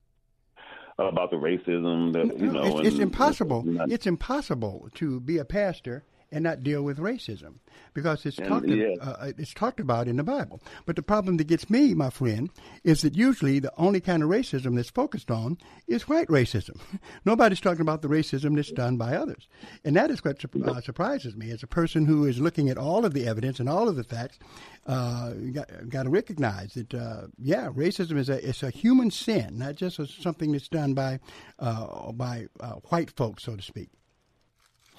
About 0.98 1.30
the 1.30 1.36
racism, 1.36 2.12
that 2.12 2.38
you 2.38 2.52
know, 2.52 2.78
it's, 2.78 2.88
it's 2.88 2.94
and- 2.94 3.04
impossible. 3.04 3.64
It's 3.90 4.06
impossible 4.06 4.88
to 4.94 5.20
be 5.20 5.38
a 5.38 5.44
pastor 5.44 6.04
and 6.32 6.44
not 6.44 6.62
deal 6.62 6.82
with 6.82 6.98
racism 6.98 7.54
because 7.94 8.24
it's 8.24 8.38
And, 8.38 8.48
talked 8.48 8.68
yeah. 8.68 8.94
uh, 9.00 9.32
it's 9.36 9.54
talked 9.54 9.80
about 9.80 10.08
in 10.08 10.16
the 10.16 10.22
Bible. 10.22 10.62
But 10.86 10.96
the 10.96 11.02
problem 11.02 11.36
that 11.38 11.46
gets 11.46 11.68
me, 11.68 11.94
my 11.94 12.10
friend, 12.10 12.50
is 12.84 13.02
that 13.02 13.16
usually 13.16 13.58
the 13.58 13.72
only 13.76 14.00
kind 14.00 14.22
of 14.22 14.28
racism 14.28 14.76
that's 14.76 14.90
focused 14.90 15.30
on 15.30 15.58
is 15.86 16.08
white 16.08 16.28
racism. 16.28 16.80
Nobody's 17.24 17.60
talking 17.60 17.80
about 17.80 18.02
the 18.02 18.08
racism 18.08 18.56
that's 18.56 18.72
done 18.72 18.96
by 18.96 19.16
others, 19.16 19.48
and 19.84 19.96
that 19.96 20.10
is 20.10 20.24
what 20.24 20.44
uh, 20.44 20.80
surprises 20.80 21.36
me 21.36 21.50
as 21.50 21.62
a 21.62 21.66
person 21.66 22.06
who 22.06 22.26
is 22.26 22.40
looking 22.40 22.68
at 22.68 22.78
all 22.78 23.04
of 23.04 23.14
the 23.14 23.26
evidence 23.26 23.60
and 23.60 23.68
all 23.68 23.88
of 23.88 23.96
the 23.96 24.04
facts. 24.04 24.38
Uh, 24.86 25.32
got, 25.52 25.68
got 25.88 26.02
to 26.04 26.10
recognize 26.10 26.72
that, 26.74 26.94
uh, 26.94 27.26
yeah, 27.38 27.68
racism 27.68 28.16
is 28.16 28.28
a 28.28 28.48
it's 28.48 28.62
a 28.62 28.70
human 28.70 29.10
sin, 29.10 29.58
not 29.58 29.74
just 29.74 29.98
a, 29.98 30.06
something 30.06 30.52
that's 30.52 30.68
done 30.68 30.94
by 30.94 31.18
uh, 31.58 32.12
by 32.12 32.46
uh, 32.60 32.74
white 32.88 33.10
folks, 33.16 33.44
so 33.44 33.56
to 33.56 33.62
speak. 33.62 33.90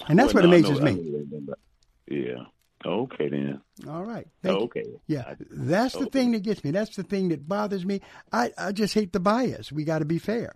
And 0.08 0.18
that's 0.18 0.34
Well, 0.34 0.44
what 0.44 0.50
no, 0.50 0.56
amazes 0.56 0.78
know- 0.80 0.84
me. 0.84 0.94
know 1.10 1.18
that, 1.30 1.46
but- 1.46 1.58
Yeah. 2.08 2.44
Okay 2.84 3.28
then. 3.28 3.60
All 3.88 4.02
right. 4.04 4.26
Thank 4.42 4.58
you. 4.58 4.64
okay. 4.64 4.84
Yeah, 5.06 5.34
that's 5.50 5.94
the 5.94 6.06
thing 6.06 6.32
that 6.32 6.42
gets 6.42 6.64
me. 6.64 6.72
That's 6.72 6.96
the 6.96 7.04
thing 7.04 7.28
that 7.28 7.48
bothers 7.48 7.86
me. 7.86 8.00
I, 8.32 8.50
I 8.58 8.72
just 8.72 8.94
hate 8.94 9.12
the 9.12 9.20
bias. 9.20 9.70
We 9.70 9.84
got 9.84 10.00
to 10.00 10.04
be 10.04 10.18
fair. 10.18 10.54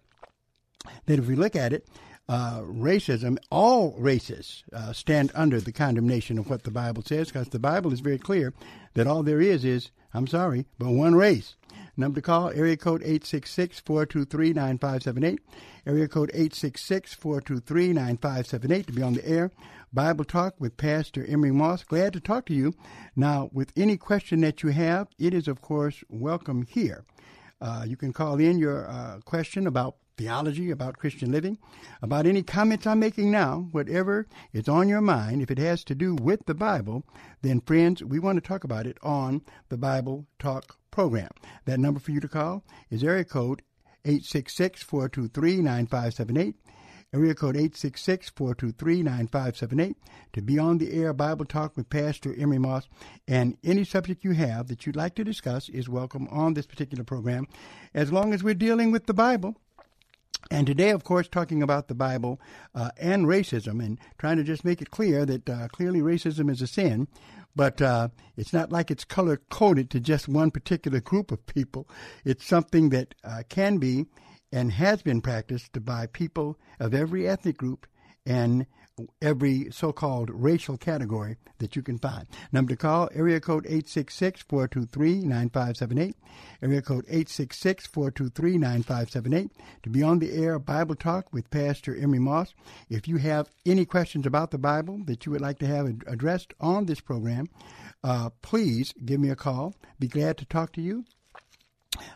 That 1.06 1.20
if 1.20 1.26
we 1.28 1.36
look 1.36 1.54
at 1.54 1.72
it, 1.72 1.86
uh, 2.28 2.62
racism, 2.62 3.38
all 3.52 3.94
races 3.96 4.64
uh, 4.72 4.92
stand 4.92 5.30
under 5.36 5.60
the 5.60 5.70
condemnation 5.70 6.36
of 6.38 6.50
what 6.50 6.64
the 6.64 6.72
Bible 6.72 7.02
says, 7.04 7.28
because 7.28 7.48
the 7.50 7.60
Bible 7.60 7.92
is 7.92 8.00
very 8.00 8.18
clear 8.18 8.52
that 8.94 9.06
all 9.06 9.22
there 9.22 9.40
is 9.40 9.64
is, 9.64 9.92
I'm 10.12 10.26
sorry, 10.26 10.66
but 10.80 10.90
one 10.90 11.14
race. 11.14 11.54
Number 11.96 12.16
to 12.16 12.22
call, 12.22 12.50
area 12.50 12.76
code 12.76 13.02
866-423-9578. 13.02 15.38
Area 15.86 16.08
code 16.08 16.30
866-423-9578 16.34 18.86
to 18.86 18.92
be 18.92 19.02
on 19.02 19.14
the 19.14 19.26
air. 19.26 19.50
Bible 19.92 20.24
Talk 20.24 20.54
with 20.58 20.76
Pastor 20.76 21.24
Emery 21.26 21.52
Moss. 21.52 21.84
Glad 21.84 22.12
to 22.12 22.20
talk 22.20 22.44
to 22.46 22.54
you. 22.54 22.74
Now, 23.14 23.48
with 23.52 23.72
any 23.76 23.96
question 23.96 24.40
that 24.42 24.62
you 24.62 24.70
have, 24.70 25.08
it 25.18 25.32
is, 25.32 25.48
of 25.48 25.62
course, 25.62 26.04
welcome 26.10 26.66
here. 26.68 27.04
Uh, 27.62 27.84
you 27.86 27.96
can 27.96 28.12
call 28.12 28.38
in 28.38 28.58
your 28.58 28.86
uh, 28.88 29.20
question 29.24 29.66
about 29.66 29.96
theology, 30.16 30.70
about 30.70 30.98
Christian 30.98 31.30
living, 31.30 31.58
about 32.02 32.26
any 32.26 32.42
comments 32.42 32.86
I'm 32.86 32.98
making 32.98 33.30
now, 33.30 33.68
whatever 33.72 34.26
is 34.52 34.68
on 34.68 34.88
your 34.88 35.00
mind, 35.00 35.42
if 35.42 35.50
it 35.50 35.58
has 35.58 35.84
to 35.84 35.94
do 35.94 36.14
with 36.14 36.46
the 36.46 36.54
Bible, 36.54 37.04
then 37.42 37.60
friends, 37.60 38.02
we 38.02 38.18
want 38.18 38.36
to 38.36 38.46
talk 38.46 38.64
about 38.64 38.86
it 38.86 38.98
on 39.02 39.42
the 39.68 39.76
Bible 39.76 40.26
Talk 40.38 40.78
program. 40.90 41.30
That 41.64 41.80
number 41.80 42.00
for 42.00 42.12
you 42.12 42.20
to 42.20 42.28
call 42.28 42.64
is 42.90 43.04
area 43.04 43.24
code 43.24 43.62
866 44.04 44.82
423 44.82 45.56
9578. 45.56 46.56
Area 47.14 47.36
code 47.36 47.54
866-423-9578 47.54 49.94
to 50.32 50.42
be 50.42 50.58
on 50.58 50.78
the 50.78 50.92
air 50.92 51.12
Bible 51.12 51.44
Talk 51.44 51.76
with 51.76 51.88
Pastor 51.88 52.34
Emery 52.36 52.58
Moss. 52.58 52.88
And 53.28 53.56
any 53.62 53.84
subject 53.84 54.24
you 54.24 54.32
have 54.32 54.66
that 54.66 54.84
you'd 54.84 54.96
like 54.96 55.14
to 55.14 55.24
discuss 55.24 55.68
is 55.68 55.88
welcome 55.88 56.26
on 56.30 56.54
this 56.54 56.66
particular 56.66 57.04
program, 57.04 57.46
as 57.94 58.12
long 58.12 58.34
as 58.34 58.42
we're 58.42 58.54
dealing 58.54 58.90
with 58.90 59.06
the 59.06 59.14
Bible. 59.14 59.54
And 60.50 60.66
today, 60.66 60.90
of 60.90 61.04
course, 61.04 61.28
talking 61.28 61.62
about 61.62 61.88
the 61.88 61.94
Bible 61.94 62.40
uh, 62.74 62.90
and 62.98 63.26
racism 63.26 63.84
and 63.84 63.98
trying 64.18 64.36
to 64.36 64.44
just 64.44 64.64
make 64.64 64.80
it 64.80 64.90
clear 64.90 65.26
that 65.26 65.48
uh, 65.48 65.68
clearly 65.68 66.00
racism 66.00 66.50
is 66.50 66.62
a 66.62 66.66
sin, 66.66 67.08
but 67.56 67.82
uh, 67.82 68.08
it's 68.36 68.52
not 68.52 68.70
like 68.70 68.90
it's 68.90 69.04
color 69.04 69.40
coded 69.50 69.90
to 69.90 70.00
just 70.00 70.28
one 70.28 70.50
particular 70.50 71.00
group 71.00 71.32
of 71.32 71.46
people. 71.46 71.88
It's 72.24 72.46
something 72.46 72.90
that 72.90 73.14
uh, 73.24 73.42
can 73.48 73.78
be 73.78 74.06
and 74.52 74.72
has 74.72 75.02
been 75.02 75.20
practiced 75.20 75.84
by 75.84 76.06
people 76.06 76.58
of 76.78 76.94
every 76.94 77.26
ethnic 77.26 77.56
group 77.56 77.86
and 78.24 78.66
every 79.20 79.70
so-called 79.70 80.30
racial 80.32 80.78
category 80.78 81.36
that 81.58 81.76
you 81.76 81.82
can 81.82 81.98
find. 81.98 82.26
Number 82.50 82.70
to 82.70 82.76
call, 82.76 83.10
area 83.14 83.40
code 83.40 83.66
866-423-9578. 83.66 86.14
Area 86.62 86.80
code 86.80 87.04
866-423-9578 87.06 89.50
to 89.82 89.90
be 89.90 90.02
on 90.02 90.18
the 90.18 90.32
air 90.32 90.58
Bible 90.58 90.94
Talk 90.94 91.30
with 91.32 91.50
Pastor 91.50 91.94
Emery 91.94 92.20
Moss. 92.20 92.54
If 92.88 93.06
you 93.06 93.18
have 93.18 93.50
any 93.66 93.84
questions 93.84 94.24
about 94.26 94.50
the 94.50 94.56
Bible 94.58 95.02
that 95.04 95.26
you 95.26 95.32
would 95.32 95.42
like 95.42 95.58
to 95.58 95.66
have 95.66 95.86
addressed 96.06 96.54
on 96.60 96.86
this 96.86 97.00
program, 97.00 97.48
uh, 98.02 98.30
please 98.40 98.94
give 99.04 99.20
me 99.20 99.28
a 99.30 99.36
call. 99.36 99.74
Be 99.98 100.08
glad 100.08 100.38
to 100.38 100.46
talk 100.46 100.72
to 100.72 100.80
you 100.80 101.04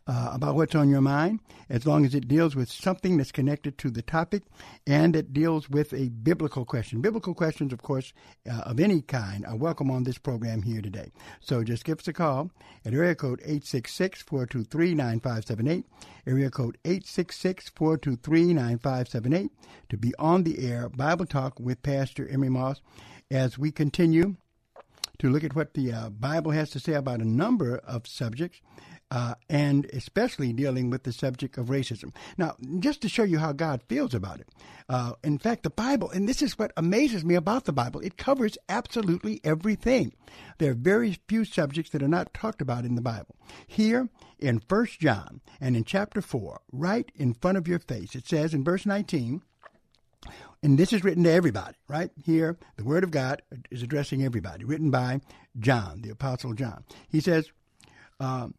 uh, 0.07 0.31
about 0.33 0.55
what's 0.55 0.75
on 0.75 0.89
your 0.89 1.01
mind, 1.01 1.41
as 1.69 1.87
long 1.87 2.05
as 2.05 2.15
it 2.15 2.29
deals 2.29 2.57
with 2.57 2.71
something 2.71 3.17
that's 3.17 3.33
connected 3.33 3.79
to 3.79 3.91
the 3.91 4.03
topic 4.03 4.43
and 4.87 5.15
it 5.17 5.33
deals 5.33 5.69
with 5.69 5.93
a 5.93 6.09
biblical 6.09 6.65
question. 6.65 7.01
Biblical 7.01 7.35
questions, 7.35 7.73
of 7.73 7.83
course, 7.83 8.13
uh, 8.51 8.61
of 8.61 8.81
any 8.81 9.03
kind, 9.03 9.45
are 9.47 9.57
welcome 9.57 9.91
on 9.91 10.05
this 10.05 10.19
program 10.19 10.63
here 10.63 10.83
today. 10.83 11.11
So 11.41 11.63
just 11.63 11.85
give 11.85 12.01
us 12.01 12.09
a 12.09 12.13
call 12.13 12.51
at 12.85 12.95
area 12.95 13.15
code 13.15 13.41
866 13.41 14.23
423 14.23 14.95
9578, 14.95 15.85
area 16.27 16.51
code 16.51 16.79
866 16.85 17.71
423 17.71 18.55
9578 18.55 19.51
to 19.89 19.97
be 19.97 20.15
on 20.19 20.45
the 20.45 20.67
air 20.67 20.89
Bible 20.89 21.27
Talk 21.27 21.59
with 21.61 21.83
Pastor 21.83 22.29
Emery 22.29 22.51
Moss 22.51 22.81
as 23.31 23.59
we 23.59 23.71
continue 23.71 24.37
to 25.21 25.29
look 25.29 25.45
at 25.45 25.55
what 25.55 25.75
the 25.75 25.93
uh, 25.93 26.09
Bible 26.11 26.51
has 26.51 26.71
to 26.71 26.81
say 26.81 26.95
about 26.95 27.21
a 27.21 27.29
number 27.29 27.77
of 27.79 28.07
subjects, 28.07 28.61
uh, 29.11 29.35
and 29.49 29.87
especially 29.93 30.53
dealing 30.53 30.91
with 30.91 31.03
the 31.03 31.13
subject 31.13 31.59
of 31.59 31.67
racism. 31.67 32.15
Now, 32.39 32.57
just 32.79 33.01
to 33.03 33.09
show 33.09 33.25
you 33.25 33.39
how 33.39 33.53
God 33.53 33.83
feels 33.89 34.15
about 34.15 34.41
it, 34.41 34.49
uh, 34.89 35.13
in 35.25 35.39
fact, 35.39 35.63
the 35.63 35.71
Bible, 35.71 36.11
and 36.11 36.29
this 36.29 36.43
is 36.43 36.59
what 36.59 36.73
amazes 36.77 37.25
me 37.25 37.35
about 37.35 37.65
the 37.65 37.73
Bible, 37.73 38.01
it 38.01 38.17
covers 38.17 38.57
absolutely 38.69 39.41
everything. 39.45 40.13
There 40.59 40.73
are 40.73 40.75
very 40.75 41.19
few 41.29 41.45
subjects 41.45 41.91
that 41.91 42.03
are 42.03 42.09
not 42.09 42.35
talked 42.35 42.63
about 42.63 42.85
in 42.85 42.95
the 42.95 43.03
Bible. 43.03 43.37
Here 43.67 44.09
in 44.39 44.61
First 44.61 45.01
John 45.01 45.41
and 45.61 45.77
in 45.77 45.85
chapter 45.85 46.23
4, 46.23 46.61
right 46.73 47.11
in 47.15 47.35
front 47.35 47.59
of 47.59 47.69
your 47.69 47.79
face, 47.79 48.15
it 48.15 48.27
says 48.27 48.55
in 48.55 48.65
verse 48.65 48.87
19, 48.87 49.43
and 50.63 50.79
this 50.79 50.93
is 50.93 51.03
written 51.03 51.25
to 51.25 51.31
everybody, 51.33 51.77
right? 51.89 52.11
Here, 52.23 52.59
the 52.77 52.85
Word 52.85 53.03
of 53.03 53.11
God 53.11 53.43
is 53.71 53.83
addressing 53.83 54.23
everybody, 54.23 54.65
written 54.65 54.91
by 54.91 55.21
John, 55.59 56.03
the 56.03 56.11
Apostle 56.11 56.53
John. 56.53 56.85
He 57.09 57.21
says, 57.21 57.51
um, 58.19 58.55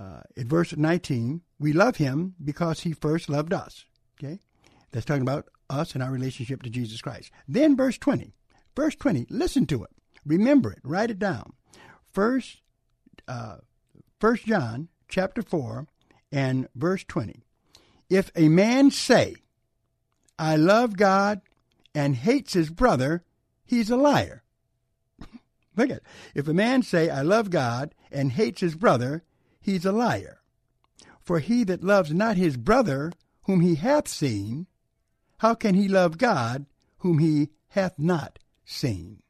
uh, 0.00 0.22
in 0.36 0.48
verse 0.48 0.76
19, 0.76 1.42
we 1.58 1.72
love 1.72 1.96
him 1.96 2.34
because 2.42 2.80
he 2.80 2.92
first 2.92 3.28
loved 3.28 3.52
us. 3.52 3.84
Okay? 4.18 4.40
That's 4.92 5.06
talking 5.06 5.22
about 5.22 5.48
us 5.70 5.94
and 5.94 6.02
our 6.02 6.10
relationship 6.10 6.62
to 6.62 6.70
Jesus 6.70 7.00
Christ. 7.00 7.30
Then 7.48 7.76
verse 7.76 7.98
20. 7.98 8.32
Verse 8.76 8.94
20, 8.96 9.26
listen 9.30 9.66
to 9.66 9.84
it. 9.84 9.90
Remember 10.26 10.72
it. 10.72 10.80
Write 10.82 11.10
it 11.10 11.18
down. 11.18 11.52
First, 12.12 12.60
uh, 13.28 13.58
First 14.18 14.46
John 14.46 14.88
chapter 15.08 15.42
4 15.42 15.86
and 16.32 16.68
verse 16.74 17.04
20. 17.04 17.44
If 18.08 18.30
a 18.34 18.48
man 18.48 18.90
say, 18.90 19.36
I 20.38 20.56
love 20.56 20.96
God 20.96 21.40
and 21.94 22.16
hates 22.16 22.54
his 22.54 22.70
brother, 22.70 23.24
he's 23.64 23.90
a 23.90 23.96
liar. 23.96 24.42
Look 25.76 25.90
at 25.90 25.98
it. 25.98 26.02
If 26.34 26.48
a 26.48 26.54
man 26.54 26.82
say, 26.82 27.10
I 27.10 27.22
love 27.22 27.50
God 27.50 27.94
and 28.10 28.32
hates 28.32 28.60
his 28.60 28.74
brother, 28.74 29.22
he's 29.64 29.84
a 29.84 29.92
liar. 29.92 30.40
For 31.22 31.40
he 31.40 31.64
that 31.64 31.82
loves 31.82 32.12
not 32.12 32.36
his 32.36 32.56
brother 32.56 33.10
whom 33.44 33.60
he 33.60 33.76
hath 33.76 34.08
seen, 34.08 34.66
how 35.38 35.54
can 35.54 35.74
he 35.74 35.88
love 35.88 36.18
God 36.18 36.66
whom 36.98 37.18
he 37.18 37.48
hath 37.68 37.98
not 37.98 38.38
seen. 38.64 39.22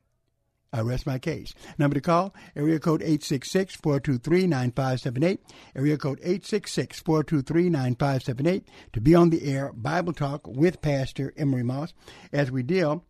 I 0.72 0.80
rest 0.80 1.06
my 1.06 1.18
case. 1.18 1.52
Number 1.78 1.94
to 1.94 2.00
call, 2.00 2.34
area 2.56 2.80
code 2.80 3.00
866-423-9578, 3.00 5.38
area 5.76 5.96
code 5.96 6.20
866-423-9578 6.20 8.64
to 8.92 9.00
be 9.00 9.14
on 9.14 9.30
the 9.30 9.44
air 9.44 9.72
Bible 9.72 10.12
Talk 10.12 10.48
with 10.48 10.82
Pastor 10.82 11.32
Emery 11.36 11.62
Moss 11.62 11.94
as 12.32 12.50
we 12.50 12.64
deal 12.64 13.04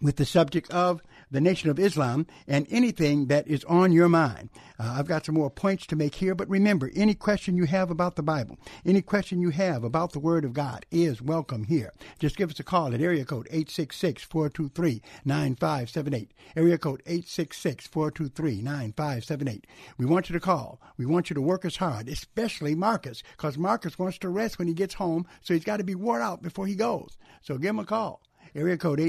with 0.00 0.16
the 0.16 0.26
subject 0.26 0.72
of 0.72 1.00
the 1.32 1.40
Nation 1.40 1.68
of 1.70 1.78
Islam 1.78 2.26
and 2.46 2.66
anything 2.70 3.24
that 3.26 3.48
is 3.48 3.64
on 3.64 3.90
your 3.90 4.08
mind. 4.08 4.50
Uh, 4.78 4.96
I've 4.98 5.08
got 5.08 5.24
some 5.24 5.34
more 5.34 5.48
points 5.50 5.86
to 5.86 5.96
make 5.96 6.16
here, 6.16 6.34
but 6.34 6.46
remember, 6.48 6.90
any 6.94 7.14
question 7.14 7.56
you 7.56 7.64
have 7.64 7.90
about 7.90 8.16
the 8.16 8.22
Bible, 8.22 8.58
any 8.84 9.00
question 9.00 9.40
you 9.40 9.48
have 9.50 9.82
about 9.82 10.12
the 10.12 10.20
Word 10.20 10.44
of 10.44 10.52
God 10.52 10.84
is 10.90 11.22
welcome 11.22 11.64
here. 11.64 11.94
Just 12.18 12.36
give 12.36 12.50
us 12.50 12.60
a 12.60 12.64
call 12.64 12.92
at 12.94 13.00
area 13.00 13.24
code 13.24 13.48
866-423-9578. 13.50 16.28
Area 16.54 16.76
code 16.76 17.02
866-423-9578. 17.06 19.64
We 19.96 20.04
want 20.04 20.28
you 20.28 20.34
to 20.34 20.40
call. 20.40 20.82
We 20.98 21.06
want 21.06 21.30
you 21.30 21.34
to 21.34 21.40
work 21.40 21.64
us 21.64 21.76
hard, 21.76 22.08
especially 22.08 22.74
Marcus, 22.74 23.22
because 23.36 23.56
Marcus 23.56 23.98
wants 23.98 24.18
to 24.18 24.28
rest 24.28 24.58
when 24.58 24.68
he 24.68 24.74
gets 24.74 24.92
home, 24.94 25.26
so 25.40 25.54
he's 25.54 25.64
got 25.64 25.78
to 25.78 25.84
be 25.84 25.94
worn 25.94 26.20
out 26.20 26.42
before 26.42 26.66
he 26.66 26.74
goes. 26.74 27.16
So 27.40 27.56
give 27.56 27.70
him 27.70 27.78
a 27.78 27.86
call. 27.86 28.20
Area 28.54 28.76
code 28.76 29.00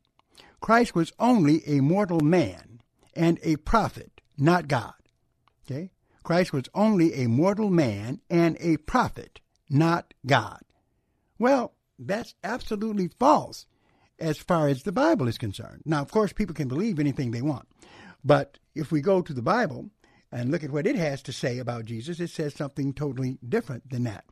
Christ 0.61 0.95
was 0.95 1.13
only 1.19 1.61
a 1.67 1.81
mortal 1.81 2.21
man 2.21 2.81
and 3.15 3.39
a 3.43 3.55
prophet, 3.57 4.21
not 4.37 4.67
God. 4.67 4.93
Okay? 5.65 5.91
Christ 6.23 6.53
was 6.53 6.65
only 6.73 7.13
a 7.13 7.27
mortal 7.27 7.69
man 7.69 8.19
and 8.29 8.57
a 8.59 8.77
prophet, 8.77 9.41
not 9.69 10.13
God. 10.25 10.61
Well, 11.37 11.73
that's 11.99 12.33
absolutely 12.43 13.09
false 13.19 13.65
as 14.19 14.37
far 14.37 14.67
as 14.67 14.83
the 14.83 14.91
Bible 14.91 15.27
is 15.27 15.37
concerned. 15.37 15.83
Now, 15.85 16.01
of 16.01 16.11
course, 16.11 16.33
people 16.33 16.55
can 16.55 16.67
believe 16.67 16.99
anything 16.99 17.31
they 17.31 17.41
want. 17.41 17.67
But 18.23 18.57
if 18.73 18.91
we 18.91 19.01
go 19.01 19.21
to 19.21 19.33
the 19.33 19.41
Bible 19.41 19.91
and 20.31 20.49
look 20.49 20.63
at 20.63 20.71
what 20.71 20.87
it 20.87 20.95
has 20.95 21.21
to 21.23 21.33
say 21.33 21.59
about 21.59 21.85
Jesus, 21.85 22.19
it 22.19 22.29
says 22.29 22.55
something 22.55 22.93
totally 22.93 23.37
different 23.47 23.89
than 23.89 24.03
that. 24.05 24.25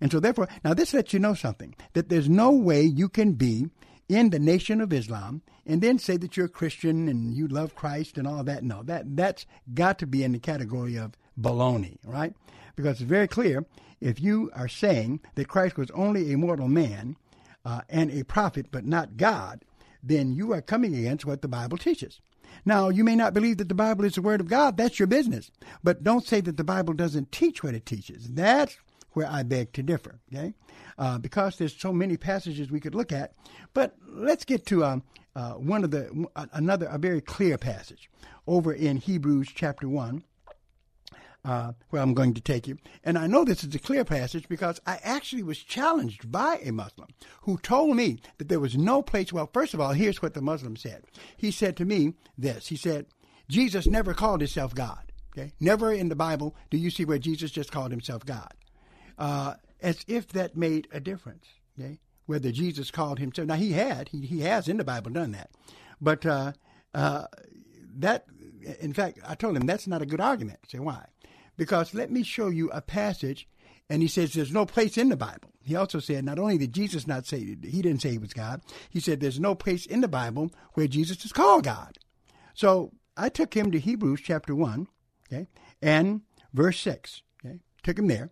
And 0.00 0.12
so, 0.12 0.20
therefore, 0.20 0.48
now 0.64 0.74
this 0.74 0.94
lets 0.94 1.12
you 1.12 1.18
know 1.18 1.34
something 1.34 1.74
that 1.94 2.08
there's 2.08 2.28
no 2.28 2.50
way 2.50 2.82
you 2.82 3.08
can 3.08 3.32
be 3.32 3.68
in 4.08 4.30
the 4.30 4.38
nation 4.38 4.80
of 4.80 4.92
Islam 4.92 5.42
and 5.64 5.82
then 5.82 5.98
say 5.98 6.16
that 6.16 6.36
you're 6.36 6.46
a 6.46 6.50
Christian 6.50 7.08
and 7.08 7.34
you 7.34 7.48
love 7.48 7.74
Christ 7.74 8.18
and 8.18 8.26
all 8.26 8.44
that. 8.44 8.62
No, 8.62 8.82
that 8.84 9.16
that's 9.16 9.46
got 9.74 9.98
to 9.98 10.06
be 10.06 10.22
in 10.22 10.32
the 10.32 10.38
category 10.38 10.96
of 10.96 11.14
baloney, 11.40 11.98
right? 12.04 12.34
Because 12.76 13.00
it's 13.00 13.08
very 13.08 13.28
clear 13.28 13.64
if 14.00 14.20
you 14.20 14.50
are 14.54 14.68
saying 14.68 15.20
that 15.34 15.48
Christ 15.48 15.76
was 15.76 15.90
only 15.92 16.32
a 16.32 16.38
mortal 16.38 16.68
man 16.68 17.16
uh, 17.64 17.80
and 17.88 18.10
a 18.10 18.24
prophet, 18.24 18.66
but 18.70 18.84
not 18.84 19.16
God, 19.16 19.64
then 20.02 20.32
you 20.32 20.52
are 20.52 20.62
coming 20.62 20.94
against 20.94 21.24
what 21.24 21.42
the 21.42 21.48
Bible 21.48 21.78
teaches. 21.78 22.20
Now, 22.64 22.88
you 22.88 23.04
may 23.04 23.16
not 23.16 23.34
believe 23.34 23.58
that 23.58 23.68
the 23.68 23.74
Bible 23.74 24.04
is 24.04 24.14
the 24.14 24.22
Word 24.22 24.40
of 24.40 24.48
God. 24.48 24.76
That's 24.76 24.98
your 24.98 25.08
business. 25.08 25.50
But 25.82 26.04
don't 26.04 26.26
say 26.26 26.40
that 26.42 26.56
the 26.56 26.64
Bible 26.64 26.94
doesn't 26.94 27.32
teach 27.32 27.62
what 27.62 27.74
it 27.74 27.86
teaches. 27.86 28.28
That's 28.28 28.78
where 29.16 29.26
I 29.26 29.44
beg 29.44 29.72
to 29.72 29.82
differ. 29.82 30.20
Okay, 30.30 30.52
uh, 30.98 31.16
because 31.16 31.56
there's 31.56 31.74
so 31.74 31.90
many 31.90 32.18
passages 32.18 32.70
we 32.70 32.80
could 32.80 32.94
look 32.94 33.12
at. 33.12 33.32
But 33.72 33.96
let's 34.06 34.44
get 34.44 34.66
to 34.66 34.84
um, 34.84 35.02
uh, 35.34 35.52
one 35.52 35.84
of 35.84 35.90
the 35.90 36.26
another 36.52 36.84
a 36.86 36.98
very 36.98 37.22
clear 37.22 37.56
passage 37.56 38.10
over 38.46 38.74
in 38.74 38.98
Hebrews 38.98 39.48
chapter 39.54 39.88
one. 39.88 40.22
Uh, 41.46 41.72
where 41.90 42.02
I'm 42.02 42.12
going 42.12 42.34
to 42.34 42.40
take 42.40 42.66
you. 42.66 42.76
And 43.04 43.16
I 43.16 43.28
know 43.28 43.44
this 43.44 43.62
is 43.62 43.72
a 43.72 43.78
clear 43.78 44.04
passage 44.04 44.48
because 44.48 44.80
I 44.84 44.98
actually 45.04 45.44
was 45.44 45.60
challenged 45.60 46.32
by 46.32 46.58
a 46.60 46.72
Muslim 46.72 47.06
who 47.42 47.56
told 47.58 47.96
me 47.96 48.18
that 48.38 48.48
there 48.48 48.58
was 48.58 48.76
no 48.76 49.00
place. 49.00 49.32
Well, 49.32 49.48
first 49.52 49.72
of 49.72 49.80
all, 49.80 49.92
here's 49.92 50.20
what 50.20 50.34
the 50.34 50.42
Muslim 50.42 50.74
said. 50.74 51.04
He 51.36 51.52
said 51.52 51.76
to 51.76 51.84
me 51.84 52.14
this 52.36 52.66
He 52.66 52.76
said, 52.76 53.06
Jesus 53.48 53.86
never 53.86 54.12
called 54.12 54.40
himself 54.40 54.74
God. 54.74 55.12
Okay? 55.38 55.52
Never 55.60 55.92
in 55.92 56.08
the 56.08 56.16
Bible 56.16 56.56
do 56.68 56.78
you 56.78 56.90
see 56.90 57.04
where 57.04 57.18
Jesus 57.18 57.52
just 57.52 57.70
called 57.70 57.92
himself 57.92 58.26
God 58.26 58.52
uh, 59.18 59.54
as 59.80 60.04
if 60.08 60.28
that 60.28 60.56
made 60.56 60.88
a 60.92 61.00
difference. 61.00 61.46
Okay, 61.78 61.98
whether 62.26 62.50
Jesus 62.50 62.90
called 62.90 63.18
himself 63.18 63.48
now 63.48 63.54
he 63.54 63.72
had 63.72 64.08
he 64.08 64.26
he 64.26 64.40
has 64.40 64.68
in 64.68 64.76
the 64.76 64.84
Bible 64.84 65.10
done 65.10 65.32
that, 65.32 65.50
but 66.00 66.24
uh, 66.26 66.52
uh, 66.94 67.26
that 67.98 68.26
in 68.80 68.92
fact 68.92 69.18
I 69.26 69.34
told 69.34 69.56
him 69.56 69.66
that's 69.66 69.86
not 69.86 70.02
a 70.02 70.06
good 70.06 70.20
argument. 70.20 70.60
Say 70.68 70.78
why? 70.78 71.06
Because 71.56 71.94
let 71.94 72.10
me 72.10 72.22
show 72.22 72.48
you 72.48 72.70
a 72.70 72.80
passage, 72.82 73.48
and 73.88 74.02
he 74.02 74.08
says 74.08 74.32
there's 74.32 74.52
no 74.52 74.66
place 74.66 74.98
in 74.98 75.08
the 75.08 75.16
Bible. 75.16 75.52
He 75.62 75.74
also 75.74 75.98
said 75.98 76.24
not 76.24 76.38
only 76.38 76.58
did 76.58 76.72
Jesus 76.72 77.06
not 77.06 77.26
say 77.26 77.38
he 77.40 77.82
didn't 77.82 78.00
say 78.02 78.10
he 78.10 78.18
was 78.18 78.32
God, 78.32 78.60
he 78.90 79.00
said 79.00 79.20
there's 79.20 79.40
no 79.40 79.54
place 79.54 79.86
in 79.86 80.00
the 80.00 80.08
Bible 80.08 80.50
where 80.74 80.86
Jesus 80.86 81.24
is 81.24 81.32
called 81.32 81.64
God. 81.64 81.98
So 82.54 82.92
I 83.16 83.28
took 83.28 83.54
him 83.54 83.72
to 83.72 83.78
Hebrews 83.78 84.20
chapter 84.22 84.54
one, 84.54 84.88
okay, 85.32 85.48
and 85.82 86.22
verse 86.52 86.78
six. 86.78 87.22
Okay, 87.44 87.60
took 87.82 87.98
him 87.98 88.08
there 88.08 88.30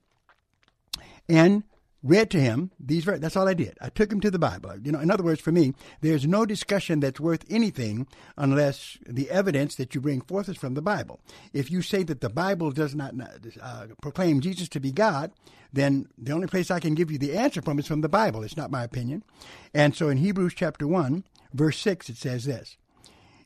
and 1.29 1.65
read 2.05 2.31
to 2.31 2.39
him 2.39 2.71
these 2.79 3.03
verses. 3.05 3.23
That's 3.23 3.37
all 3.37 3.49
I 3.49 3.55
did. 3.55 3.79
I 3.81 3.89
took 3.89 4.13
him 4.13 4.21
to 4.21 4.31
the 4.31 4.39
Bible. 4.39 4.75
You 4.83 4.93
know, 4.93 5.01
in 5.01 5.11
other 5.11 5.25
words, 5.25 5.41
for 5.41 5.51
me, 5.51 5.73
there's 6.03 6.27
no 6.27 6.45
discussion 6.45 7.01
that's 7.01 7.19
worth 7.19 7.45
anything 7.49 8.07
unless 8.37 8.99
the 9.07 9.31
evidence 9.31 9.77
that 9.77 9.95
you 9.95 10.01
bring 10.03 10.21
forth 10.21 10.49
is 10.49 10.59
from 10.59 10.75
the 10.75 10.83
Bible. 10.83 11.21
If 11.55 11.71
you 11.71 11.81
say 11.81 12.03
that 12.05 12.21
the 12.21 12.29
Bible 12.29 12.71
does 12.71 12.95
not 12.95 13.15
uh, 13.61 13.87
proclaim 14.03 14.41
Jesus 14.41 14.69
to 14.71 14.81
be 14.81 14.93
God, 14.93 15.33
then 15.73 16.09
the 16.19 16.33
only 16.33 16.47
place 16.47 16.71
I 16.71 16.79
can 16.79 16.95
give 16.95 17.11
you 17.11 17.19
the 17.19 17.37
answer 17.37 17.63
from 17.63 17.79
is 17.79 17.87
from 17.87 18.03
the 18.03 18.09
Bible. 18.09 18.43
It's 18.43 18.57
not 18.57 18.71
my 18.71 18.85
opinion. 18.85 19.25
And 19.73 19.97
so 19.97 20.11
in 20.11 20.19
Hebrews 20.19 20.53
chapter 20.55 20.87
1, 20.87 21.25
verse 21.55 21.79
6, 21.79 22.11
it 22.11 22.17
says 22.19 22.45
this. 22.45 22.77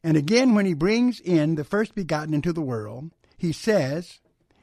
And 0.03 0.17
again, 0.17 0.55
when 0.55 0.67
he 0.67 0.75
brings 0.75 1.21
in 1.21 1.55
the 1.55 1.65
first 1.65 1.95
begotten 1.95 2.35
into 2.35 2.53
the 2.53 2.61
world, 2.61 3.13
he 3.37 3.53
says, 3.53 4.21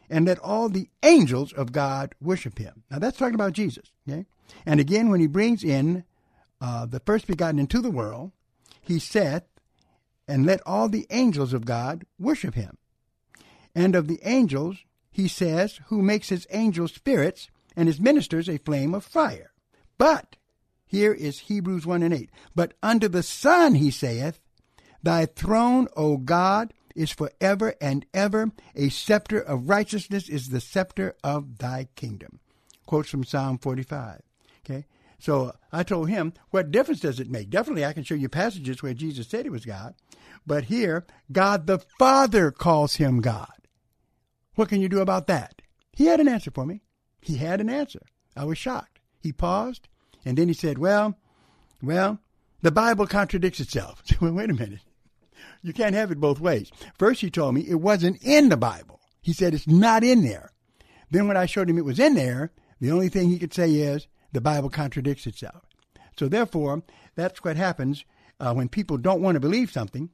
and 0.10 0.26
let 0.26 0.40
all 0.40 0.70
the 0.70 0.90
angels 1.04 1.54
of 1.54 1.72
God 1.72 2.16
worship 2.22 2.58
him. 2.58 2.84
Now 2.90 3.00
that's 3.00 3.18
talking 3.18 3.36
about 3.36 3.54
Jesus. 3.54 3.92
Okay? 4.08 4.26
And 4.66 4.80
again, 4.80 5.10
when 5.10 5.20
he 5.20 5.28
brings 5.28 5.64
in 5.64 6.04
uh, 6.62 6.86
the 6.86 7.00
first 7.00 7.28
begotten 7.28 7.60
into 7.60 7.82
the 7.82 7.92
world, 7.92 8.32
he 8.82 9.00
saith, 9.00 9.44
and 10.28 10.46
let 10.46 10.62
all 10.66 10.90
the 10.90 11.06
angels 11.10 11.54
of 11.54 11.66
God 11.66 12.06
worship 12.20 12.56
him. 12.56 12.78
And 13.76 13.96
of 13.96 14.08
the 14.08 14.20
angels, 14.24 14.78
he 15.12 15.28
says, 15.28 15.80
who 15.88 16.02
makes 16.02 16.30
his 16.30 16.48
angels 16.50 16.94
spirits 16.94 17.50
and 17.76 17.88
his 17.88 18.00
ministers 18.00 18.50
a 18.50 18.58
flame 18.58 18.94
of 18.94 19.04
fire. 19.04 19.52
But, 19.98 20.38
here 20.86 21.14
is 21.14 21.40
Hebrews 21.40 21.86
1 21.86 22.04
and 22.04 22.14
8. 22.14 22.30
But 22.56 22.74
unto 22.82 23.08
the 23.08 23.24
Son, 23.24 23.76
he 23.76 23.92
saith, 23.92 24.40
Thy 25.04 25.26
throne, 25.26 25.88
O 25.96 26.18
God, 26.18 26.74
is 26.96 27.12
forever 27.12 27.76
and 27.82 28.06
ever. 28.14 28.52
A 28.76 28.90
scepter 28.90 29.40
of 29.40 29.70
righteousness 29.70 30.30
is 30.30 30.50
the 30.50 30.62
scepter 30.62 31.16
of 31.24 31.58
thy 31.58 31.90
kingdom. 31.96 32.40
Quotes 32.86 33.10
from 33.10 33.24
Psalm 33.24 33.58
45. 33.58 34.22
Okay? 34.64 34.86
So 35.20 35.56
I 35.72 35.84
told 35.84 36.10
him, 36.10 36.34
what 36.52 36.72
difference 36.72 37.00
does 37.00 37.20
it 37.20 37.30
make? 37.30 37.50
Definitely, 37.50 37.86
I 37.86 37.94
can 37.94 38.04
show 38.04 38.16
you 38.16 38.30
passages 38.30 38.82
where 38.82 38.94
Jesus 38.94 39.28
said 39.28 39.46
he 39.46 39.50
was 39.50 39.66
God. 39.66 39.96
But 40.46 40.66
here, 40.66 41.06
God 41.32 41.68
the 41.68 41.80
Father 41.98 42.52
calls 42.52 42.96
him 42.96 43.22
God. 43.22 43.50
What 44.56 44.70
can 44.70 44.82
you 44.82 44.90
do 44.90 45.00
about 45.00 45.28
that? 45.28 45.62
He 45.94 46.06
had 46.06 46.20
an 46.20 46.28
answer 46.28 46.52
for 46.52 46.66
me. 46.66 46.82
He 47.22 47.38
had 47.38 47.62
an 47.62 47.70
answer. 47.70 48.02
I 48.36 48.46
was 48.46 48.58
shocked. 48.58 49.00
He 49.22 49.32
paused, 49.32 49.88
and 50.24 50.38
then 50.38 50.48
he 50.48 50.54
said, 50.54 50.78
Well, 50.78 51.18
well, 51.82 52.20
the 52.62 52.72
Bible 52.72 53.08
contradicts 53.08 53.60
itself. 53.60 54.04
wait 54.22 54.50
a 54.50 54.54
minute. 54.54 54.82
You 55.66 55.74
can't 55.74 55.96
have 55.96 56.12
it 56.12 56.20
both 56.20 56.40
ways. 56.40 56.72
First, 57.00 57.22
he 57.22 57.32
told 57.32 57.56
me 57.56 57.62
it 57.68 57.82
wasn't 57.82 58.22
in 58.22 58.50
the 58.50 58.58
Bible. 58.58 59.00
He 59.20 59.34
said 59.34 59.56
it's 59.56 59.68
not 59.68 60.04
in 60.04 60.22
there. 60.22 60.52
Then, 61.10 61.28
when 61.28 61.38
I 61.38 61.48
showed 61.48 61.68
him 61.68 61.80
it 61.80 61.86
was 61.86 62.00
in 62.00 62.14
there, 62.14 62.52
the 62.80 62.92
only 62.92 63.10
thing 63.10 63.30
he 63.30 63.40
could 63.40 63.54
say 63.54 63.72
is 63.72 64.08
the 64.32 64.42
Bible 64.42 64.70
contradicts 64.70 65.26
itself. 65.26 65.64
So, 66.20 66.28
therefore, 66.28 66.84
that's 67.16 67.44
what 67.44 67.58
happens 67.58 68.06
uh, 68.40 68.54
when 68.54 68.70
people 68.70 68.98
don't 68.98 69.24
want 69.24 69.38
to 69.38 69.40
believe 69.40 69.72
something. 69.72 70.12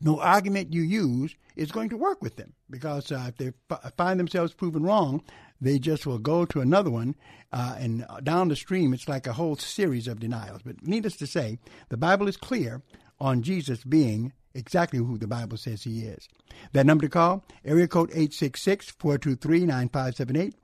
No 0.00 0.20
argument 0.20 0.74
you 0.74 0.82
use 0.82 1.36
is 1.54 1.70
going 1.70 1.90
to 1.90 1.96
work 1.96 2.20
with 2.20 2.34
them 2.34 2.54
because 2.68 3.12
uh, 3.12 3.26
if 3.28 3.36
they 3.36 3.52
f- 3.70 3.92
find 3.96 4.18
themselves 4.18 4.52
proven 4.52 4.82
wrong, 4.82 5.22
they 5.60 5.78
just 5.78 6.06
will 6.06 6.18
go 6.18 6.44
to 6.44 6.60
another 6.60 6.90
one, 6.90 7.14
uh, 7.52 7.76
and 7.78 8.04
down 8.24 8.48
the 8.48 8.56
stream, 8.56 8.92
it's 8.92 9.08
like 9.08 9.28
a 9.28 9.32
whole 9.32 9.56
series 9.56 10.08
of 10.08 10.18
denials. 10.18 10.62
But 10.62 10.86
needless 10.86 11.16
to 11.18 11.26
say, 11.26 11.60
the 11.88 11.96
Bible 11.96 12.26
is 12.26 12.36
clear 12.36 12.82
on 13.20 13.42
Jesus 13.42 13.84
being 13.84 14.32
exactly 14.56 14.98
who 14.98 15.18
the 15.18 15.26
Bible 15.26 15.56
says 15.56 15.82
he 15.84 16.00
is. 16.00 16.28
That 16.72 16.86
number 16.86 17.02
to 17.02 17.10
call, 17.10 17.44
area 17.64 17.86
code 17.86 18.10
866-423-9578, 18.10 20.54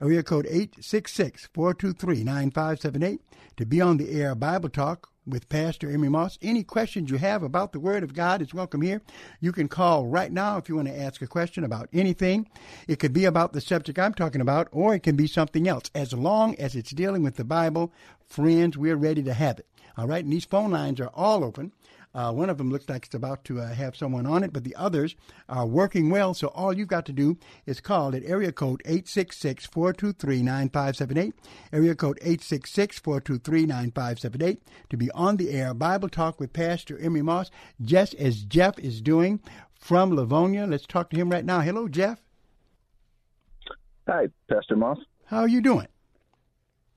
area 0.00 0.22
code 0.22 0.46
866-423-9578, 0.46 3.18
to 3.56 3.66
be 3.66 3.80
on 3.80 3.98
the 3.98 4.10
air 4.10 4.34
Bible 4.34 4.68
Talk 4.68 5.08
with 5.26 5.48
Pastor 5.48 5.88
Emery 5.90 6.08
Moss. 6.08 6.38
Any 6.42 6.64
questions 6.64 7.08
you 7.10 7.18
have 7.18 7.44
about 7.44 7.72
the 7.72 7.80
Word 7.80 8.02
of 8.02 8.14
God 8.14 8.42
is 8.42 8.52
welcome 8.52 8.82
here. 8.82 9.00
You 9.40 9.52
can 9.52 9.68
call 9.68 10.06
right 10.06 10.32
now 10.32 10.56
if 10.56 10.68
you 10.68 10.74
want 10.76 10.88
to 10.88 11.00
ask 11.00 11.22
a 11.22 11.28
question 11.28 11.62
about 11.62 11.88
anything. 11.92 12.48
It 12.88 12.98
could 12.98 13.12
be 13.12 13.24
about 13.24 13.52
the 13.52 13.60
subject 13.60 13.96
I'm 13.98 14.14
talking 14.14 14.40
about, 14.40 14.66
or 14.72 14.94
it 14.94 15.04
can 15.04 15.14
be 15.14 15.28
something 15.28 15.68
else. 15.68 15.84
As 15.94 16.12
long 16.12 16.56
as 16.56 16.74
it's 16.74 16.90
dealing 16.90 17.22
with 17.22 17.36
the 17.36 17.44
Bible, 17.44 17.92
friends, 18.26 18.76
we're 18.76 18.96
ready 18.96 19.22
to 19.22 19.34
have 19.34 19.60
it. 19.60 19.66
All 19.96 20.08
right, 20.08 20.24
and 20.24 20.32
these 20.32 20.46
phone 20.46 20.70
lines 20.70 21.00
are 21.00 21.10
all 21.14 21.44
open. 21.44 21.70
Uh, 22.14 22.32
one 22.32 22.50
of 22.50 22.58
them 22.58 22.70
looks 22.70 22.88
like 22.88 23.06
it's 23.06 23.14
about 23.14 23.44
to 23.44 23.60
uh, 23.60 23.72
have 23.72 23.96
someone 23.96 24.26
on 24.26 24.44
it, 24.44 24.52
but 24.52 24.64
the 24.64 24.76
others 24.76 25.16
are 25.48 25.66
working 25.66 26.10
well. 26.10 26.34
So 26.34 26.48
all 26.48 26.72
you've 26.72 26.88
got 26.88 27.06
to 27.06 27.12
do 27.12 27.38
is 27.66 27.80
call 27.80 28.14
at 28.14 28.22
area 28.24 28.52
code 28.52 28.82
866 28.84 29.66
423 29.66 30.42
9578, 30.42 31.34
area 31.72 31.94
code 31.94 32.18
866 32.20 32.98
423 32.98 33.66
9578 33.66 34.62
to 34.90 34.96
be 34.96 35.10
on 35.12 35.36
the 35.36 35.50
air 35.50 35.72
Bible 35.74 36.08
Talk 36.08 36.38
with 36.38 36.52
Pastor 36.52 36.98
Emery 36.98 37.22
Moss, 37.22 37.50
just 37.80 38.14
as 38.14 38.42
Jeff 38.42 38.78
is 38.78 39.00
doing 39.00 39.40
from 39.74 40.14
Livonia. 40.14 40.66
Let's 40.66 40.86
talk 40.86 41.10
to 41.10 41.16
him 41.16 41.30
right 41.30 41.44
now. 41.44 41.60
Hello, 41.60 41.88
Jeff. 41.88 42.20
Hi, 44.06 44.26
Pastor 44.50 44.76
Moss. 44.76 44.98
How 45.26 45.40
are 45.40 45.48
you 45.48 45.60
doing? 45.60 45.88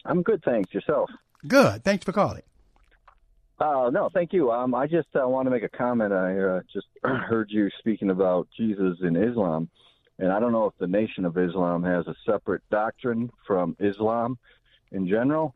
I'm 0.03 0.21
good, 0.21 0.43
thanks. 0.43 0.73
Yourself? 0.73 1.09
Good. 1.47 1.83
Thanks 1.83 2.03
for 2.03 2.11
calling. 2.11 2.41
Uh, 3.59 3.89
no, 3.91 4.09
thank 4.13 4.33
you. 4.33 4.51
Um, 4.51 4.75
I 4.75 4.85
just 4.85 5.07
uh, 5.15 5.27
want 5.27 5.45
to 5.45 5.51
make 5.51 5.63
a 5.63 5.69
comment. 5.69 6.11
I 6.11 6.37
uh, 6.37 6.61
just 6.71 6.87
heard 7.03 7.49
you 7.49 7.69
speaking 7.79 8.09
about 8.09 8.47
Jesus 8.55 8.97
in 9.01 9.15
Islam, 9.15 9.69
and 10.19 10.31
I 10.31 10.39
don't 10.39 10.51
know 10.51 10.65
if 10.65 10.73
the 10.77 10.87
Nation 10.87 11.25
of 11.25 11.37
Islam 11.37 11.83
has 11.83 12.05
a 12.07 12.15
separate 12.25 12.63
doctrine 12.69 13.31
from 13.47 13.77
Islam 13.79 14.37
in 14.91 15.07
general. 15.07 15.55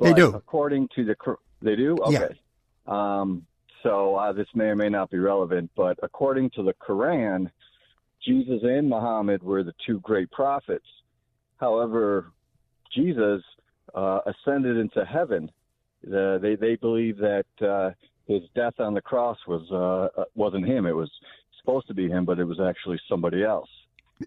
They 0.00 0.14
do. 0.14 0.28
According 0.34 0.88
to 0.96 1.04
the, 1.04 1.14
they 1.60 1.76
do. 1.76 1.96
Yeah. 2.08 2.20
Okay. 2.20 2.34
Um, 2.86 3.46
so 3.82 4.16
uh, 4.16 4.32
this 4.32 4.48
may 4.54 4.64
or 4.64 4.76
may 4.76 4.88
not 4.88 5.10
be 5.10 5.18
relevant, 5.18 5.70
but 5.76 5.98
according 6.02 6.50
to 6.50 6.62
the 6.62 6.72
Quran, 6.74 7.50
Jesus 8.24 8.60
and 8.62 8.88
Muhammad 8.88 9.42
were 9.42 9.62
the 9.62 9.74
two 9.86 10.00
great 10.00 10.30
prophets. 10.30 10.86
However, 11.58 12.32
Jesus 12.94 13.42
uh, 13.94 14.20
ascended 14.26 14.78
into 14.78 15.04
heaven 15.04 15.50
the, 16.06 16.38
they 16.40 16.56
they 16.56 16.76
believe 16.76 17.18
that 17.18 17.46
uh, 17.60 17.90
his 18.26 18.42
death 18.54 18.74
on 18.78 18.94
the 18.94 19.00
cross 19.00 19.38
was 19.46 19.62
uh, 19.70 20.20
uh, 20.20 20.24
wasn't 20.34 20.66
him. 20.66 20.86
It 20.86 20.94
was 20.94 21.10
supposed 21.60 21.86
to 21.88 21.94
be 21.94 22.08
him, 22.08 22.24
but 22.24 22.38
it 22.38 22.44
was 22.44 22.60
actually 22.60 23.00
somebody 23.08 23.42
else. 23.42 23.68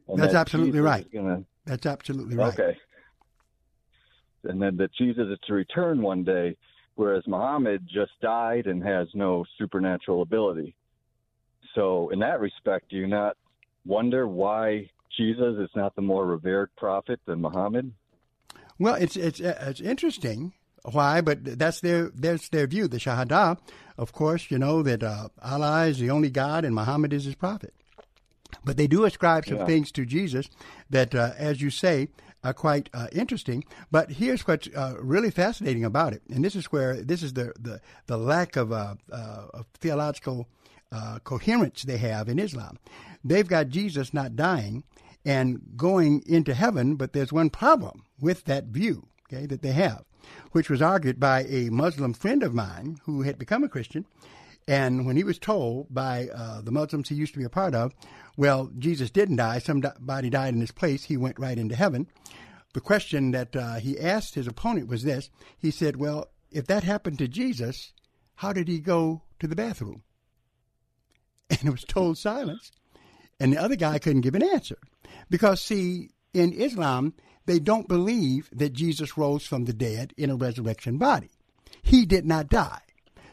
And 0.07 0.19
That's 0.19 0.33
that 0.33 0.39
absolutely 0.39 0.79
Jesus 0.79 0.85
right. 0.85 1.13
Gonna, 1.13 1.43
That's 1.65 1.85
absolutely 1.85 2.35
right. 2.35 2.53
Okay. 2.53 2.77
And 4.43 4.61
then 4.61 4.77
that 4.77 4.93
Jesus 4.93 5.27
is 5.29 5.39
to 5.47 5.53
return 5.53 6.01
one 6.01 6.23
day, 6.23 6.55
whereas 6.95 7.23
Muhammad 7.27 7.87
just 7.91 8.11
died 8.21 8.67
and 8.67 8.83
has 8.83 9.07
no 9.13 9.45
supernatural 9.57 10.21
ability. 10.21 10.75
So, 11.75 12.09
in 12.09 12.19
that 12.19 12.39
respect, 12.39 12.89
do 12.89 12.97
you 12.97 13.07
not 13.07 13.35
wonder 13.85 14.27
why 14.27 14.89
Jesus 15.17 15.57
is 15.59 15.69
not 15.75 15.95
the 15.95 16.01
more 16.01 16.25
revered 16.25 16.69
prophet 16.75 17.19
than 17.25 17.41
Muhammad? 17.41 17.91
Well, 18.79 18.95
it's 18.95 19.15
it's 19.15 19.39
it's 19.39 19.81
interesting 19.81 20.53
why, 20.91 21.21
but 21.21 21.43
that's 21.59 21.81
their 21.81 22.09
that's 22.15 22.49
their 22.49 22.67
view. 22.67 22.87
The 22.87 22.97
Shahada, 22.97 23.57
of 23.97 24.11
course, 24.13 24.49
you 24.49 24.57
know 24.57 24.83
that 24.83 25.03
uh, 25.03 25.29
Allah 25.41 25.85
is 25.87 25.99
the 25.99 26.09
only 26.09 26.29
God 26.29 26.65
and 26.65 26.73
Muhammad 26.75 27.13
is 27.13 27.25
his 27.25 27.35
prophet. 27.35 27.73
But 28.63 28.77
they 28.77 28.87
do 28.87 29.03
ascribe 29.05 29.45
some 29.45 29.57
Yeah. 29.57 29.65
things 29.65 29.91
to 29.91 30.05
Jesus 30.05 30.47
that, 30.89 31.13
uh, 31.13 31.31
as 31.37 31.61
you 31.61 31.69
say, 31.69 32.07
are 32.43 32.53
quite 32.53 32.89
uh, 32.93 33.07
interesting. 33.11 33.63
But 33.91 34.11
here's 34.11 34.47
what's 34.47 34.67
uh, 34.73 34.95
really 35.01 35.31
fascinating 35.31 35.83
about 35.83 36.13
it, 36.13 36.21
and 36.33 36.43
this 36.45 36.55
is 36.55 36.65
where 36.71 36.95
this 37.03 37.21
is 37.23 37.33
the 37.33 37.51
the, 37.59 37.81
the 38.05 38.17
lack 38.17 38.55
of, 38.55 38.71
uh, 38.71 38.95
uh, 39.11 39.47
of 39.53 39.65
theological 39.79 40.47
uh, 40.91 41.19
coherence 41.23 41.83
they 41.83 41.97
have 41.97 42.29
in 42.29 42.39
Islam. 42.39 42.77
They've 43.23 43.47
got 43.47 43.67
Jesus 43.69 44.13
not 44.13 44.35
dying 44.37 44.83
and 45.25 45.59
going 45.75 46.23
into 46.25 46.53
heaven, 46.53 46.95
but 46.95 47.11
there's 47.11 47.33
one 47.33 47.49
problem 47.49 48.03
with 48.21 48.45
that 48.45 48.65
view, 48.67 49.07
okay, 49.31 49.45
that 49.45 49.61
they 49.61 49.71
have, 49.71 50.05
which 50.51 50.69
was 50.69 50.81
argued 50.81 51.19
by 51.19 51.43
a 51.43 51.69
Muslim 51.69 52.13
friend 52.13 52.43
of 52.43 52.53
mine 52.53 52.97
who 53.03 53.21
had 53.21 53.37
become 53.37 53.63
a 53.63 53.69
Christian. 53.69 54.05
And 54.67 55.05
when 55.05 55.15
he 55.15 55.23
was 55.23 55.39
told 55.39 55.87
by 55.93 56.27
uh, 56.27 56.61
the 56.61 56.71
Muslims 56.71 57.09
he 57.09 57.15
used 57.15 57.33
to 57.33 57.39
be 57.39 57.45
a 57.45 57.49
part 57.49 57.73
of, 57.73 57.93
well, 58.35 58.69
Jesus 58.77 59.09
didn't 59.09 59.37
die, 59.37 59.59
somebody 59.59 60.29
died 60.29 60.53
in 60.53 60.61
his 60.61 60.71
place, 60.71 61.05
he 61.05 61.17
went 61.17 61.39
right 61.39 61.57
into 61.57 61.75
heaven. 61.75 62.07
The 62.73 62.81
question 62.81 63.31
that 63.31 63.55
uh, 63.55 63.75
he 63.75 63.99
asked 63.99 64.35
his 64.35 64.47
opponent 64.47 64.87
was 64.87 65.03
this 65.03 65.29
He 65.57 65.71
said, 65.71 65.95
Well, 65.95 66.27
if 66.51 66.67
that 66.67 66.83
happened 66.83 67.17
to 67.19 67.27
Jesus, 67.27 67.93
how 68.35 68.53
did 68.53 68.67
he 68.67 68.79
go 68.79 69.23
to 69.39 69.47
the 69.47 69.55
bathroom? 69.55 70.03
And 71.49 71.63
it 71.63 71.71
was 71.71 71.85
told 71.85 72.17
silence. 72.17 72.71
And 73.39 73.53
the 73.53 73.61
other 73.61 73.77
guy 73.77 73.99
couldn't 73.99 74.21
give 74.21 74.35
an 74.35 74.43
answer. 74.43 74.77
Because, 75.29 75.61
see, 75.61 76.09
in 76.33 76.51
Islam, 76.51 77.13
they 77.47 77.59
don't 77.59 77.87
believe 77.87 78.49
that 78.51 78.73
Jesus 78.73 79.17
rose 79.17 79.45
from 79.45 79.65
the 79.65 79.73
dead 79.73 80.13
in 80.17 80.29
a 80.29 80.35
resurrection 80.35 80.97
body. 80.97 81.31
He 81.81 82.05
did 82.05 82.25
not 82.25 82.49
die. 82.49 82.81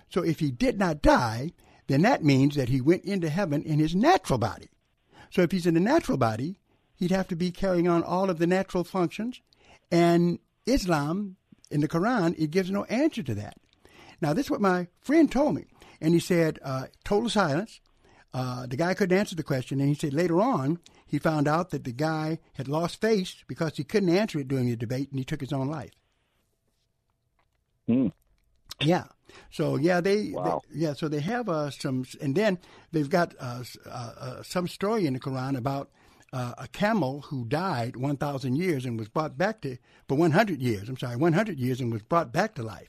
So 0.09 0.23
if 0.23 0.39
he 0.39 0.51
did 0.51 0.79
not 0.79 1.03
die, 1.03 1.53
then 1.89 2.03
that 2.03 2.25
means 2.25 2.55
that 2.55 2.69
he 2.69 2.81
went 2.81 3.05
into 3.05 3.29
heaven 3.29 3.63
in 3.63 3.79
his 3.79 3.95
natural 3.95 4.39
body. 4.39 4.69
So 5.31 5.43
if 5.43 5.51
he's 5.51 5.67
in 5.67 5.77
a 5.77 5.81
natural 5.81 6.17
body, 6.17 6.61
he'd 6.95 7.11
have 7.11 7.29
to 7.29 7.37
be 7.37 7.51
carrying 7.51 7.89
on 7.89 8.05
all 8.05 8.31
of 8.31 8.39
the 8.39 8.47
natural 8.47 8.85
functions. 8.85 9.41
And 9.91 10.39
Islam, 10.65 11.37
in 11.71 11.81
the 11.81 11.89
Quran, 11.89 12.39
it 12.39 12.53
gives 12.53 12.71
no 12.71 12.85
answer 12.85 13.23
to 13.25 13.35
that. 13.35 13.57
Now, 14.21 14.33
this 14.33 14.47
is 14.47 14.51
what 14.51 14.61
my 14.61 14.87
friend 15.01 15.31
told 15.31 15.57
me. 15.57 15.65
And 16.01 16.15
he 16.15 16.21
said, 16.21 16.61
uh, 16.63 16.87
total 17.05 17.29
silence. 17.29 17.81
Uh, 18.33 18.67
the 18.67 18.77
guy 18.77 18.95
couldn't 18.95 19.19
answer 19.19 19.35
the 19.35 19.43
question. 19.43 19.81
And 19.81 19.89
he 19.89 19.95
said 19.95 20.15
later 20.15 20.41
on, 20.41 20.79
he 21.07 21.19
found 21.19 21.47
out 21.49 21.71
that 21.71 21.85
the 21.85 21.93
guy 21.93 22.39
had 22.55 22.69
lost 22.69 23.01
face 23.01 23.45
because 23.47 23.77
he 23.77 23.85
couldn't 23.85 24.09
answer 24.09 24.39
it 24.39 24.49
during 24.49 24.67
the 24.69 24.77
debate 24.77 25.11
and 25.11 25.19
he 25.19 25.25
took 25.25 25.41
his 25.41 25.53
own 25.53 25.69
life. 25.69 25.93
Hmm. 27.87 28.09
Yeah. 28.81 29.05
So 29.51 29.77
yeah, 29.77 30.01
they, 30.01 30.31
Wow. 30.31 30.63
they- 30.71 30.81
yeah. 30.81 30.93
So 30.95 31.09
they 31.09 31.21
have 31.21 31.49
uh, 31.49 31.71
some, 31.71 32.05
and 32.21 32.35
then 32.35 32.59
they've 32.93 33.09
got 33.11 33.35
uh, 33.39 33.63
uh, 33.87 33.89
uh, 34.19 34.43
some 34.43 34.69
story 34.69 35.07
in 35.07 35.13
the 35.15 35.21
Quran 35.21 35.57
about 35.57 35.91
uh, 36.33 36.55
a 36.59 36.69
camel 36.69 37.23
who 37.23 37.45
died 37.45 37.97
1,000 37.97 38.57
years 38.57 38.85
and 38.85 38.99
was 38.99 39.09
brought 39.09 39.39
back 39.39 39.61
to 39.63 39.77
for 40.09 40.17
100 40.17 40.61
years. 40.61 40.89
I'm 40.89 40.97
sorry, 40.97 41.17
100 41.17 41.59
years 41.59 41.81
and 41.81 41.93
was 41.93 42.03
brought 42.03 42.33
back 42.33 42.55
to 42.57 42.63
life. 42.63 42.89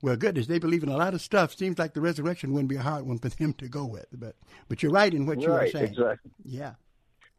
Well, 0.00 0.16
goodness, 0.16 0.46
they 0.46 0.60
believe 0.60 0.84
in 0.84 0.88
a 0.88 0.96
lot 0.96 1.12
of 1.12 1.20
stuff. 1.20 1.54
Seems 1.56 1.78
like 1.78 1.92
the 1.92 2.00
resurrection 2.00 2.52
wouldn't 2.52 2.68
be 2.70 2.76
a 2.76 2.82
hard 2.82 3.04
one 3.04 3.18
for 3.18 3.28
them 3.30 3.52
to 3.54 3.68
go 3.68 3.84
with. 3.84 4.06
But 4.12 4.36
but 4.68 4.82
you're 4.82 4.92
right 4.92 5.12
in 5.12 5.26
what 5.26 5.40
you 5.40 5.52
are 5.52 5.66
saying. 5.68 5.88
exactly. 5.88 6.30
Yeah. 6.44 6.74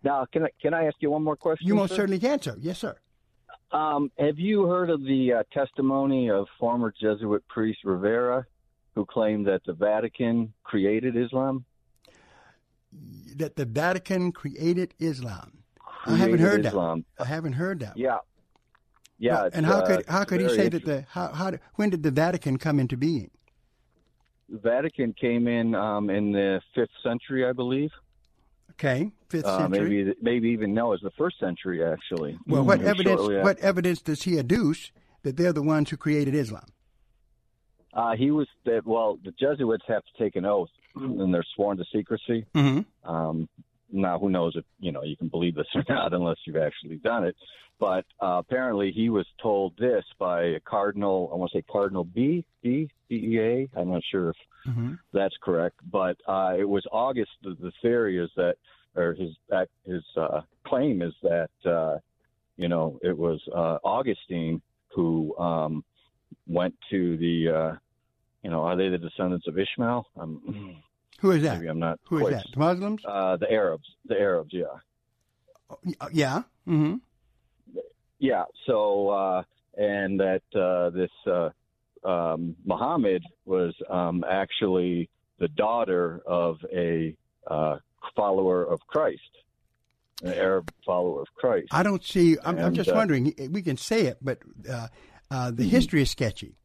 Now, 0.04 0.26
can 0.32 0.46
I 0.46 0.50
can 0.62 0.74
I 0.74 0.86
ask 0.86 0.96
you 1.00 1.12
one 1.12 1.24
more 1.24 1.36
question? 1.36 1.68
You 1.68 1.76
most 1.76 1.90
sir? 1.90 1.98
certainly 1.98 2.20
can, 2.20 2.42
sir. 2.42 2.56
Yes, 2.60 2.80
sir. 2.80 2.96
Um, 3.72 4.12
have 4.18 4.40
you 4.40 4.66
heard 4.66 4.90
of 4.90 5.04
the 5.04 5.34
uh, 5.34 5.44
testimony 5.54 6.30
of 6.30 6.48
former 6.60 6.94
Jesuit 7.00 7.48
priest 7.48 7.80
Rivera, 7.84 8.46
who 8.96 9.06
claimed 9.06 9.46
that 9.48 9.62
the 9.66 9.74
Vatican 9.74 10.54
created 10.64 11.16
Islam? 11.16 11.66
That 13.36 13.56
the 13.56 13.66
Vatican 13.66 14.32
created 14.32 14.96
Islam. 15.00 15.60
I 16.06 16.16
haven't 16.16 16.40
heard 16.40 16.66
Islam. 16.66 17.06
that. 17.18 17.26
I 17.26 17.28
haven't 17.28 17.54
heard 17.54 17.80
that. 17.82 17.96
Yeah, 17.96 18.18
yeah. 19.20 19.34
Well, 19.34 19.50
and 19.54 19.66
how 19.66 19.80
uh, 19.80 19.88
could 19.88 20.06
how 20.08 20.24
could 20.24 20.42
he 20.42 20.50
say 20.50 20.70
that 20.70 20.86
the 20.86 21.06
how 21.10 21.28
how 21.28 21.52
when 21.76 21.90
did 21.90 22.04
the 22.04 22.12
Vatican 22.12 22.58
come 22.58 22.80
into 22.80 22.98
being? 22.98 23.30
The 24.48 24.58
Vatican 24.58 25.14
came 25.14 25.48
in 25.48 25.76
um, 25.76 26.10
in 26.10 26.32
the 26.32 26.62
fifth 26.74 26.90
century, 27.04 27.46
I 27.46 27.52
believe. 27.52 27.92
Okay, 28.72 29.12
fifth 29.30 29.46
Uh, 29.46 29.58
century. 29.60 30.04
maybe 30.04 30.16
maybe 30.22 30.50
even 30.50 30.74
no, 30.74 30.94
it's 30.94 31.04
the 31.04 31.12
first 31.12 31.40
century 31.40 31.84
actually. 31.84 32.38
well, 32.48 32.64
what 32.64 32.80
It 32.80 32.84
was 32.84 32.90
evidence 32.90 33.22
what 33.44 33.58
evidence 33.60 34.02
does 34.02 34.24
he 34.24 34.34
adduce 34.38 34.92
that 35.24 35.38
they're 35.38 35.54
the 35.54 35.62
ones 35.64 35.90
who 35.90 35.98
created 35.98 36.34
Islam? 36.36 36.66
Uh, 37.94 38.16
he 38.16 38.32
was 38.32 38.48
that. 38.66 38.86
Well, 38.86 39.18
the 39.24 39.32
Jesuits 39.32 39.84
have 39.88 40.04
to 40.04 40.24
take 40.24 40.36
an 40.36 40.46
oath, 40.46 40.70
and 40.96 41.34
they're 41.34 41.44
sworn 41.56 41.78
to 41.78 41.86
secrecy. 41.94 42.46
Mm-hmm. 42.56 43.10
Um, 43.10 43.50
now, 43.92 44.20
who 44.20 44.30
knows 44.30 44.56
if 44.56 44.64
you 44.80 44.92
know 44.92 45.02
you 45.04 45.18
can 45.18 45.28
believe 45.28 45.56
this 45.56 45.66
or 45.76 45.84
not, 45.90 46.14
unless 46.14 46.38
you've 46.46 46.58
actually 46.58 46.98
done 46.98 47.24
it. 47.24 47.36
But 47.80 48.06
uh, 48.22 48.42
apparently, 48.46 48.92
he 48.92 49.10
was 49.10 49.26
told 49.42 49.74
this 49.80 50.04
by 50.20 50.44
a 50.44 50.60
cardinal. 50.60 51.30
I 51.34 51.36
want 51.38 51.52
to 51.52 51.58
say 51.60 51.64
Cardinal 51.72 52.04
B 52.04 52.46
B 52.62 52.90
B 53.08 53.16
E 53.16 53.40
A. 53.40 53.70
I'm 53.80 53.90
not 53.92 54.04
sure 54.12 54.30
if 54.30 54.36
Mm-hmm. 54.68 54.96
that's 55.14 55.36
correct, 55.42 55.78
but 55.90 56.18
uh, 56.28 56.54
it 56.60 56.68
was 56.68 56.86
August. 56.92 57.32
The, 57.42 57.56
the 57.60 57.72
theory 57.82 58.20
is 58.22 58.30
that, 58.36 58.56
or 58.96 59.14
his 59.14 59.32
his 59.86 60.04
uh, 60.18 60.42
claim 60.66 61.02
is 61.02 61.14
that 61.24 61.50
uh, 61.66 61.98
you 62.58 62.68
know 62.68 63.00
it 63.02 63.18
was 63.18 63.42
uh, 63.56 63.78
Augustine 63.84 64.62
who 64.94 65.38
um, 65.38 65.84
went 66.48 66.76
to 66.90 67.18
the. 67.18 67.50
Uh, 67.50 67.76
you 68.44 68.50
know, 68.50 68.62
are 68.62 68.78
they 68.78 68.90
the 68.90 68.98
descendants 68.98 69.48
of 69.48 69.60
Ishmael? 69.60 70.08
Um, 70.18 70.82
Who 71.20 71.32
is 71.32 71.44
that? 71.44 71.58
Maybe 71.58 71.68
I'm 71.68 71.80
not. 71.80 72.00
Who 72.08 72.26
is 72.26 72.34
that? 72.34 72.46
The 72.54 72.60
Muslims? 72.60 73.02
Uh, 73.06 73.36
the 73.38 73.52
Arabs. 73.52 73.84
The 74.06 74.16
Arabs. 74.16 74.54
Yeah. 74.54 74.64
Uh, 75.70 76.08
yeah. 76.14 76.44
Mm-hmm. 76.68 76.96
Yeah. 78.20 78.46
So, 78.66 79.10
uh, 79.10 79.44
and 79.78 80.20
that 80.20 80.42
uh, 80.56 80.90
this 80.92 81.12
uh, 81.28 81.50
um, 82.08 82.56
Muhammad 82.66 83.24
was 83.46 83.74
um, 83.90 84.24
actually 84.30 85.10
the 85.40 85.50
daughter 85.50 86.22
of 86.26 86.58
a 86.74 87.16
uh, 87.48 87.78
follower 88.16 88.64
of 88.64 88.80
Christ, 88.88 89.22
an 90.24 90.34
Arab 90.34 90.72
follower 90.86 91.22
of 91.22 91.28
Christ. 91.36 91.68
I 91.72 91.84
don't 91.84 92.04
see. 92.04 92.38
I'm, 92.44 92.58
I'm 92.58 92.74
just 92.74 92.90
uh, 92.90 92.96
wondering. 92.96 93.34
We 93.52 93.62
can 93.62 93.78
say 93.78 94.06
it, 94.08 94.18
but 94.22 94.40
uh, 94.70 94.88
uh, 95.32 95.52
the 95.52 95.64
Mm-hmm. 95.64 95.70
history 95.70 96.02
is 96.02 96.12
sketchy. 96.12 96.56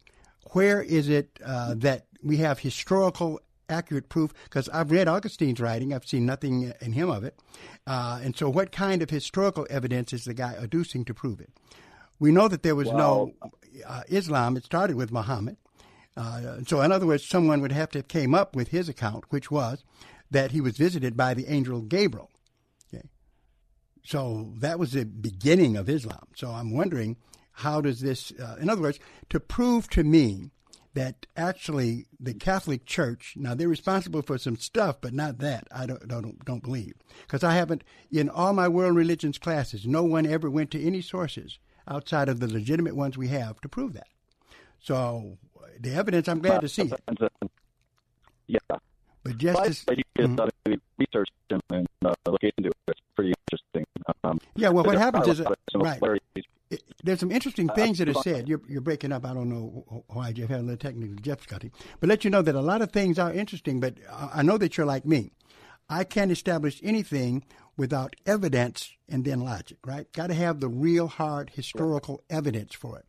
Where 0.52 0.82
is 0.82 1.08
it 1.08 1.38
uh, 1.44 1.74
that 1.78 2.06
we 2.22 2.36
have 2.38 2.60
historical 2.60 3.40
accurate 3.68 4.08
proof? 4.08 4.32
Because 4.44 4.68
I've 4.68 4.90
read 4.90 5.08
Augustine's 5.08 5.58
writing. 5.60 5.92
I've 5.92 6.06
seen 6.06 6.24
nothing 6.26 6.72
in 6.80 6.92
him 6.92 7.10
of 7.10 7.24
it. 7.24 7.38
Uh, 7.86 8.20
and 8.22 8.36
so, 8.36 8.48
what 8.48 8.70
kind 8.72 9.02
of 9.02 9.10
historical 9.10 9.66
evidence 9.68 10.12
is 10.12 10.24
the 10.24 10.34
guy 10.34 10.54
adducing 10.60 11.04
to 11.06 11.14
prove 11.14 11.40
it? 11.40 11.50
We 12.20 12.30
know 12.30 12.46
that 12.48 12.62
there 12.62 12.76
was 12.76 12.90
no 12.92 13.32
uh, 13.86 14.02
Islam. 14.08 14.56
It 14.56 14.64
started 14.64 14.96
with 14.96 15.10
Muhammad. 15.10 15.56
Uh, 16.16 16.58
so, 16.66 16.80
in 16.80 16.92
other 16.92 17.06
words, 17.06 17.26
someone 17.28 17.60
would 17.60 17.72
have 17.72 17.90
to 17.90 17.98
have 17.98 18.06
came 18.08 18.34
up 18.36 18.54
with 18.54 18.68
his 18.68 18.88
account, 18.88 19.24
which 19.30 19.50
was 19.50 19.82
that 20.34 20.50
he 20.50 20.60
was 20.60 20.76
visited 20.76 21.16
by 21.16 21.32
the 21.32 21.46
angel 21.46 21.80
Gabriel. 21.80 22.28
Okay. 22.92 23.08
So 24.04 24.52
that 24.58 24.80
was 24.80 24.92
the 24.92 25.04
beginning 25.04 25.76
of 25.76 25.88
Islam. 25.88 26.26
So 26.34 26.50
I'm 26.50 26.74
wondering, 26.74 27.16
how 27.52 27.80
does 27.80 28.00
this, 28.00 28.32
uh, 28.32 28.56
in 28.60 28.68
other 28.68 28.82
words, 28.82 28.98
to 29.30 29.38
prove 29.38 29.88
to 29.90 30.02
me 30.02 30.50
that 30.94 31.26
actually 31.36 32.06
the 32.18 32.34
Catholic 32.34 32.84
Church, 32.84 33.34
now 33.36 33.54
they're 33.54 33.68
responsible 33.68 34.22
for 34.22 34.36
some 34.36 34.56
stuff, 34.56 34.96
but 35.00 35.14
not 35.14 35.38
that. 35.38 35.68
I 35.72 35.86
don't 35.86 36.06
don't 36.08 36.44
don't 36.44 36.62
believe 36.62 36.94
because 37.22 37.44
I 37.44 37.54
haven't 37.54 37.84
in 38.10 38.28
all 38.28 38.52
my 38.52 38.68
world 38.68 38.96
religions 38.96 39.38
classes, 39.38 39.86
no 39.86 40.02
one 40.02 40.26
ever 40.26 40.50
went 40.50 40.72
to 40.72 40.84
any 40.84 41.00
sources 41.00 41.58
outside 41.86 42.28
of 42.28 42.40
the 42.40 42.52
legitimate 42.52 42.96
ones 42.96 43.16
we 43.16 43.28
have 43.28 43.60
to 43.60 43.68
prove 43.68 43.92
that. 43.94 44.08
So 44.80 45.38
the 45.80 45.94
evidence, 45.94 46.28
I'm 46.28 46.40
glad 46.40 46.60
to 46.60 46.68
see 46.68 46.82
it. 46.82 47.00
Yeah. 48.46 48.58
But 49.24 49.38
just 49.38 49.56
But 49.58 49.66
as, 49.68 49.84
you 49.98 50.04
just 50.26 50.38
ought 50.40 50.50
to 50.66 50.80
research 50.98 51.28
and, 51.50 51.86
uh, 52.04 52.14
look 52.26 52.42
into 52.42 52.68
it. 52.68 52.74
It's 52.88 53.00
pretty 53.16 53.32
interesting. 53.50 53.84
Um, 54.22 54.38
Yeah, 54.54 54.68
well, 54.68 54.84
what 54.84 54.98
happens 54.98 55.26
is, 55.28 55.40
right. 55.74 56.00
it- 56.70 56.82
there's 57.02 57.20
some 57.20 57.30
interesting 57.30 57.70
Uh, 57.70 57.74
things 57.74 57.98
that 57.98 58.08
are 58.08 58.14
said. 58.22 58.48
You're, 58.48 58.60
you're 58.68 58.80
breaking 58.80 59.12
up. 59.12 59.24
I 59.24 59.32
don't 59.34 59.48
know 59.48 59.84
wh- 60.08 60.14
why 60.16 60.32
Jeff 60.32 60.48
had 60.50 60.60
a 60.60 60.62
little 60.62 60.76
technical 60.76 61.14
difficulty, 61.16 61.70
but 62.00 62.08
let 62.08 62.24
you 62.24 62.30
know 62.30 62.42
that 62.42 62.54
a 62.54 62.60
lot 62.60 62.82
of 62.82 62.92
things 62.92 63.18
are 63.18 63.32
interesting. 63.32 63.80
But 63.80 63.94
I 64.10 64.30
I 64.40 64.42
know 64.42 64.58
that 64.58 64.76
you're 64.76 64.86
like 64.86 65.04
me. 65.06 65.32
I 65.88 66.04
can't 66.04 66.30
establish 66.30 66.80
anything 66.82 67.44
without 67.76 68.16
evidence 68.26 68.90
and 69.08 69.24
then 69.24 69.40
logic. 69.40 69.78
Right? 69.86 70.10
Got 70.12 70.28
to 70.28 70.34
have 70.34 70.60
the 70.60 70.68
real 70.68 71.06
hard 71.08 71.50
historical 71.50 72.22
evidence 72.28 72.74
for 72.74 72.98
it. 72.98 73.06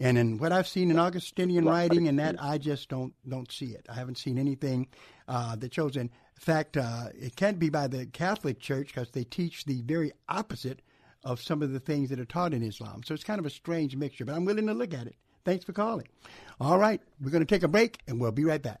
And 0.00 0.16
in 0.16 0.38
what 0.38 0.52
I've 0.52 0.68
seen 0.68 0.90
in 0.90 0.98
Augustinian 0.98 1.64
writing 1.64 2.06
and 2.06 2.18
that, 2.20 2.40
I 2.40 2.58
just 2.58 2.88
don't 2.88 3.14
don't 3.28 3.50
see 3.50 3.66
it. 3.66 3.86
I 3.90 3.94
haven't 3.94 4.18
seen 4.18 4.38
anything 4.38 4.88
uh, 5.26 5.56
that 5.56 5.74
shows. 5.74 5.96
In 5.96 6.10
fact, 6.36 6.76
uh, 6.76 7.06
it 7.18 7.34
can't 7.34 7.58
be 7.58 7.68
by 7.68 7.88
the 7.88 8.06
Catholic 8.06 8.60
Church 8.60 8.88
because 8.88 9.10
they 9.10 9.24
teach 9.24 9.64
the 9.64 9.82
very 9.82 10.12
opposite 10.28 10.82
of 11.24 11.42
some 11.42 11.62
of 11.62 11.72
the 11.72 11.80
things 11.80 12.10
that 12.10 12.20
are 12.20 12.24
taught 12.24 12.54
in 12.54 12.62
Islam. 12.62 13.02
So 13.04 13.12
it's 13.12 13.24
kind 13.24 13.40
of 13.40 13.46
a 13.46 13.50
strange 13.50 13.96
mixture, 13.96 14.24
but 14.24 14.34
I'm 14.34 14.44
willing 14.44 14.66
to 14.68 14.74
look 14.74 14.94
at 14.94 15.08
it. 15.08 15.16
Thanks 15.44 15.64
for 15.64 15.72
calling. 15.72 16.06
All 16.60 16.78
right, 16.78 17.00
we're 17.20 17.30
going 17.30 17.44
to 17.44 17.54
take 17.54 17.64
a 17.64 17.68
break 17.68 17.98
and 18.06 18.20
we'll 18.20 18.32
be 18.32 18.44
right 18.44 18.62
back. 18.62 18.80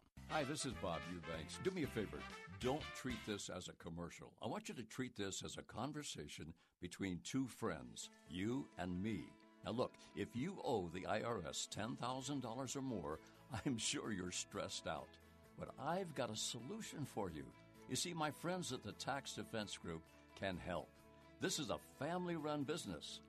Hi, 0.33 0.45
this 0.45 0.65
is 0.65 0.71
Bob 0.81 1.01
Eubanks. 1.11 1.59
Do 1.61 1.71
me 1.71 1.83
a 1.83 1.87
favor. 1.87 2.17
Don't 2.61 2.81
treat 2.95 3.17
this 3.27 3.49
as 3.49 3.67
a 3.67 3.83
commercial. 3.83 4.31
I 4.41 4.47
want 4.47 4.69
you 4.69 4.75
to 4.75 4.83
treat 4.83 5.17
this 5.17 5.43
as 5.43 5.57
a 5.57 5.61
conversation 5.61 6.53
between 6.81 7.19
two 7.25 7.47
friends, 7.47 8.09
you 8.29 8.65
and 8.77 9.03
me. 9.03 9.25
Now, 9.65 9.71
look, 9.71 9.91
if 10.15 10.29
you 10.33 10.55
owe 10.63 10.89
the 10.93 11.01
IRS 11.01 11.67
$10,000 11.67 12.75
or 12.77 12.81
more, 12.81 13.19
I'm 13.65 13.77
sure 13.77 14.13
you're 14.13 14.31
stressed 14.31 14.87
out. 14.87 15.09
But 15.59 15.71
I've 15.77 16.15
got 16.15 16.31
a 16.31 16.37
solution 16.37 17.05
for 17.05 17.29
you. 17.29 17.43
You 17.89 17.97
see, 17.97 18.13
my 18.13 18.31
friends 18.31 18.71
at 18.71 18.83
the 18.83 18.93
Tax 18.93 19.33
Defense 19.33 19.77
Group 19.77 20.01
can 20.39 20.57
help. 20.65 20.87
This 21.41 21.59
is 21.59 21.71
a 21.71 21.79
family 21.99 22.37
run 22.37 22.63
business. 22.63 23.19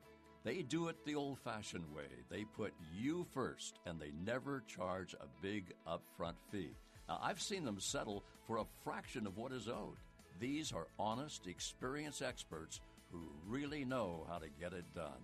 They 0.44 0.62
do 0.62 0.86
it 0.86 1.05
the 1.05 1.16
old 1.16 1.40
fashioned 1.40 1.92
way. 1.92 2.07
They 2.30 2.44
put 2.44 2.72
you 2.96 3.26
first 3.32 3.80
and 3.86 4.00
they 4.00 4.12
never 4.24 4.62
charge 4.68 5.14
a 5.14 5.26
big 5.42 5.72
upfront 5.86 6.34
fee. 6.53 6.76
Now, 7.12 7.18
I've 7.22 7.42
seen 7.42 7.66
them 7.66 7.78
settle 7.78 8.24
for 8.46 8.56
a 8.56 8.64
fraction 8.84 9.26
of 9.26 9.36
what 9.36 9.52
is 9.52 9.68
owed. 9.68 9.98
These 10.40 10.72
are 10.72 10.86
honest, 10.98 11.46
experienced 11.46 12.22
experts 12.22 12.80
who 13.10 13.20
really 13.46 13.84
know 13.84 14.26
how 14.30 14.38
to 14.38 14.46
get 14.58 14.72
it 14.72 14.86
done. 14.94 15.20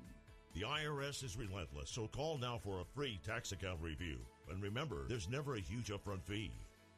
The 0.53 0.67
IRS 0.67 1.25
is 1.25 1.39
relentless, 1.39 1.89
so 1.89 2.07
call 2.09 2.37
now 2.37 2.59
for 2.59 2.81
a 2.81 2.85
free 2.95 3.19
tax 3.25 3.53
account 3.53 3.79
review. 3.81 4.19
And 4.51 4.63
remember, 4.63 5.07
there's 5.09 5.31
never 5.31 5.55
a 5.55 5.61
huge 5.61 5.89
upfront 5.89 6.23
fee. 6.25 6.51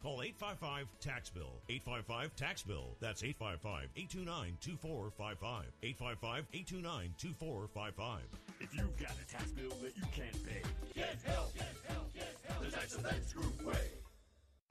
Call 0.02 0.22
855 0.22 0.88
Tax 0.98 1.30
Bill. 1.30 1.52
855 1.68 2.34
Tax 2.34 2.62
Bill. 2.62 2.96
That's 2.98 3.22
855 3.22 3.90
829 3.94 4.58
2455. 4.60 5.66
855 5.84 6.46
829 6.52 7.14
2455. 7.16 8.22
If 8.58 8.74
you've 8.74 8.96
got 8.98 9.12
a 9.12 9.32
tax 9.32 9.52
bill 9.52 9.70
that 9.82 9.96
you 9.96 10.02
can't 10.10 10.44
pay, 10.44 10.62
get 10.96 11.14
help. 11.24 11.54
Get 11.54 11.76
help. 11.86 12.12
Get 12.12 12.34
help. 12.48 12.64
The 12.64 12.70
Tax 12.72 12.96
Defense 12.96 13.32
Group 13.32 13.62
way. 13.62 13.99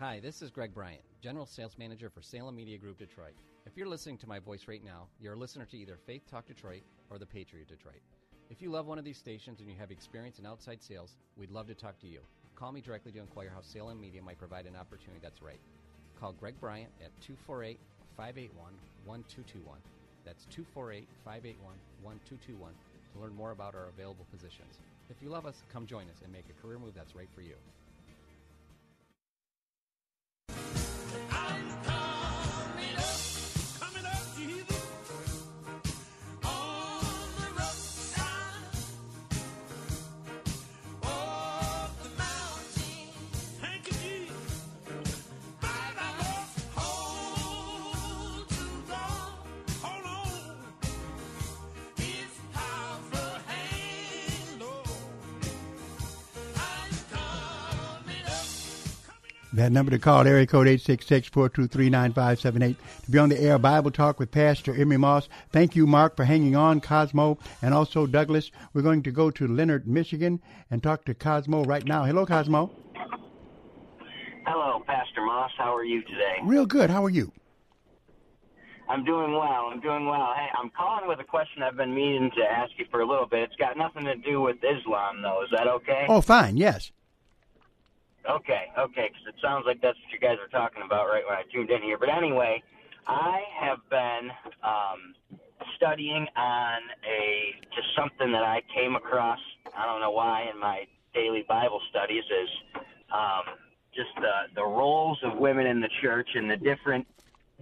Hi, 0.00 0.18
this 0.18 0.42
is 0.42 0.50
Greg 0.50 0.74
Bryant, 0.74 1.02
General 1.22 1.46
Sales 1.46 1.78
Manager 1.78 2.10
for 2.10 2.20
Salem 2.20 2.56
Media 2.56 2.76
Group 2.76 2.98
Detroit. 2.98 3.34
If 3.64 3.76
you're 3.76 3.86
listening 3.86 4.18
to 4.18 4.28
my 4.28 4.40
voice 4.40 4.66
right 4.66 4.84
now, 4.84 5.06
you're 5.20 5.34
a 5.34 5.38
listener 5.38 5.66
to 5.66 5.76
either 5.76 6.00
Faith 6.04 6.28
Talk 6.28 6.48
Detroit 6.48 6.82
or 7.10 7.18
The 7.20 7.26
Patriot 7.26 7.68
Detroit. 7.68 8.02
If 8.50 8.60
you 8.60 8.72
love 8.72 8.86
one 8.86 8.98
of 8.98 9.04
these 9.04 9.18
stations 9.18 9.60
and 9.60 9.70
you 9.70 9.76
have 9.78 9.92
experience 9.92 10.40
in 10.40 10.46
outside 10.46 10.82
sales, 10.82 11.14
we'd 11.36 11.52
love 11.52 11.68
to 11.68 11.76
talk 11.76 12.00
to 12.00 12.08
you. 12.08 12.18
Call 12.56 12.72
me 12.72 12.80
directly 12.80 13.12
to 13.12 13.20
inquire 13.20 13.52
how 13.54 13.60
Salem 13.60 14.00
Media 14.00 14.20
might 14.20 14.36
provide 14.36 14.66
an 14.66 14.74
opportunity 14.74 15.20
that's 15.22 15.40
right. 15.40 15.60
Call 16.18 16.32
Greg 16.32 16.58
Bryant 16.60 16.90
at 17.00 17.12
248 17.20 17.78
581 18.16 18.74
1221. 19.04 19.78
That's 20.24 20.44
248 20.46 21.06
581 21.24 21.72
1221 22.02 22.74
to 23.12 23.20
learn 23.20 23.32
more 23.36 23.52
about 23.52 23.76
our 23.76 23.90
available 23.94 24.26
positions. 24.32 24.80
If 25.08 25.22
you 25.22 25.28
love 25.28 25.46
us, 25.46 25.62
come 25.72 25.86
join 25.86 26.10
us 26.10 26.22
and 26.24 26.32
make 26.32 26.50
a 26.50 26.60
career 26.60 26.80
move 26.80 26.94
that's 26.96 27.14
right 27.14 27.30
for 27.32 27.42
you. 27.42 27.54
That 59.54 59.70
number 59.70 59.92
to 59.92 60.00
call, 60.00 60.26
area 60.26 60.48
code 60.48 60.66
866-423-9578 60.66 62.76
to 63.04 63.10
be 63.12 63.18
on 63.20 63.28
the 63.28 63.40
air 63.40 63.56
Bible 63.56 63.92
Talk 63.92 64.18
with 64.18 64.32
Pastor 64.32 64.74
Emery 64.74 64.96
Moss. 64.96 65.28
Thank 65.52 65.76
you, 65.76 65.86
Mark, 65.86 66.16
for 66.16 66.24
hanging 66.24 66.56
on, 66.56 66.80
Cosmo, 66.80 67.38
and 67.62 67.72
also 67.72 68.04
Douglas. 68.04 68.50
We're 68.72 68.82
going 68.82 69.04
to 69.04 69.12
go 69.12 69.30
to 69.30 69.46
Leonard, 69.46 69.86
Michigan, 69.86 70.42
and 70.72 70.82
talk 70.82 71.04
to 71.04 71.14
Cosmo 71.14 71.62
right 71.62 71.84
now. 71.84 72.04
Hello, 72.04 72.26
Cosmo. 72.26 72.72
Hello, 74.44 74.82
Pastor 74.88 75.24
Moss. 75.24 75.52
How 75.56 75.72
are 75.76 75.84
you 75.84 76.02
today? 76.02 76.38
Real 76.42 76.66
good. 76.66 76.90
How 76.90 77.04
are 77.04 77.10
you? 77.10 77.30
I'm 78.88 79.04
doing 79.04 79.34
well. 79.34 79.70
I'm 79.72 79.80
doing 79.80 80.06
well. 80.06 80.32
Hey, 80.34 80.48
I'm 80.60 80.72
calling 80.76 81.06
with 81.06 81.20
a 81.20 81.24
question 81.24 81.62
I've 81.62 81.76
been 81.76 81.94
meaning 81.94 82.32
to 82.36 82.42
ask 82.42 82.72
you 82.76 82.86
for 82.90 83.02
a 83.02 83.06
little 83.06 83.26
bit. 83.26 83.44
It's 83.44 83.54
got 83.54 83.76
nothing 83.76 84.04
to 84.06 84.16
do 84.16 84.40
with 84.40 84.56
Islam, 84.56 85.22
though. 85.22 85.44
Is 85.44 85.50
that 85.52 85.68
okay? 85.68 86.06
Oh, 86.08 86.20
fine. 86.20 86.56
Yes. 86.56 86.90
Okay, 88.28 88.72
okay, 88.78 89.10
because 89.12 89.26
it 89.28 89.34
sounds 89.42 89.64
like 89.66 89.80
that's 89.82 89.98
what 89.98 90.12
you 90.12 90.18
guys 90.18 90.38
were 90.40 90.48
talking 90.48 90.82
about 90.84 91.08
right 91.08 91.22
when 91.28 91.36
I 91.36 91.42
tuned 91.52 91.70
in 91.70 91.82
here. 91.82 91.98
But 91.98 92.08
anyway, 92.08 92.62
I 93.06 93.42
have 93.60 93.78
been 93.90 94.30
um, 94.62 95.14
studying 95.76 96.26
on 96.36 96.80
a 97.04 97.52
just 97.74 97.88
something 97.96 98.32
that 98.32 98.42
I 98.42 98.62
came 98.74 98.96
across. 98.96 99.38
I 99.76 99.84
don't 99.84 100.00
know 100.00 100.10
why 100.10 100.46
in 100.52 100.58
my 100.58 100.84
daily 101.12 101.44
Bible 101.46 101.80
studies 101.90 102.24
is 102.24 102.48
um, 103.12 103.56
just 103.94 104.10
the 104.16 104.54
the 104.54 104.64
roles 104.64 105.18
of 105.22 105.38
women 105.38 105.66
in 105.66 105.80
the 105.80 105.90
church 106.00 106.28
and 106.34 106.50
the 106.50 106.56
different. 106.56 107.06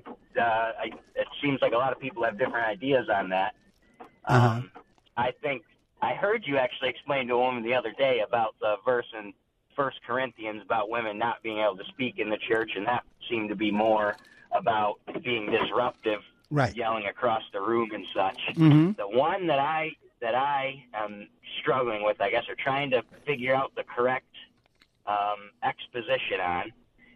Uh, 0.06 0.40
I, 0.40 0.86
it 1.16 1.28
seems 1.42 1.58
like 1.60 1.72
a 1.72 1.76
lot 1.76 1.92
of 1.92 1.98
people 1.98 2.24
have 2.24 2.38
different 2.38 2.66
ideas 2.66 3.06
on 3.12 3.28
that. 3.30 3.54
Um, 4.26 4.70
I 5.16 5.32
think 5.42 5.62
I 6.00 6.14
heard 6.14 6.44
you 6.46 6.56
actually 6.56 6.88
explain 6.88 7.26
to 7.28 7.34
a 7.34 7.38
woman 7.38 7.62
the 7.62 7.74
other 7.74 7.92
day 7.98 8.20
about 8.26 8.54
the 8.60 8.76
verse 8.84 9.06
in 9.18 9.32
First 9.76 9.98
Corinthians 10.06 10.62
about 10.64 10.90
women 10.90 11.18
not 11.18 11.42
being 11.42 11.58
able 11.58 11.76
to 11.76 11.84
speak 11.86 12.18
in 12.18 12.28
the 12.30 12.38
church, 12.48 12.70
and 12.76 12.86
that 12.86 13.04
seemed 13.28 13.48
to 13.48 13.56
be 13.56 13.70
more 13.70 14.16
about 14.52 14.96
being 15.22 15.50
disruptive, 15.50 16.20
Right. 16.50 16.74
yelling 16.76 17.06
across 17.06 17.42
the 17.52 17.60
room 17.60 17.90
and 17.92 18.06
such. 18.14 18.40
Mhm. 18.56 18.96
The 18.96 19.08
one 19.08 19.46
that 19.46 19.58
I 19.58 19.92
that 20.20 20.34
I 20.36 20.84
am 20.94 21.28
struggling 21.60 22.04
with, 22.04 22.20
I 22.20 22.30
guess, 22.30 22.48
or 22.48 22.54
trying 22.54 22.90
to 22.90 23.02
figure 23.26 23.54
out 23.54 23.74
the 23.74 23.82
correct 23.82 24.26
um, 25.04 25.50
exposition 25.64 26.40
on, 26.40 26.72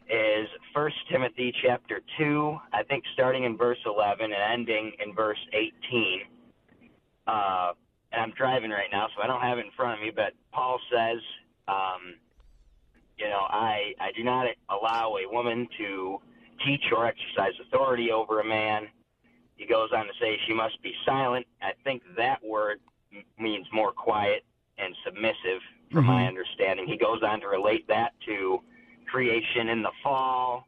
is 0.08 0.48
First 0.74 0.96
Timothy 1.08 1.52
chapter 1.62 2.00
two. 2.16 2.60
I 2.72 2.82
think 2.82 3.04
starting 3.12 3.44
in 3.44 3.56
verse 3.56 3.78
eleven 3.86 4.32
and 4.32 4.42
ending 4.42 4.92
in 4.98 5.14
verse 5.14 5.38
eighteen. 5.52 6.26
Uh, 7.26 7.74
and 8.12 8.22
I'm 8.22 8.30
driving 8.32 8.70
right 8.70 8.90
now, 8.90 9.08
so 9.14 9.22
I 9.22 9.26
don't 9.26 9.40
have 9.40 9.58
it 9.58 9.66
in 9.66 9.72
front 9.72 9.94
of 9.94 10.00
me. 10.00 10.10
But 10.10 10.32
Paul 10.52 10.80
says, 10.90 11.20
um, 11.68 12.14
you 13.18 13.28
know, 13.28 13.46
I 13.48 13.94
I 14.00 14.12
do 14.12 14.22
not 14.22 14.46
allow 14.68 15.16
a 15.16 15.26
woman 15.32 15.68
to 15.78 16.20
teach 16.64 16.84
or 16.92 17.06
exercise 17.06 17.52
authority 17.66 18.10
over 18.10 18.40
a 18.40 18.44
man. 18.44 18.88
He 19.56 19.66
goes 19.66 19.90
on 19.94 20.06
to 20.06 20.12
say 20.20 20.38
she 20.46 20.52
must 20.54 20.80
be 20.82 20.92
silent. 21.04 21.46
I 21.62 21.72
think 21.84 22.02
that 22.16 22.44
word 22.44 22.80
m- 23.14 23.24
means 23.38 23.66
more 23.72 23.92
quiet 23.92 24.44
and 24.78 24.94
submissive, 25.04 25.62
from 25.90 26.04
my 26.06 26.22
Mhm. 26.24 26.28
understanding. 26.28 26.86
He 26.86 26.96
goes 26.96 27.22
on 27.22 27.40
to 27.40 27.48
relate 27.48 27.86
that 27.88 28.12
to 28.26 28.62
creation 29.06 29.68
in 29.68 29.82
the 29.82 29.92
fall. 30.02 30.66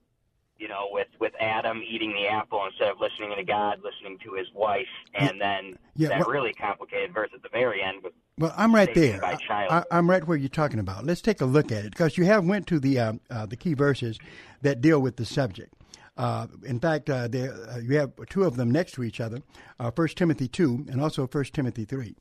You 0.58 0.68
know, 0.68 0.88
with 0.90 1.08
with 1.20 1.34
Adam 1.38 1.82
eating 1.86 2.12
the 2.14 2.26
apple 2.28 2.64
instead 2.66 2.88
of 2.90 2.98
listening 3.00 3.34
to 3.36 3.44
God, 3.44 3.80
listening 3.82 4.18
to 4.20 4.32
his 4.32 4.50
wife, 4.54 4.88
and 5.14 5.40
then 5.40 5.78
Yeah, 5.96 6.08
that 6.08 6.20
well- 6.20 6.30
really 6.30 6.54
complicated 6.54 7.12
verse 7.12 7.30
at 7.34 7.42
the 7.42 7.48
very 7.50 7.82
end 7.82 8.02
with 8.02 8.14
Well, 8.38 8.54
I'm 8.56 8.72
right 8.72 8.94
there. 8.94 9.20
I, 9.24 9.82
I'm 9.90 10.08
right 10.08 10.24
where 10.24 10.36
you're 10.36 10.48
talking 10.48 10.78
about. 10.78 11.04
Let's 11.04 11.20
take 11.20 11.40
a 11.40 11.44
look 11.44 11.72
at 11.72 11.84
it 11.84 11.90
because 11.90 12.16
you 12.16 12.24
have 12.26 12.44
went 12.44 12.68
to 12.68 12.78
the 12.78 12.98
uh, 12.98 13.12
uh, 13.30 13.46
the 13.46 13.56
key 13.56 13.74
verses 13.74 14.18
that 14.62 14.80
deal 14.80 15.00
with 15.00 15.16
the 15.16 15.24
subject. 15.24 15.74
Uh, 16.16 16.46
in 16.64 16.78
fact, 16.78 17.10
uh, 17.10 17.28
there, 17.28 17.52
uh, 17.68 17.78
you 17.78 17.96
have 17.96 18.12
two 18.28 18.44
of 18.44 18.56
them 18.56 18.70
next 18.70 18.92
to 18.92 19.02
each 19.02 19.20
other: 19.20 19.42
uh, 19.80 19.90
First 19.90 20.16
Timothy 20.16 20.46
two 20.46 20.86
and 20.88 21.00
also 21.00 21.26
First 21.26 21.52
Timothy 21.52 21.84
three. 21.84 22.14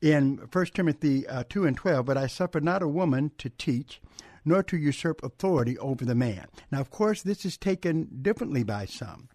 In 0.00 0.46
First 0.52 0.74
Timothy 0.74 1.26
uh, 1.26 1.42
two 1.48 1.66
and 1.66 1.76
twelve, 1.76 2.06
but 2.06 2.16
I 2.16 2.28
suffer 2.28 2.60
not 2.60 2.82
a 2.82 2.88
woman 2.88 3.32
to 3.38 3.50
teach, 3.50 4.00
nor 4.44 4.62
to 4.62 4.76
usurp 4.76 5.24
authority 5.24 5.76
over 5.78 6.04
the 6.04 6.14
man. 6.14 6.46
Now, 6.70 6.80
of 6.80 6.90
course, 6.90 7.22
this 7.22 7.44
is 7.44 7.56
taken 7.56 8.08
differently 8.22 8.62
by 8.62 8.84
some. 8.84 9.28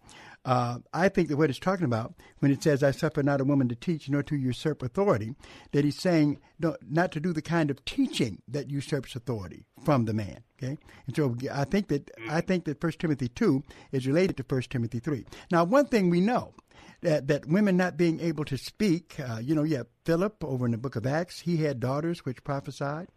Uh, 0.44 0.78
I 0.92 1.08
think 1.08 1.28
that 1.28 1.36
what 1.36 1.48
it's 1.48 1.58
talking 1.58 1.86
about 1.86 2.14
when 2.40 2.50
it 2.50 2.62
says, 2.62 2.82
I 2.82 2.90
suffer 2.90 3.22
not 3.22 3.40
a 3.40 3.44
woman 3.44 3.68
to 3.68 3.74
teach 3.74 4.08
nor 4.10 4.22
to 4.24 4.36
usurp 4.36 4.82
authority, 4.82 5.34
that 5.72 5.84
he's 5.84 5.98
saying 5.98 6.38
no, 6.58 6.76
not 6.88 7.12
to 7.12 7.20
do 7.20 7.32
the 7.32 7.42
kind 7.42 7.70
of 7.70 7.84
teaching 7.84 8.42
that 8.48 8.70
usurps 8.70 9.16
authority 9.16 9.64
from 9.84 10.04
the 10.04 10.12
man. 10.12 10.40
Okay, 10.58 10.76
and 11.06 11.16
so 11.16 11.36
I 11.52 11.64
think 11.64 11.88
that 11.88 12.10
I 12.30 12.40
think 12.40 12.64
that 12.64 12.80
First 12.80 12.98
Timothy 12.98 13.28
two 13.28 13.62
is 13.90 14.06
related 14.06 14.36
to 14.36 14.44
First 14.44 14.70
Timothy 14.70 14.98
three. 14.98 15.24
Now, 15.50 15.64
one 15.64 15.86
thing 15.86 16.10
we 16.10 16.20
know 16.20 16.54
that 17.00 17.26
that 17.28 17.46
women 17.46 17.76
not 17.76 17.96
being 17.96 18.20
able 18.20 18.44
to 18.44 18.58
speak, 18.58 19.18
uh, 19.18 19.38
you 19.42 19.54
know, 19.54 19.62
you 19.62 19.78
have 19.78 19.86
Philip 20.04 20.44
over 20.44 20.66
in 20.66 20.72
the 20.72 20.78
Book 20.78 20.96
of 20.96 21.06
Acts. 21.06 21.40
He 21.40 21.58
had 21.58 21.80
daughters 21.80 22.24
which 22.24 22.44
prophesied. 22.44 23.08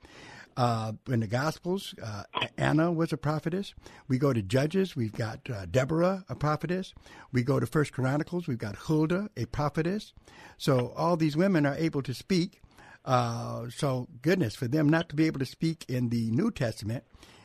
Uh, 0.57 0.93
in 1.07 1.19
the 1.19 1.27
Gospels, 1.27 1.93
uh, 2.03 2.23
Anna 2.57 2.91
was 2.91 3.13
a 3.13 3.17
prophetess. 3.17 3.75
We 4.07 4.17
go 4.17 4.33
to 4.33 4.41
Judges, 4.41 4.95
we've 4.95 5.13
got 5.13 5.47
uh, 5.51 5.67
Deborah, 5.67 6.25
a 6.29 6.35
prophetess. 6.35 6.95
We 7.31 7.43
go 7.43 7.59
to 7.59 7.67
First 7.67 7.93
Chronicles, 7.93 8.47
we've 8.47 8.57
got 8.57 8.75
Huldah, 8.75 9.29
a 9.37 9.45
prophetess. 9.45 10.13
So 10.57 10.93
all 10.97 11.15
these 11.15 11.37
women 11.37 11.67
are 11.67 11.75
able 11.75 12.01
to 12.01 12.13
speak. 12.13 12.61
Uh, 13.05 13.69
so 13.69 14.07
goodness, 14.23 14.55
for 14.55 14.67
them 14.67 14.89
not 14.89 15.09
to 15.09 15.15
be 15.15 15.27
able 15.27 15.39
to 15.39 15.45
speak 15.45 15.85
in 15.87 16.09
the 16.09 16.31
New 16.31 16.49
Testament, 16.49 17.03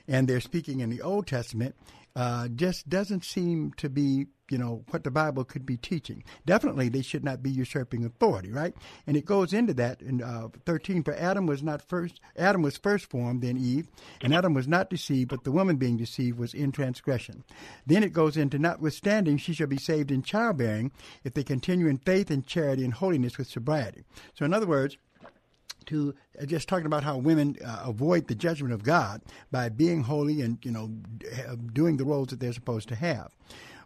and 0.08 0.26
they're 0.26 0.40
speaking 0.40 0.80
in 0.80 0.88
the 0.88 1.02
Old 1.02 1.26
Testament, 1.26 1.76
uh, 2.14 2.48
just 2.48 2.88
doesn't 2.88 3.24
seem 3.24 3.72
to 3.78 3.88
be, 3.88 4.26
you 4.50 4.58
know, 4.58 4.84
what 4.90 5.04
the 5.04 5.10
Bible 5.10 5.44
could 5.44 5.64
be 5.64 5.76
teaching. 5.76 6.22
Definitely, 6.44 6.88
they 6.88 7.02
should 7.02 7.24
not 7.24 7.42
be 7.42 7.50
usurping 7.50 8.04
authority, 8.04 8.50
right? 8.50 8.74
And 9.06 9.16
it 9.16 9.24
goes 9.24 9.52
into 9.52 9.72
that 9.74 10.02
in 10.02 10.22
uh, 10.22 10.48
13. 10.66 11.02
For 11.04 11.14
Adam 11.14 11.46
was 11.46 11.62
not 11.62 11.80
first. 11.88 12.20
Adam 12.36 12.62
was 12.62 12.76
first 12.76 13.08
formed, 13.08 13.42
then 13.42 13.56
Eve, 13.56 13.88
and 14.20 14.34
Adam 14.34 14.54
was 14.54 14.68
not 14.68 14.90
deceived, 14.90 15.30
but 15.30 15.44
the 15.44 15.52
woman 15.52 15.76
being 15.76 15.96
deceived 15.96 16.38
was 16.38 16.54
in 16.54 16.72
transgression. 16.72 17.44
Then 17.86 18.02
it 18.02 18.12
goes 18.12 18.36
into 18.36 18.58
notwithstanding, 18.58 19.38
she 19.38 19.54
shall 19.54 19.66
be 19.66 19.78
saved 19.78 20.10
in 20.10 20.22
childbearing 20.22 20.92
if 21.24 21.34
they 21.34 21.44
continue 21.44 21.86
in 21.86 21.98
faith 21.98 22.30
and 22.30 22.46
charity 22.46 22.84
and 22.84 22.94
holiness 22.94 23.38
with 23.38 23.48
sobriety. 23.48 24.04
So, 24.34 24.44
in 24.44 24.52
other 24.52 24.66
words 24.66 24.96
to 25.84 26.14
uh, 26.40 26.46
just 26.46 26.68
talking 26.68 26.86
about 26.86 27.04
how 27.04 27.16
women 27.16 27.56
uh, 27.64 27.82
avoid 27.84 28.28
the 28.28 28.34
judgment 28.34 28.72
of 28.72 28.82
God 28.82 29.22
by 29.50 29.68
being 29.68 30.02
holy 30.02 30.40
and 30.40 30.58
you 30.62 30.70
know 30.70 30.88
doing 31.72 31.96
the 31.96 32.04
roles 32.04 32.28
that 32.28 32.40
they're 32.40 32.52
supposed 32.52 32.88
to 32.88 32.94
have. 32.94 33.30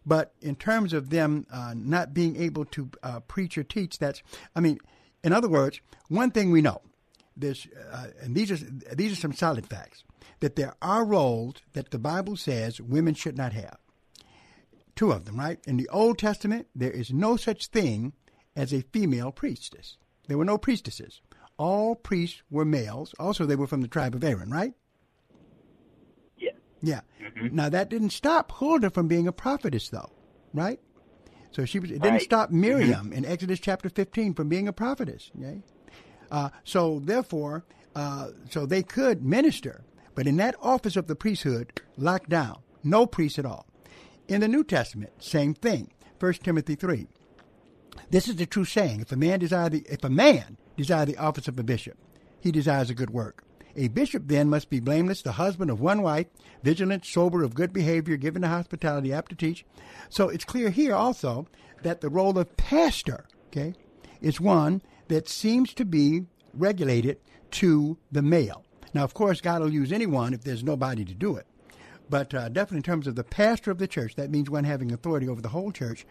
But 0.05 0.33
in 0.41 0.55
terms 0.55 0.93
of 0.93 1.09
them 1.09 1.45
uh, 1.51 1.73
not 1.75 2.13
being 2.13 2.41
able 2.41 2.65
to 2.65 2.89
uh, 3.03 3.19
preach 3.21 3.57
or 3.57 3.63
teach, 3.63 3.99
that's 3.99 4.23
I 4.55 4.61
mean, 4.61 4.79
in 5.23 5.33
other 5.33 5.49
words, 5.49 5.81
one 6.07 6.31
thing 6.31 6.51
we 6.51 6.61
know, 6.61 6.81
there's 7.35 7.67
uh, 7.91 8.07
and 8.21 8.35
these 8.35 8.51
are 8.51 8.57
these 8.95 9.11
are 9.11 9.21
some 9.21 9.33
solid 9.33 9.67
facts 9.67 10.03
that 10.39 10.55
there 10.55 10.75
are 10.81 11.05
roles 11.05 11.55
that 11.73 11.91
the 11.91 11.99
Bible 11.99 12.37
says 12.37 12.79
women 12.79 13.13
should 13.13 13.37
not 13.37 13.53
have. 13.53 13.77
Two 14.95 15.11
of 15.11 15.25
them, 15.25 15.37
right? 15.37 15.59
In 15.67 15.77
the 15.77 15.89
Old 15.89 16.17
Testament, 16.17 16.67
there 16.75 16.91
is 16.91 17.11
no 17.11 17.37
such 17.37 17.67
thing 17.67 18.13
as 18.55 18.73
a 18.73 18.81
female 18.81 19.31
priestess. 19.31 19.97
There 20.27 20.37
were 20.37 20.45
no 20.45 20.57
priestesses 20.57 21.21
all 21.57 21.95
priests 21.95 22.41
were 22.49 22.65
males. 22.65 23.13
Also, 23.19 23.45
they 23.45 23.55
were 23.55 23.67
from 23.67 23.81
the 23.81 23.87
tribe 23.87 24.15
of 24.15 24.23
Aaron, 24.23 24.49
right? 24.49 24.73
Yeah. 26.37 26.51
Yeah. 26.81 27.01
Now 27.51 27.69
that 27.69 27.89
didn't 27.89 28.11
stop 28.11 28.51
Huldah 28.53 28.89
from 28.91 29.07
being 29.07 29.27
a 29.27 29.31
prophetess, 29.31 29.89
though, 29.89 30.11
right? 30.53 30.79
So 31.51 31.65
she 31.65 31.79
was. 31.79 31.89
It 31.91 32.01
didn't 32.01 32.13
Right. 32.13 32.21
stop 32.21 32.51
Miriam 32.51 33.11
in 33.13 33.25
Exodus 33.25 33.59
chapter 33.59 33.89
fifteen 33.89 34.33
from 34.33 34.49
being 34.49 34.67
a 34.67 34.73
prophetess. 34.73 35.31
Okay. 35.37 35.61
Uh, 36.29 36.49
so 36.63 36.99
therefore, 37.03 37.65
uh, 37.95 38.29
so 38.49 38.65
they 38.65 38.83
could 38.83 39.23
minister, 39.23 39.83
but 40.13 40.27
in 40.27 40.37
that 40.37 40.55
office 40.61 40.95
of 40.95 41.07
the 41.07 41.15
priesthood, 41.15 41.81
locked 41.97 42.29
down, 42.29 42.59
no 42.83 43.05
priest 43.07 43.39
at 43.39 43.45
all. 43.45 43.65
In 44.27 44.41
the 44.41 44.47
New 44.47 44.63
Testament, 44.63 45.11
same 45.19 45.53
thing. 45.53 45.91
First 46.19 46.43
Timothy 46.43 46.75
three. 46.75 47.07
This 48.11 48.27
is 48.27 48.35
the 48.35 48.45
true 48.45 48.65
saying: 48.65 49.01
If 49.01 49.11
a 49.11 49.15
man 49.15 49.39
desire 49.39 49.69
the, 49.69 49.83
if 49.89 50.03
a 50.03 50.09
man 50.09 50.57
desire 50.77 51.05
the 51.05 51.17
office 51.17 51.47
of 51.47 51.59
a 51.59 51.63
bishop, 51.63 51.97
he 52.39 52.51
desires 52.51 52.89
a 52.89 52.95
good 52.95 53.09
work. 53.09 53.43
A 53.75 53.89
bishop 53.89 54.23
then 54.25 54.49
must 54.49 54.69
be 54.69 54.79
blameless, 54.79 55.21
the 55.21 55.33
husband 55.33 55.69
of 55.69 55.79
one 55.79 56.01
wife, 56.01 56.27
vigilant, 56.63 57.05
sober, 57.05 57.43
of 57.43 57.53
good 57.53 57.71
behavior, 57.73 58.17
given 58.17 58.41
to 58.41 58.47
hospitality, 58.47 59.13
apt 59.13 59.29
to 59.29 59.35
teach. 59.35 59.65
So 60.09 60.29
it's 60.29 60.45
clear 60.45 60.69
here 60.69 60.95
also 60.95 61.47
that 61.83 62.01
the 62.01 62.09
role 62.09 62.39
of 62.39 62.57
pastor, 62.57 63.25
okay, 63.47 63.73
is 64.19 64.41
one 64.41 64.81
that 65.09 65.29
seems 65.29 65.73
to 65.75 65.85
be 65.85 66.23
regulated 66.53 67.17
to 67.51 67.97
the 68.11 68.23
male. 68.23 68.63
Now, 68.93 69.03
of 69.03 69.13
course, 69.13 69.41
God 69.41 69.61
will 69.61 69.71
use 69.73 69.91
anyone 69.91 70.33
if 70.33 70.43
there's 70.43 70.63
nobody 70.63 71.05
to 71.05 71.13
do 71.13 71.35
it. 71.35 71.45
But 72.09 72.33
uh, 72.33 72.49
definitely 72.49 72.77
in 72.77 72.83
terms 72.83 73.07
of 73.07 73.15
the 73.15 73.23
pastor 73.23 73.71
of 73.71 73.77
the 73.77 73.87
church, 73.87 74.15
that 74.15 74.29
means 74.29 74.49
one 74.49 74.63
having 74.63 74.91
authority 74.91 75.27
over 75.27 75.41
the 75.41 75.49
whole 75.49 75.71
church. 75.71 76.05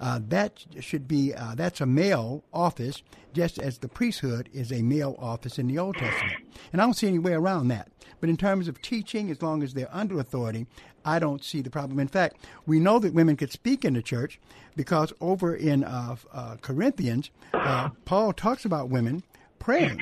Uh, 0.00 0.20
that 0.28 0.64
should 0.80 1.06
be 1.06 1.34
uh, 1.34 1.54
that's 1.54 1.80
a 1.80 1.86
male 1.86 2.42
office, 2.52 3.02
just 3.32 3.58
as 3.58 3.78
the 3.78 3.88
priesthood 3.88 4.48
is 4.52 4.72
a 4.72 4.82
male 4.82 5.16
office 5.18 5.58
in 5.58 5.68
the 5.68 5.78
Old 5.78 5.96
Testament. 5.96 6.36
And 6.72 6.80
I 6.80 6.84
don't 6.84 6.94
see 6.94 7.06
any 7.06 7.18
way 7.18 7.34
around 7.34 7.68
that. 7.68 7.88
But 8.20 8.30
in 8.30 8.36
terms 8.36 8.68
of 8.68 8.80
teaching, 8.80 9.30
as 9.30 9.42
long 9.42 9.62
as 9.62 9.74
they're 9.74 9.88
under 9.92 10.18
authority, 10.18 10.66
I 11.04 11.18
don't 11.18 11.44
see 11.44 11.60
the 11.60 11.70
problem. 11.70 11.98
In 11.98 12.08
fact, 12.08 12.36
we 12.66 12.78
know 12.78 12.98
that 12.98 13.14
women 13.14 13.36
could 13.36 13.52
speak 13.52 13.84
in 13.84 13.94
the 13.94 14.02
church 14.02 14.40
because 14.76 15.12
over 15.20 15.54
in 15.54 15.84
uh, 15.84 16.16
uh, 16.32 16.56
Corinthians, 16.62 17.30
uh, 17.52 17.90
Paul 18.04 18.32
talks 18.32 18.64
about 18.64 18.88
women 18.88 19.22
praying 19.58 20.00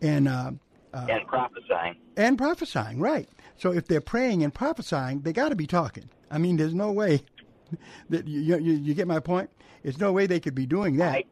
and 0.00 0.28
uh, 0.28 0.52
uh, 0.92 1.06
and 1.08 1.26
prophesying. 1.26 1.96
and 2.16 2.38
prophesying, 2.38 3.00
right? 3.00 3.28
So 3.60 3.72
if 3.72 3.86
they're 3.86 4.00
praying 4.00 4.42
and 4.42 4.54
prophesying, 4.54 5.20
they 5.20 5.34
got 5.34 5.50
to 5.50 5.54
be 5.54 5.66
talking. 5.66 6.08
I 6.30 6.38
mean, 6.38 6.56
there's 6.56 6.74
no 6.74 6.90
way 6.92 7.22
that 8.08 8.26
you, 8.26 8.40
you 8.58 8.72
you 8.72 8.94
get 8.94 9.06
my 9.06 9.20
point. 9.20 9.50
There's 9.82 9.98
no 9.98 10.12
way 10.12 10.26
they 10.26 10.40
could 10.40 10.54
be 10.54 10.64
doing 10.66 10.96
that 10.96 11.24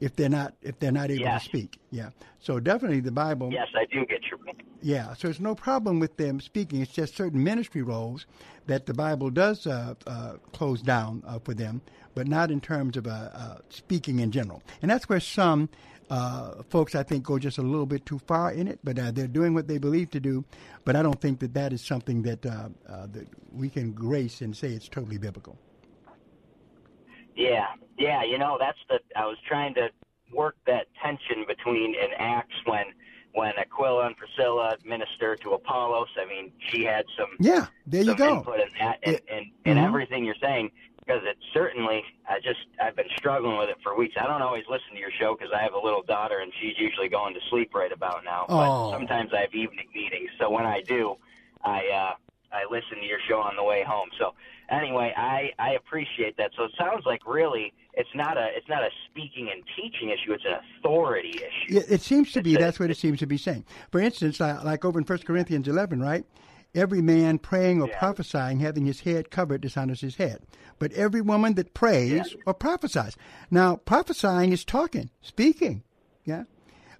if 0.00 0.16
they're 0.16 0.30
not 0.30 0.54
if 0.62 0.78
they're 0.78 0.92
not 0.92 1.10
able 1.10 1.24
Yes. 1.24 1.42
to 1.42 1.48
speak. 1.48 1.78
Yeah. 1.90 2.10
So 2.40 2.58
definitely 2.58 3.00
the 3.00 3.12
Bible. 3.12 3.50
Yes, 3.52 3.68
I 3.74 3.84
do 3.92 4.06
get 4.06 4.22
your 4.30 4.38
point. 4.38 4.62
Yeah, 4.80 5.14
so 5.14 5.28
it's 5.28 5.40
no 5.40 5.54
problem 5.54 5.98
with 5.98 6.16
them 6.18 6.40
speaking. 6.40 6.80
It's 6.82 6.92
just 6.92 7.16
certain 7.16 7.42
ministry 7.42 7.80
roles 7.82 8.26
that 8.66 8.84
the 8.86 8.92
Bible 8.92 9.30
does 9.30 9.66
uh, 9.66 9.94
uh, 10.06 10.34
close 10.52 10.82
down 10.82 11.22
uh, 11.26 11.38
for 11.38 11.54
them, 11.54 11.80
but 12.14 12.26
not 12.28 12.50
in 12.50 12.60
terms 12.60 12.96
of 12.98 13.06
uh, 13.06 13.10
uh, 13.32 13.56
speaking 13.70 14.18
in 14.20 14.30
general. 14.30 14.62
And 14.82 14.90
that's 14.90 15.08
where 15.08 15.20
some 15.20 15.70
uh, 16.10 16.62
folks, 16.68 16.94
I 16.94 17.02
think, 17.02 17.24
go 17.24 17.38
just 17.38 17.58
a 17.58 17.62
little 17.62 17.86
bit 17.86 18.04
too 18.06 18.18
far 18.20 18.52
in 18.52 18.68
it. 18.68 18.78
But 18.84 18.98
uh, 18.98 19.10
they're 19.10 19.26
doing 19.28 19.54
what 19.54 19.68
they 19.68 19.78
believe 19.78 20.10
to 20.10 20.20
do. 20.20 20.44
But 20.84 20.96
I 20.96 21.02
don't 21.02 21.20
think 21.20 21.40
that 21.40 21.54
that 21.54 21.72
is 21.72 21.82
something 21.82 22.22
that 22.22 22.44
uh, 22.46 22.68
uh, 22.88 23.06
that 23.12 23.26
we 23.52 23.68
can 23.68 23.92
grace 23.92 24.40
and 24.40 24.56
say 24.56 24.68
it's 24.72 24.88
totally 24.88 25.18
biblical. 25.18 25.58
Yeah, 27.36 27.66
yeah. 27.98 28.22
You 28.22 28.38
know, 28.38 28.56
that's 28.60 28.78
the. 28.88 29.00
I 29.16 29.26
was 29.26 29.36
trying 29.46 29.74
to 29.74 29.88
work 30.32 30.56
that 30.66 30.86
tension 31.02 31.44
between 31.46 31.94
in 31.94 32.10
Acts 32.18 32.54
when 32.66 32.84
when 33.32 33.52
Aquila 33.58 34.06
and 34.06 34.16
Priscilla 34.16 34.76
ministered 34.84 35.40
to 35.42 35.50
Apollos. 35.54 36.08
I 36.20 36.24
mean, 36.28 36.52
she 36.68 36.84
had 36.84 37.04
some 37.18 37.28
Yeah, 37.40 37.66
there 37.86 38.02
you 38.04 38.14
go. 38.14 38.38
input 38.38 38.60
in 38.60 38.68
that 38.78 38.98
and 39.02 39.20
and, 39.28 39.46
and 39.64 39.78
Mhm. 39.78 39.84
everything 39.86 40.24
you're 40.24 40.36
saying 40.40 40.70
because 41.04 41.22
it 41.24 41.36
certainly. 41.52 42.02
I 42.28 42.38
just 42.40 42.60
I've 42.82 42.96
been 42.96 43.10
struggling 43.16 43.58
with 43.58 43.68
it 43.68 43.76
for 43.82 43.96
weeks. 43.96 44.14
I 44.20 44.26
don't 44.26 44.42
always 44.42 44.64
listen 44.68 44.92
to 44.92 44.98
your 44.98 45.12
show 45.20 45.36
because 45.38 45.52
I 45.54 45.62
have 45.62 45.74
a 45.74 45.78
little 45.78 46.02
daughter 46.02 46.38
and 46.38 46.52
she's 46.60 46.74
usually 46.78 47.08
going 47.08 47.34
to 47.34 47.40
sleep 47.50 47.74
right 47.74 47.92
about 47.92 48.24
now. 48.24 48.46
Oh. 48.48 48.56
But 48.56 48.98
sometimes 48.98 49.30
I 49.36 49.42
have 49.42 49.54
evening 49.54 49.88
meetings, 49.94 50.30
so 50.40 50.50
when 50.50 50.64
I 50.64 50.80
do, 50.82 51.16
I 51.62 51.80
uh, 51.88 52.12
I 52.52 52.64
listen 52.70 52.98
to 53.00 53.06
your 53.06 53.18
show 53.28 53.38
on 53.38 53.56
the 53.56 53.62
way 53.62 53.84
home. 53.86 54.08
So 54.18 54.34
anyway, 54.70 55.12
I 55.16 55.50
I 55.58 55.74
appreciate 55.74 56.36
that. 56.38 56.52
So 56.56 56.64
it 56.64 56.72
sounds 56.78 57.04
like 57.04 57.26
really 57.26 57.72
it's 57.94 58.08
not 58.14 58.36
a 58.36 58.48
it's 58.54 58.68
not 58.68 58.82
a 58.82 58.90
speaking 59.10 59.50
and 59.52 59.62
teaching 59.76 60.10
issue. 60.10 60.32
It's 60.32 60.44
an 60.44 60.58
authority 60.78 61.34
issue. 61.36 61.78
It, 61.78 61.90
it 61.90 62.00
seems 62.00 62.32
to 62.32 62.42
be 62.42 62.56
that's 62.56 62.80
what 62.80 62.90
it 62.90 62.96
seems 62.96 63.18
to 63.20 63.26
be 63.26 63.36
saying. 63.36 63.64
For 63.90 64.00
instance, 64.00 64.40
uh, 64.40 64.60
like 64.64 64.84
over 64.84 64.98
in 64.98 65.04
1 65.04 65.18
Corinthians 65.18 65.68
11, 65.68 66.00
right? 66.00 66.24
Every 66.74 67.00
man 67.00 67.38
praying 67.38 67.80
or 67.80 67.88
prophesying, 67.88 68.58
having 68.58 68.84
his 68.84 69.00
head 69.00 69.30
covered, 69.30 69.60
dishonors 69.60 70.00
his 70.00 70.16
head. 70.16 70.40
But 70.78 70.92
every 70.92 71.20
woman 71.20 71.54
that 71.54 71.72
prays 71.72 72.34
or 72.46 72.54
prophesies. 72.54 73.16
Now, 73.50 73.76
prophesying 73.76 74.52
is 74.52 74.64
talking, 74.64 75.10
speaking. 75.20 75.84
Yeah. 76.24 76.44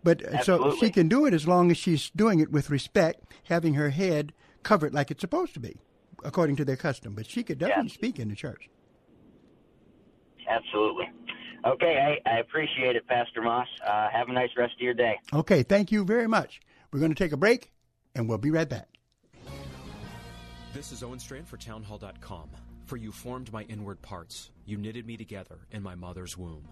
But 0.05 0.23
uh, 0.23 0.43
so 0.43 0.77
she 0.77 0.91
can 0.91 1.09
do 1.09 1.27
it 1.27 1.35
as 1.35 1.49
long 1.49 1.71
as 1.71 1.77
she's 1.77 2.11
doing 2.11 2.39
it 2.39 2.53
with 2.53 2.71
respect, 2.71 3.25
having 3.45 3.75
her 3.75 3.91
head 3.91 4.33
covered 4.63 4.95
like 4.95 5.11
it's 5.11 5.23
supposed 5.23 5.55
to 5.55 5.61
be, 5.61 5.79
according 6.23 6.57
to 6.57 6.65
their 6.65 6.77
custom. 6.77 7.15
But 7.15 7.27
she 7.27 7.43
could 7.43 7.59
definitely 7.59 7.91
speak 7.91 8.21
in 8.21 8.29
the 8.29 8.37
church. 8.37 8.69
Absolutely. 10.49 11.11
Okay, 11.67 12.21
I, 12.27 12.31
I 12.31 12.39
appreciate 12.41 12.95
it, 12.95 13.07
Pastor 13.09 13.41
Moss. 13.41 13.67
Uh, 13.85 14.11
have 14.11 14.29
a 14.29 14.33
nice 14.33 14.51
rest 14.57 14.75
of 14.75 14.81
your 14.81 14.93
day. 14.93 15.19
Okay, 15.33 15.63
thank 15.63 15.91
you 15.91 16.05
very 16.05 16.29
much. 16.29 16.61
We're 16.93 17.01
going 17.01 17.13
to 17.13 17.19
take 17.19 17.33
a 17.33 17.39
break, 17.39 17.73
and 18.15 18.29
we'll 18.29 18.39
be 18.39 18.51
right 18.51 18.69
back. 18.69 18.89
This 20.75 20.91
is 20.91 21.05
Owen 21.05 21.21
Strachan 21.21 21.47
for 21.47 21.57
townhall.com. 21.57 22.51
For 22.87 22.97
you 22.97 23.13
formed 23.13 23.53
my 23.53 23.63
inward 23.63 24.03
parts, 24.03 24.51
you 24.67 24.77
knitted 24.77 25.07
me 25.07 25.17
together 25.17 25.61
in 25.71 25.85
my 25.85 25.95
mother's 25.95 26.37
womb. 26.37 26.69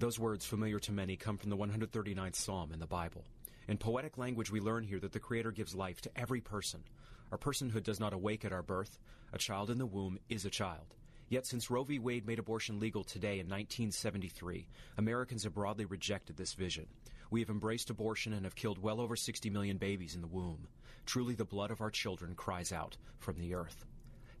Those 0.00 0.18
words, 0.18 0.44
familiar 0.44 0.80
to 0.80 0.90
many, 0.90 1.14
come 1.14 1.38
from 1.38 1.50
the 1.50 1.56
139th 1.56 2.34
Psalm 2.34 2.72
in 2.72 2.80
the 2.80 2.88
Bible. 2.88 3.22
In 3.68 3.78
poetic 3.78 4.18
language, 4.18 4.50
we 4.50 4.58
learn 4.58 4.82
here 4.82 4.98
that 4.98 5.12
the 5.12 5.20
Creator 5.20 5.52
gives 5.52 5.76
life 5.76 6.00
to 6.00 6.10
every 6.16 6.40
person. 6.40 6.82
Our 7.30 7.38
personhood 7.38 7.84
does 7.84 8.00
not 8.00 8.12
awake 8.12 8.44
at 8.44 8.52
our 8.52 8.64
birth. 8.64 8.98
A 9.32 9.38
child 9.38 9.70
in 9.70 9.78
the 9.78 9.86
womb 9.86 10.18
is 10.28 10.44
a 10.44 10.50
child. 10.50 10.96
Yet, 11.28 11.46
since 11.46 11.70
Roe 11.70 11.84
v. 11.84 12.00
Wade 12.00 12.26
made 12.26 12.40
abortion 12.40 12.80
legal 12.80 13.04
today 13.04 13.38
in 13.38 13.46
1973, 13.46 14.66
Americans 14.98 15.44
have 15.44 15.54
broadly 15.54 15.84
rejected 15.84 16.36
this 16.36 16.54
vision. 16.54 16.86
We 17.30 17.40
have 17.40 17.50
embraced 17.50 17.90
abortion 17.90 18.32
and 18.32 18.44
have 18.44 18.56
killed 18.56 18.82
well 18.82 19.00
over 19.00 19.14
60 19.14 19.50
million 19.50 19.76
babies 19.76 20.16
in 20.16 20.20
the 20.20 20.26
womb. 20.26 20.66
Truly, 21.06 21.34
the 21.34 21.44
blood 21.44 21.70
of 21.70 21.80
our 21.80 21.90
children 21.90 22.34
cries 22.34 22.72
out 22.72 22.96
from 23.20 23.38
the 23.38 23.54
earth. 23.54 23.84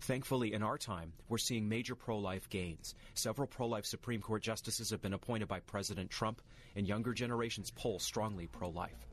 Thankfully, 0.00 0.52
in 0.52 0.62
our 0.62 0.76
time, 0.76 1.12
we're 1.28 1.38
seeing 1.38 1.68
major 1.68 1.94
pro 1.94 2.18
life 2.18 2.48
gains. 2.50 2.94
Several 3.14 3.46
pro 3.46 3.66
life 3.66 3.86
Supreme 3.86 4.20
Court 4.20 4.42
justices 4.42 4.90
have 4.90 5.00
been 5.00 5.14
appointed 5.14 5.48
by 5.48 5.60
President 5.60 6.10
Trump, 6.10 6.42
and 6.74 6.86
younger 6.86 7.14
generations 7.14 7.70
poll 7.70 7.98
strongly 7.98 8.46
pro 8.46 8.68
life. 8.68 9.06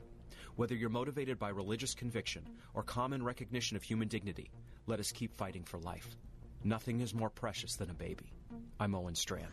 Whether 0.56 0.74
you're 0.74 0.90
motivated 0.90 1.38
by 1.38 1.48
religious 1.48 1.94
conviction 1.94 2.46
or 2.74 2.82
common 2.82 3.24
recognition 3.24 3.76
of 3.76 3.82
human 3.82 4.08
dignity, 4.08 4.50
let 4.86 5.00
us 5.00 5.12
keep 5.12 5.32
fighting 5.32 5.64
for 5.64 5.78
life. 5.78 6.08
Nothing 6.62 7.00
is 7.00 7.14
more 7.14 7.30
precious 7.30 7.76
than 7.76 7.90
a 7.90 7.94
baby. 7.94 8.32
I'm 8.78 8.94
Owen 8.94 9.14
Strachan. 9.14 9.48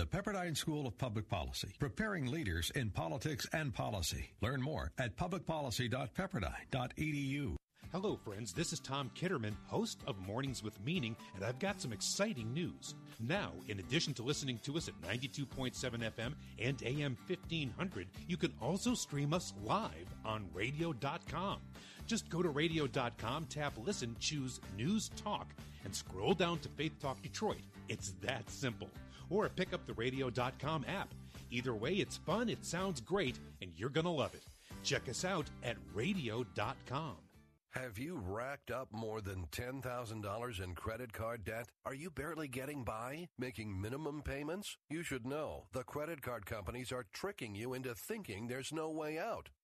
The 0.00 0.06
Pepperdine 0.06 0.56
School 0.56 0.86
of 0.86 0.96
Public 0.96 1.28
Policy, 1.28 1.74
preparing 1.78 2.24
leaders 2.24 2.72
in 2.74 2.88
politics 2.88 3.46
and 3.52 3.74
policy. 3.74 4.30
Learn 4.40 4.62
more 4.62 4.92
at 4.96 5.14
publicpolicy.pepperdine.edu. 5.14 7.56
Hello, 7.92 8.16
friends. 8.16 8.54
This 8.54 8.72
is 8.72 8.80
Tom 8.80 9.10
Kitterman, 9.14 9.52
host 9.66 9.98
of 10.06 10.18
Mornings 10.26 10.62
with 10.62 10.82
Meaning, 10.86 11.14
and 11.34 11.44
I've 11.44 11.58
got 11.58 11.82
some 11.82 11.92
exciting 11.92 12.54
news. 12.54 12.94
Now, 13.18 13.52
in 13.68 13.78
addition 13.78 14.14
to 14.14 14.22
listening 14.22 14.58
to 14.62 14.78
us 14.78 14.88
at 14.88 14.98
92.7 15.02 15.74
FM 15.74 16.32
and 16.58 16.82
AM 16.82 17.18
1500, 17.26 18.08
you 18.26 18.38
can 18.38 18.54
also 18.58 18.94
stream 18.94 19.34
us 19.34 19.52
live 19.62 20.14
on 20.24 20.48
radio.com. 20.54 21.58
Just 22.06 22.30
go 22.30 22.42
to 22.42 22.48
radio.com, 22.48 23.44
tap 23.50 23.74
Listen, 23.76 24.16
choose 24.18 24.62
News 24.78 25.10
Talk, 25.22 25.52
and 25.84 25.94
scroll 25.94 26.32
down 26.32 26.58
to 26.60 26.70
Faith 26.70 26.98
Talk 27.02 27.20
Detroit. 27.20 27.60
It's 27.90 28.14
that 28.22 28.48
simple. 28.48 28.88
Or 29.30 29.48
pick 29.48 29.72
up 29.72 29.86
the 29.86 29.94
radio.com 29.94 30.84
app. 30.86 31.14
Either 31.50 31.74
way, 31.74 31.94
it's 31.94 32.16
fun, 32.18 32.48
it 32.48 32.64
sounds 32.64 33.00
great, 33.00 33.38
and 33.62 33.72
you're 33.76 33.88
going 33.88 34.04
to 34.04 34.10
love 34.10 34.34
it. 34.34 34.44
Check 34.82 35.08
us 35.08 35.24
out 35.24 35.46
at 35.62 35.76
radio.com. 35.94 37.16
Have 37.70 37.98
you 37.98 38.20
racked 38.26 38.72
up 38.72 38.88
more 38.90 39.20
than 39.20 39.46
$10,000 39.52 40.60
in 40.60 40.74
credit 40.74 41.12
card 41.12 41.44
debt? 41.44 41.68
Are 41.86 41.94
you 41.94 42.10
barely 42.10 42.48
getting 42.48 42.82
by, 42.82 43.28
making 43.38 43.80
minimum 43.80 44.22
payments? 44.22 44.76
You 44.88 45.04
should 45.04 45.24
know 45.24 45.66
the 45.72 45.84
credit 45.84 46.20
card 46.20 46.46
companies 46.46 46.90
are 46.90 47.06
tricking 47.12 47.54
you 47.54 47.74
into 47.74 47.94
thinking 47.94 48.48
there's 48.48 48.72
no 48.72 48.90
way 48.90 49.20
out. 49.20 49.50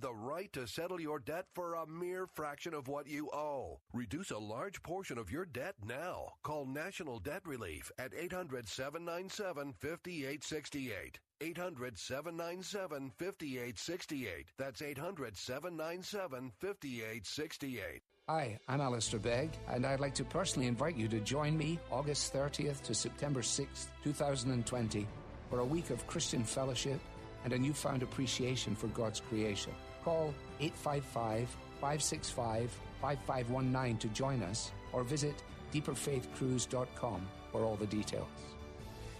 the 0.00 0.14
right 0.14 0.52
to 0.52 0.66
settle 0.66 1.00
your 1.00 1.18
debt 1.18 1.46
for 1.54 1.74
a 1.74 1.86
mere 1.86 2.26
fraction 2.26 2.74
of 2.74 2.88
what 2.88 3.06
you 3.06 3.30
owe. 3.32 3.80
Reduce 3.92 4.30
a 4.30 4.38
large 4.38 4.82
portion 4.82 5.18
of 5.18 5.30
your 5.30 5.44
debt 5.44 5.74
now. 5.84 6.32
Call 6.42 6.64
National 6.64 7.18
Debt 7.18 7.42
Relief 7.44 7.92
at 7.98 8.14
800 8.14 8.68
797 8.68 9.74
5868. 9.78 11.18
800 11.42 11.98
797 11.98 13.12
5868. 13.18 14.46
That's 14.58 14.82
800 14.82 15.36
797 15.36 16.52
5868. 16.58 18.00
Hi, 18.28 18.58
I'm 18.68 18.80
Alistair 18.80 19.18
Begg, 19.18 19.50
and 19.68 19.84
I'd 19.84 20.00
like 20.00 20.14
to 20.14 20.24
personally 20.24 20.68
invite 20.68 20.96
you 20.96 21.08
to 21.08 21.20
join 21.20 21.58
me 21.58 21.78
August 21.90 22.32
30th 22.32 22.82
to 22.82 22.94
September 22.94 23.40
6th, 23.40 23.86
2020, 24.04 25.06
for 25.50 25.58
a 25.58 25.64
week 25.64 25.90
of 25.90 26.06
Christian 26.06 26.44
fellowship 26.44 27.00
and 27.44 27.52
a 27.52 27.58
newfound 27.58 28.02
appreciation 28.02 28.76
for 28.76 28.86
God's 28.88 29.20
creation. 29.20 29.72
Call 30.04 30.34
855 30.60 31.48
565 31.80 32.70
5519 33.00 33.98
to 33.98 34.08
join 34.08 34.42
us 34.42 34.70
or 34.92 35.04
visit 35.04 35.42
deeperfaithcruise.com 35.72 37.26
for 37.52 37.64
all 37.64 37.76
the 37.76 37.86
details. 37.86 38.28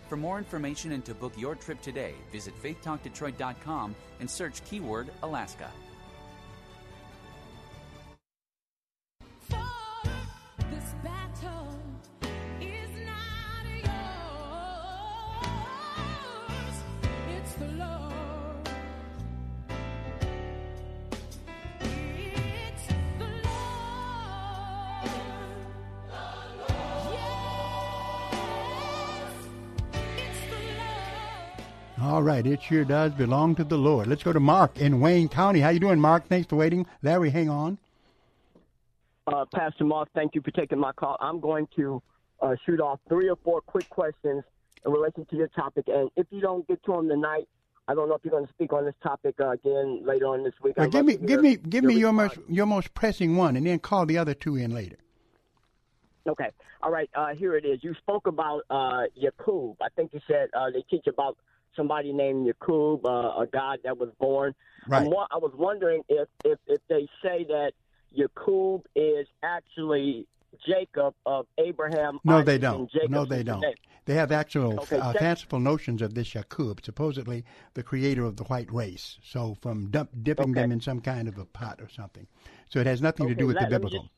For 0.09 0.16
more 0.16 0.39
information 0.39 0.93
and 0.93 1.05
to 1.05 1.14
book 1.14 1.33
your 1.37 1.55
trip 1.55 1.81
today, 1.81 2.14
visit 2.33 2.53
faithtalkdetroit.com 2.61 3.95
and 4.18 4.28
search 4.28 4.64
keyword 4.64 5.11
Alaska. 5.22 5.70
Right, 32.41 32.53
it 32.53 32.62
sure 32.62 32.84
does 32.84 33.12
belong 33.12 33.55
to 33.57 33.64
the 33.64 33.76
Lord. 33.76 34.07
Let's 34.07 34.22
go 34.22 34.32
to 34.32 34.41
Mark 34.41 34.78
in 34.78 35.01
Wayne 35.01 35.28
County. 35.28 35.61
How 35.61 35.70
you 35.70 35.80
doing, 35.80 36.01
Mark? 36.01 36.26
Thanks 36.28 36.49
for 36.49 36.57
waiting. 36.57 36.86
Larry, 37.03 37.30
hang 37.30 37.51
on. 37.51 37.78
Uh, 39.26 39.45
Pastor 39.55 39.84
Mark, 39.84 40.09
thank 40.14 40.34
you 40.34 40.41
for 40.41 40.51
taking 40.51 40.78
my 40.78 40.93
call. 40.93 41.16
I'm 41.20 41.41
going 41.41 41.68
to 41.76 42.03
uh, 42.41 42.57
shoot 42.64 42.80
off 42.80 42.99
three 43.09 43.28
or 43.28 43.36
four 43.45 43.61
quick 43.61 43.88
questions 43.91 44.43
in 44.84 44.93
relation 44.93 45.26
to 45.26 45.36
your 45.36 45.49
topic. 45.49 45.84
And 45.88 46.11
if 46.16 46.26
you 46.30 46.41
don't 46.41 46.66
get 46.66 46.82
to 46.84 46.93
them 46.93 47.09
tonight, 47.09 47.47
I 47.86 47.95
don't 47.95 48.09
know 48.09 48.14
if 48.14 48.24
you're 48.24 48.32
going 48.32 48.47
to 48.47 48.53
speak 48.53 48.72
on 48.72 48.84
this 48.86 48.95
topic 49.03 49.34
uh, 49.41 49.51
again 49.51 50.03
later 50.05 50.26
on 50.26 50.43
this 50.43 50.55
week. 50.62 50.74
Well, 50.76 50.88
give 50.88 51.05
me, 51.05 51.16
give 51.16 51.43
me, 51.43 51.57
give 51.57 51.84
me 51.84 51.95
your 51.95 52.12
response. 52.12 52.38
most, 52.38 52.51
your 52.51 52.66
most 52.66 52.95
pressing 52.95 53.36
one, 53.36 53.57
and 53.57 53.66
then 53.66 53.78
call 53.78 54.07
the 54.07 54.16
other 54.16 54.34
two 54.34 54.57
in 54.57 54.72
later. 54.72 54.97
Okay. 56.26 56.51
All 56.82 56.91
right. 56.91 57.11
Uh, 57.14 57.34
here 57.34 57.57
it 57.57 57.64
is. 57.64 57.82
You 57.82 57.95
spoke 57.95 58.26
about 58.26 58.62
uh, 58.70 59.03
Yakub. 59.14 59.76
I 59.82 59.88
think 59.95 60.14
you 60.14 60.20
said 60.26 60.49
uh, 60.55 60.70
they 60.70 60.82
teach 60.91 61.07
about 61.07 61.36
somebody 61.77 62.12
named 62.12 62.47
Yakub, 62.47 63.05
uh, 63.07 63.41
a 63.43 63.47
god 63.53 63.79
that 63.85 63.99
was 63.99 64.11
born. 64.18 64.55
Right. 64.89 65.07
Wa- 65.07 65.29
I 65.31 65.39
was 65.39 65.53
wondering 65.57 66.03
if, 66.09 66.29
if, 66.45 66.59
if 66.66 66.81
they 66.89 67.09
say 67.23 67.45
that 67.49 67.73
Yakub 68.12 68.87
is 68.97 69.27
actually 69.43 70.27
Jacob 70.66 71.14
of 71.27 71.47
Abraham. 71.59 72.18
No, 72.25 72.43
they 72.43 72.55
Isaac, 72.55 72.64
and 72.64 72.91
don't. 72.93 73.11
No, 73.11 73.25
they 73.25 73.43
don't. 73.43 73.61
name. 73.61 73.75
They 74.07 74.14
have 74.14 74.33
actual 74.33 74.81
Okay, 74.81 74.99
uh, 74.99 75.12
fanciful 75.12 75.61
notions 75.61 76.03
of 76.03 76.14
this 76.14 76.35
Yakub, 76.35 76.81
supposedly 76.83 77.45
the 77.75 77.83
creator 77.83 78.25
of 78.25 78.37
the 78.37 78.45
white 78.45 78.73
race. 78.73 79.18
So 79.23 79.57
from 79.61 79.91
dump, 79.91 80.11
dipping 80.23 80.53
them 80.53 80.73
in 80.73 80.81
some 80.81 81.01
kind 81.01 81.29
of 81.29 81.39
a 81.39 81.45
pot 81.45 81.81
or 81.81 81.89
something. 81.89 82.27
So 82.68 82.81
it 82.81 82.87
has 82.87 83.01
nothing 83.01 83.29
to 83.29 83.35
do 83.35 83.47
with 83.47 83.57
the 83.57 83.62
let- 83.62 83.71
me 83.71 83.77
biblical. 83.77 84.01
just- 84.01 84.12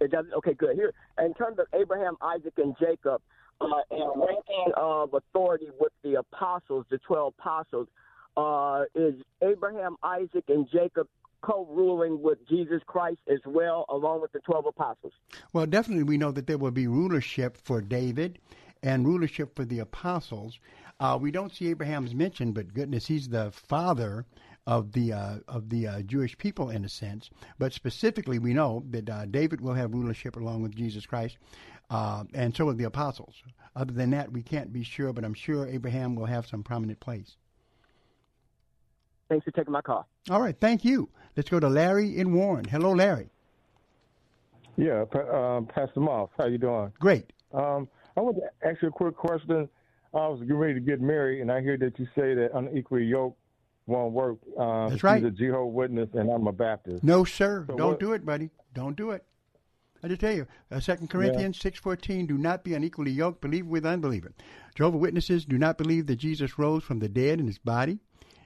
It 0.00 0.10
does. 0.10 0.26
Okay, 0.38 0.54
good. 0.54 0.74
Here, 0.74 0.92
in 1.20 1.32
terms 1.34 1.58
of 1.60 1.66
Abraham, 1.72 2.16
Isaac, 2.20 2.54
and 2.56 2.74
Jacob, 2.80 3.22
uh, 3.62 3.82
and 3.90 4.20
ranking 4.20 4.72
of 4.76 5.14
authority 5.14 5.68
with 5.78 5.92
the 6.02 6.14
apostles, 6.14 6.84
the 6.90 6.98
twelve 6.98 7.34
apostles, 7.38 7.88
uh, 8.36 8.84
is 8.94 9.14
Abraham, 9.42 9.96
Isaac, 10.02 10.44
and 10.48 10.68
Jacob 10.70 11.06
co-ruling 11.42 12.22
with 12.22 12.38
Jesus 12.48 12.80
Christ 12.86 13.20
as 13.28 13.40
well, 13.44 13.84
along 13.88 14.20
with 14.22 14.32
the 14.32 14.40
twelve 14.40 14.66
apostles. 14.66 15.12
Well, 15.52 15.66
definitely 15.66 16.04
we 16.04 16.18
know 16.18 16.32
that 16.32 16.46
there 16.46 16.58
will 16.58 16.70
be 16.70 16.86
rulership 16.86 17.56
for 17.56 17.80
David 17.80 18.38
and 18.82 19.06
rulership 19.06 19.54
for 19.56 19.64
the 19.64 19.80
apostles. 19.80 20.58
Uh, 21.00 21.18
we 21.20 21.30
don't 21.30 21.52
see 21.52 21.68
Abraham's 21.68 22.14
mentioned, 22.14 22.54
but 22.54 22.72
goodness, 22.74 23.06
he's 23.06 23.28
the 23.28 23.50
father 23.50 24.24
of 24.66 24.92
the 24.92 25.12
uh, 25.12 25.38
of 25.48 25.68
the 25.68 25.88
uh, 25.88 26.02
Jewish 26.02 26.38
people 26.38 26.70
in 26.70 26.84
a 26.84 26.88
sense. 26.88 27.30
But 27.58 27.72
specifically, 27.72 28.38
we 28.38 28.54
know 28.54 28.84
that 28.90 29.10
uh, 29.10 29.26
David 29.26 29.60
will 29.60 29.74
have 29.74 29.92
rulership 29.92 30.36
along 30.36 30.62
with 30.62 30.76
Jesus 30.76 31.06
Christ, 31.06 31.38
uh, 31.92 32.24
and 32.32 32.56
so 32.56 32.64
will 32.64 32.74
the 32.74 32.84
apostles. 32.84 33.34
Other 33.76 33.92
than 33.92 34.10
that, 34.10 34.32
we 34.32 34.42
can't 34.42 34.72
be 34.72 34.82
sure, 34.82 35.12
but 35.12 35.24
I'm 35.24 35.34
sure 35.34 35.66
Abraham 35.68 36.14
will 36.14 36.24
have 36.26 36.46
some 36.46 36.62
prominent 36.62 37.00
place. 37.00 37.36
Thanks 39.28 39.44
for 39.44 39.50
taking 39.50 39.72
my 39.72 39.82
call. 39.82 40.08
All 40.30 40.40
right, 40.40 40.56
thank 40.58 40.84
you. 40.84 41.08
Let's 41.36 41.50
go 41.50 41.60
to 41.60 41.68
Larry 41.68 42.18
in 42.18 42.32
Warren. 42.34 42.64
Hello, 42.64 42.92
Larry. 42.92 43.28
Yeah, 44.76 45.04
Pa- 45.10 45.56
um, 45.56 45.66
Pastor 45.66 46.00
Moss, 46.00 46.30
how 46.38 46.46
you 46.46 46.58
doing? 46.58 46.92
Great. 46.98 47.32
Um, 47.52 47.88
I 48.16 48.20
want 48.20 48.36
to 48.38 48.66
ask 48.68 48.80
you 48.82 48.88
a 48.88 48.92
quick 48.92 49.16
question. 49.16 49.68
I 50.14 50.28
was 50.28 50.40
getting 50.40 50.56
ready 50.56 50.74
to 50.74 50.80
get 50.80 51.00
married, 51.00 51.40
and 51.42 51.50
I 51.52 51.60
hear 51.62 51.76
that 51.78 51.98
you 51.98 52.06
say 52.14 52.34
that 52.34 52.50
unequally 52.54 53.04
yoked 53.04 53.38
won't 53.86 54.12
work. 54.12 54.38
Uh, 54.58 54.88
That's 54.90 55.02
right. 55.02 55.20
She's 55.22 55.28
a 55.28 55.30
Jehovah's 55.30 55.74
Witness, 55.74 56.08
and 56.14 56.30
I'm 56.30 56.46
a 56.46 56.52
Baptist. 56.52 57.02
No, 57.04 57.24
sir. 57.24 57.64
So 57.68 57.76
Don't 57.76 57.88
what- 57.92 58.00
do 58.00 58.12
it, 58.12 58.24
buddy. 58.24 58.50
Don't 58.74 58.96
do 58.96 59.10
it. 59.10 59.24
I 60.02 60.08
just 60.08 60.20
tell 60.20 60.34
you, 60.34 60.46
uh, 60.70 60.80
Second 60.80 61.10
Corinthians 61.10 61.60
six 61.60 61.78
fourteen. 61.78 62.26
Do 62.26 62.36
not 62.36 62.64
be 62.64 62.74
unequally 62.74 63.12
yoked, 63.12 63.40
believer 63.40 63.68
with 63.68 63.86
unbeliever. 63.86 64.32
Jehovah 64.74 64.98
Witnesses 64.98 65.44
do 65.44 65.58
not 65.58 65.78
believe 65.78 66.06
that 66.06 66.16
Jesus 66.16 66.58
rose 66.58 66.82
from 66.82 66.98
the 66.98 67.08
dead 67.08 67.38
in 67.38 67.46
his 67.46 67.58
body. 67.58 67.98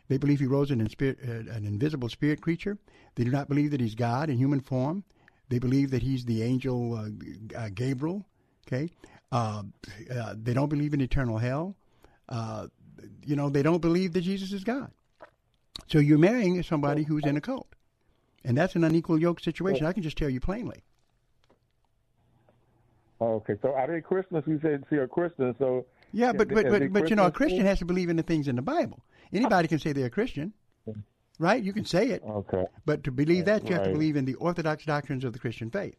They 0.08 0.18
believe 0.18 0.40
he 0.40 0.46
rose 0.46 0.70
in 0.70 0.80
a 0.80 0.88
spirit, 0.88 1.18
uh, 1.26 1.50
an 1.52 1.64
invisible 1.66 2.08
spirit 2.08 2.40
creature. 2.40 2.78
They 3.14 3.24
do 3.24 3.30
not 3.30 3.48
believe 3.48 3.70
that 3.70 3.80
he's 3.80 3.94
God 3.94 4.28
in 4.28 4.36
human 4.36 4.60
form. 4.60 5.02
They 5.48 5.58
believe 5.58 5.90
that 5.92 6.02
he's 6.02 6.24
the 6.24 6.42
angel 6.42 6.94
uh, 6.94 7.58
uh, 7.58 7.70
Gabriel. 7.74 8.26
Okay, 8.66 8.90
uh, 9.32 9.62
uh, 10.14 10.34
they 10.36 10.52
don't 10.52 10.68
believe 10.68 10.92
in 10.92 11.00
eternal 11.00 11.38
hell. 11.38 11.76
Uh, 12.28 12.66
you 13.24 13.36
know, 13.36 13.48
they 13.48 13.62
don't 13.62 13.80
believe 13.80 14.12
that 14.12 14.22
Jesus 14.22 14.52
is 14.52 14.62
God. 14.64 14.90
So 15.86 15.98
you're 15.98 16.18
marrying 16.18 16.62
somebody 16.62 17.02
who's 17.04 17.24
in 17.24 17.36
a 17.36 17.40
cult, 17.40 17.74
and 18.44 18.58
that's 18.58 18.74
an 18.74 18.84
unequal 18.84 19.20
yoke 19.20 19.40
situation. 19.40 19.86
I 19.86 19.92
can 19.92 20.02
just 20.02 20.18
tell 20.18 20.28
you 20.28 20.40
plainly. 20.40 20.82
Okay, 23.20 23.54
so 23.62 23.72
are 23.72 23.86
they 23.86 24.00
Christians? 24.00 24.44
You 24.46 24.58
said 24.62 24.84
see 24.90 24.96
a 24.96 25.06
Christian, 25.06 25.54
so 25.58 25.86
Yeah, 26.12 26.32
but 26.32 26.48
but 26.48 26.68
but, 26.68 26.92
but 26.92 27.10
you 27.10 27.16
know, 27.16 27.26
a 27.26 27.30
Christian 27.30 27.64
has 27.64 27.78
to 27.78 27.84
believe 27.84 28.10
in 28.10 28.16
the 28.16 28.22
things 28.22 28.48
in 28.48 28.56
the 28.56 28.62
Bible. 28.62 29.00
Anybody 29.32 29.68
can 29.68 29.78
say 29.78 29.92
they're 29.92 30.06
a 30.06 30.10
Christian. 30.10 30.52
right? 31.38 31.62
You 31.62 31.72
can 31.72 31.84
say 31.84 32.08
it. 32.08 32.22
Okay. 32.28 32.64
But 32.84 33.04
to 33.04 33.10
believe 33.10 33.46
that, 33.46 33.68
you 33.68 33.74
have 33.74 33.84
to 33.84 33.90
believe 33.90 34.16
in 34.16 34.24
the 34.24 34.34
orthodox 34.34 34.84
doctrines 34.84 35.24
of 35.24 35.32
the 35.32 35.38
Christian 35.38 35.70
faith. 35.70 35.96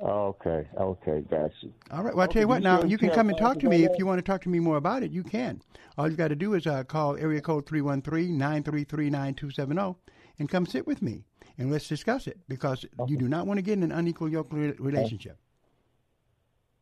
Okay. 0.00 0.66
Okay. 0.80 1.22
Got 1.30 1.50
you. 1.60 1.72
All 1.90 2.02
right. 2.02 2.14
Well, 2.14 2.22
I'll 2.22 2.28
tell 2.28 2.42
you 2.42 2.48
what. 2.48 2.62
Now 2.62 2.84
you 2.84 2.98
can 2.98 3.10
come 3.10 3.28
and 3.28 3.38
talk 3.38 3.58
to 3.60 3.68
me 3.68 3.84
if 3.84 3.92
you 3.98 4.06
want 4.06 4.18
to 4.18 4.22
talk 4.22 4.42
to 4.42 4.48
me 4.48 4.60
more 4.60 4.76
about 4.76 5.02
it. 5.02 5.10
You 5.10 5.24
can. 5.24 5.60
All 5.98 6.08
you've 6.08 6.16
got 6.16 6.28
to 6.28 6.36
do 6.36 6.54
is 6.54 6.66
uh, 6.66 6.84
call 6.84 7.16
area 7.16 7.40
code 7.40 7.66
313-933-9270 7.66 9.96
and 10.42 10.50
come 10.50 10.66
sit 10.66 10.88
with 10.88 11.00
me 11.00 11.22
and 11.56 11.70
let's 11.70 11.86
discuss 11.86 12.26
it 12.26 12.36
because 12.48 12.84
you 13.06 13.16
do 13.16 13.28
not 13.28 13.46
want 13.46 13.58
to 13.58 13.62
get 13.62 13.74
in 13.74 13.84
an 13.84 13.92
unequal 13.92 14.28
yoke 14.28 14.48
re- 14.50 14.74
relationship. 14.80 15.38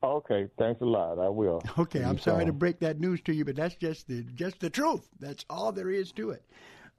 Okay. 0.03 0.49
Thanks 0.59 0.81
a 0.81 0.87
lot. 0.87 1.19
I 1.19 1.29
will. 1.29 1.63
Okay, 1.79 2.03
I'm 2.03 2.19
sorry 2.19 2.47
to 2.47 2.55
break 2.55 2.81
that 2.81 3.01
news 3.01 3.21
to 3.23 3.35
you, 3.35 3.45
but 3.45 3.57
that's 3.57 3.75
just 3.75 4.09
the 4.09 4.23
just 4.35 4.61
the 4.61 4.71
truth. 4.71 5.07
That's 5.19 5.45
all 5.51 5.73
there 5.73 5.91
is 5.91 6.11
to 6.13 6.31
it. 6.31 6.43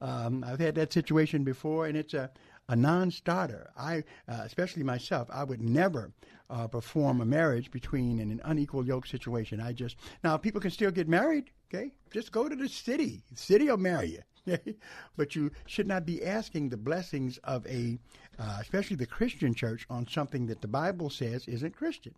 Um, 0.00 0.44
I've 0.46 0.60
had 0.60 0.76
that 0.76 0.92
situation 0.92 1.42
before, 1.42 1.86
and 1.86 1.96
it's 1.96 2.14
a 2.14 2.30
a 2.68 2.76
non-starter. 2.76 3.70
I, 3.76 4.04
uh, 4.28 4.42
especially 4.44 4.84
myself, 4.84 5.28
I 5.32 5.42
would 5.42 5.60
never 5.60 6.12
uh, 6.48 6.68
perform 6.68 7.20
a 7.20 7.24
marriage 7.24 7.72
between 7.72 8.20
in 8.20 8.30
an 8.30 8.40
unequal 8.44 8.86
yoke 8.86 9.08
situation. 9.08 9.60
I 9.60 9.72
just 9.72 9.96
now 10.22 10.36
people 10.36 10.60
can 10.60 10.70
still 10.70 10.92
get 10.92 11.08
married. 11.08 11.50
Okay, 11.74 11.90
just 12.12 12.30
go 12.30 12.48
to 12.48 12.54
the 12.54 12.68
city. 12.68 13.24
The 13.32 13.36
city 13.36 13.68
will 13.68 13.78
marry 13.78 14.10
you. 14.12 14.22
But 15.16 15.36
you 15.36 15.50
should 15.66 15.86
not 15.86 16.06
be 16.06 16.24
asking 16.24 16.68
the 16.68 16.76
blessings 16.76 17.38
of 17.44 17.66
a, 17.66 17.98
uh, 18.38 18.58
especially 18.60 18.96
the 18.96 19.06
Christian 19.06 19.54
church, 19.54 19.86
on 19.88 20.06
something 20.08 20.46
that 20.46 20.60
the 20.60 20.68
Bible 20.68 21.10
says 21.10 21.46
isn't 21.46 21.76
Christian. 21.76 22.14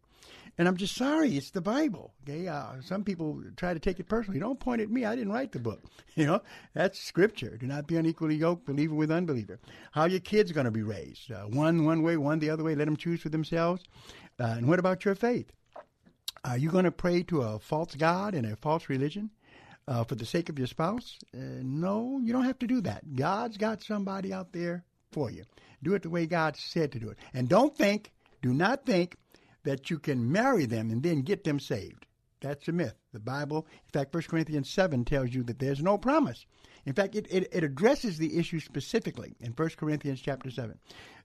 And 0.57 0.69
I'm 0.69 0.77
just 0.77 0.95
sorry, 0.95 1.37
it's 1.37 1.51
the 1.51 1.61
Bible. 1.61 2.15
Okay, 2.23 2.49
uh, 2.49 2.81
some 2.81 3.05
people 3.05 3.43
try 3.57 3.75
to 3.75 3.81
take 3.81 4.01
it 4.01 4.09
personally. 4.09 4.41
Don't 4.41 4.61
point 4.61 4.81
at 4.81 4.91
me. 4.91 5.05
I 5.05 5.17
didn't 5.17 5.33
write 5.33 5.53
the 5.53 5.59
book. 5.59 5.83
You 6.17 6.27
know, 6.27 6.43
that's 6.75 7.01
Scripture. 7.01 7.57
Do 7.57 7.67
not 7.67 7.89
be 7.89 7.97
unequally 7.97 8.37
yoked, 8.37 8.67
believer 8.67 8.95
with 8.95 9.11
unbeliever. 9.11 9.59
How 9.91 10.05
your 10.05 10.21
kids 10.21 10.53
going 10.53 10.67
to 10.67 10.71
be 10.71 10.85
raised? 10.85 11.33
Uh, 11.33 11.43
one 11.43 11.85
one 11.85 12.05
way, 12.05 12.17
one 12.17 12.39
the 12.39 12.51
other 12.51 12.63
way. 12.63 12.77
Let 12.77 12.85
them 12.85 12.97
choose 12.97 13.21
for 13.21 13.31
themselves. 13.31 13.83
Uh, 14.39 14.55
and 14.57 14.69
what 14.69 14.79
about 14.79 15.05
your 15.05 15.17
faith? 15.17 15.51
Are 16.45 16.57
you 16.57 16.71
going 16.71 16.85
to 16.85 16.93
pray 16.93 17.25
to 17.25 17.43
a 17.43 17.59
false 17.59 17.97
god 17.97 18.35
and 18.35 18.47
a 18.47 18.55
false 18.55 18.89
religion 18.89 19.31
uh, 19.87 20.05
for 20.05 20.15
the 20.15 20.27
sake 20.27 20.49
of 20.49 20.59
your 20.59 20.67
spouse? 20.67 21.19
Uh, 21.35 21.39
no, 21.63 22.21
you 22.23 22.33
don't 22.33 22.45
have 22.45 22.59
to 22.61 22.67
do 22.67 22.81
that. 22.83 23.15
God's 23.15 23.57
got 23.57 23.83
somebody 23.83 24.33
out 24.33 24.53
there 24.53 24.85
for 25.13 25.31
you. 25.31 25.45
Do 25.83 25.95
it 25.95 26.03
the 26.03 26.11
way 26.11 26.27
God 26.27 26.57
said 26.57 26.93
to 26.93 26.99
do 26.99 27.11
it. 27.11 27.19
And 27.33 27.49
don't 27.49 27.77
think, 27.77 28.13
do 28.43 28.53
not 28.53 28.87
think 28.87 29.17
that 29.65 29.91
you 29.91 29.99
can 29.99 30.31
marry 30.31 30.67
them 30.67 30.91
and 30.91 31.03
then 31.03 31.23
get 31.23 31.45
them 31.45 31.61
saved. 31.61 32.07
That's 32.41 32.69
a 32.69 32.73
myth. 32.73 32.95
The 33.13 33.21
Bible, 33.21 33.67
in 33.87 33.91
fact, 33.91 34.13
1 34.13 34.25
Corinthians 34.25 34.69
7 34.69 35.05
tells 35.05 35.33
you 35.33 35.43
that 35.45 35.59
there's 35.59 35.83
no 35.83 35.97
promise. 35.97 36.45
In 36.85 36.93
fact, 36.93 37.15
it, 37.15 37.27
it, 37.31 37.49
it 37.53 37.65
addresses 37.65 38.19
the 38.19 38.39
issue 38.39 38.61
specifically 38.61 39.35
in 39.41 39.53
1 39.53 39.69
Corinthians 39.79 40.21
chapter 40.21 40.51
7 40.51 40.79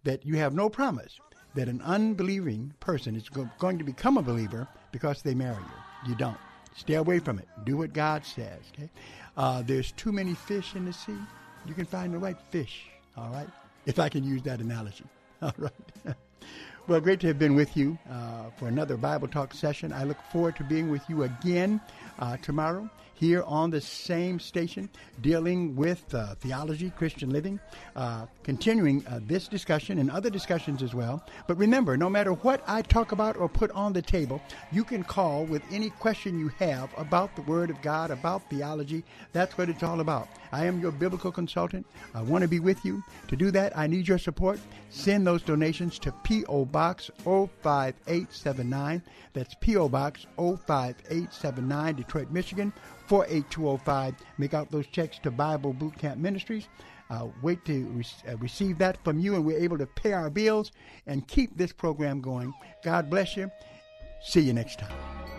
that 0.04 0.26
you 0.26 0.38
have 0.38 0.54
no 0.54 0.70
promise 0.70 1.20
that 1.56 1.68
an 1.68 1.82
unbelieving 1.82 2.74
person 2.80 3.16
is 3.16 3.28
go- 3.28 3.50
going 3.60 3.78
to 3.78 3.84
become 3.84 4.18
a 4.18 4.22
believer 4.22 4.68
because 4.92 5.22
they 5.22 5.36
marry 5.36 5.62
you. 5.62 6.10
You 6.10 6.16
don't. 6.16 6.38
Stay 6.80 6.94
away 6.94 7.20
from 7.20 7.40
it. 7.40 7.48
Do 7.66 7.76
what 7.76 7.92
God 7.92 8.26
says. 8.26 8.62
Okay. 8.74 8.90
Uh, 9.36 9.62
there's 9.62 9.92
too 9.92 10.14
many 10.14 10.34
fish 10.34 10.76
in 10.76 10.86
the 10.86 10.94
sea. 10.94 11.18
You 11.66 11.74
can 11.74 11.86
find 11.86 12.14
the 12.14 12.18
right 12.18 12.38
fish. 12.52 12.86
All 13.18 13.30
right. 13.32 13.50
If 13.86 14.00
I 14.00 14.08
can 14.08 14.24
use 14.24 14.42
that 14.44 14.62
analogy. 14.62 15.04
All 15.42 15.52
right. 15.58 15.74
well, 16.88 17.02
great 17.02 17.20
to 17.20 17.28
have 17.28 17.38
been 17.38 17.54
with 17.54 17.76
you 17.76 17.98
uh, 18.10 18.50
for 18.58 18.70
another 18.70 18.96
Bible 18.96 19.28
Talk 19.28 19.54
session. 19.54 19.92
I 19.92 20.06
look 20.06 20.22
forward 20.32 20.56
to 20.56 20.64
being 20.64 20.90
with 20.90 21.02
you 21.10 21.24
again 21.24 21.82
uh, 22.18 22.38
tomorrow 22.38 22.90
here 23.20 23.44
on 23.44 23.70
the 23.70 23.82
same 23.82 24.40
station, 24.40 24.88
dealing 25.22 25.76
with 25.76 26.02
uh, 26.14 26.36
theology, 26.36 26.90
Christian 26.92 27.30
living, 27.30 27.60
uh, 27.98 28.26
continuing 28.44 29.06
uh, 29.08 29.20
this 29.24 29.50
discussion 29.50 30.00
and 30.00 30.10
other 30.10 30.30
discussions 30.30 30.82
as 30.82 30.96
well. 30.96 31.22
But 31.46 31.58
remember, 31.58 31.98
no 31.98 32.10
matter 32.10 32.32
what 32.32 32.64
I 32.66 32.82
talk 32.82 33.12
about 33.12 33.36
or 33.36 33.50
put 33.50 33.72
on 33.72 33.92
the 33.92 34.02
table, 34.02 34.42
you 34.72 34.86
can 34.86 35.04
call 35.04 35.44
with 35.44 35.62
any 35.70 35.90
question 35.90 36.40
you 36.40 36.48
have 36.60 36.90
about 36.98 37.36
the 37.36 37.42
Word 37.42 37.70
of 37.70 37.82
God, 37.82 38.10
about 38.10 38.50
theology. 38.50 39.04
That's 39.34 39.58
what 39.58 39.68
it's 39.68 39.84
all 39.84 40.00
about. 40.00 40.30
I 40.54 40.66
am 40.66 40.80
your 40.80 40.94
biblical 40.94 41.32
consultant. 41.32 41.86
I 42.16 42.22
want 42.22 42.44
to 42.44 42.48
be 42.48 42.62
with 42.62 42.86
you. 42.86 43.04
To 43.28 43.36
do 43.36 43.52
that, 43.52 43.78
I 43.78 43.86
need 43.86 44.08
your 44.08 44.18
support. 44.18 44.62
Send 44.92 45.28
those 45.28 45.42
donations 45.42 46.00
to 46.00 46.14
P.O. 46.24 46.66
Box 46.66 47.12
05879. 47.26 49.04
That's 49.34 49.56
P.O. 49.60 49.90
Box 49.90 50.26
05879, 50.38 51.96
Detroit, 51.96 52.32
Michigan 52.32 52.72
48205. 53.10 54.16
Make 54.38 54.54
out 54.54 54.72
those 54.72 54.88
checks 54.88 55.18
to 55.20 55.32
Bible 55.32 55.74
Boot 55.74 55.98
Camp 55.98 56.20
Ministries. 56.20 56.70
Uh, 57.10 57.28
wait 57.42 57.66
to 57.66 57.86
re- 57.88 58.06
uh, 58.28 58.38
receive 58.38 58.78
that 58.78 59.04
from 59.04 59.18
you, 59.20 59.34
and 59.34 59.44
we're 59.44 59.58
able 59.58 59.80
to 59.80 59.88
pay 59.88 60.14
our 60.14 60.30
bills 60.30 60.72
and 61.08 61.28
keep 61.28 61.58
this 61.58 61.74
program 61.74 62.22
going. 62.22 62.54
God 62.84 63.10
bless 63.10 63.36
you. 63.36 63.50
See 64.22 64.42
you 64.42 64.54
next 64.54 64.78
time. 64.78 65.39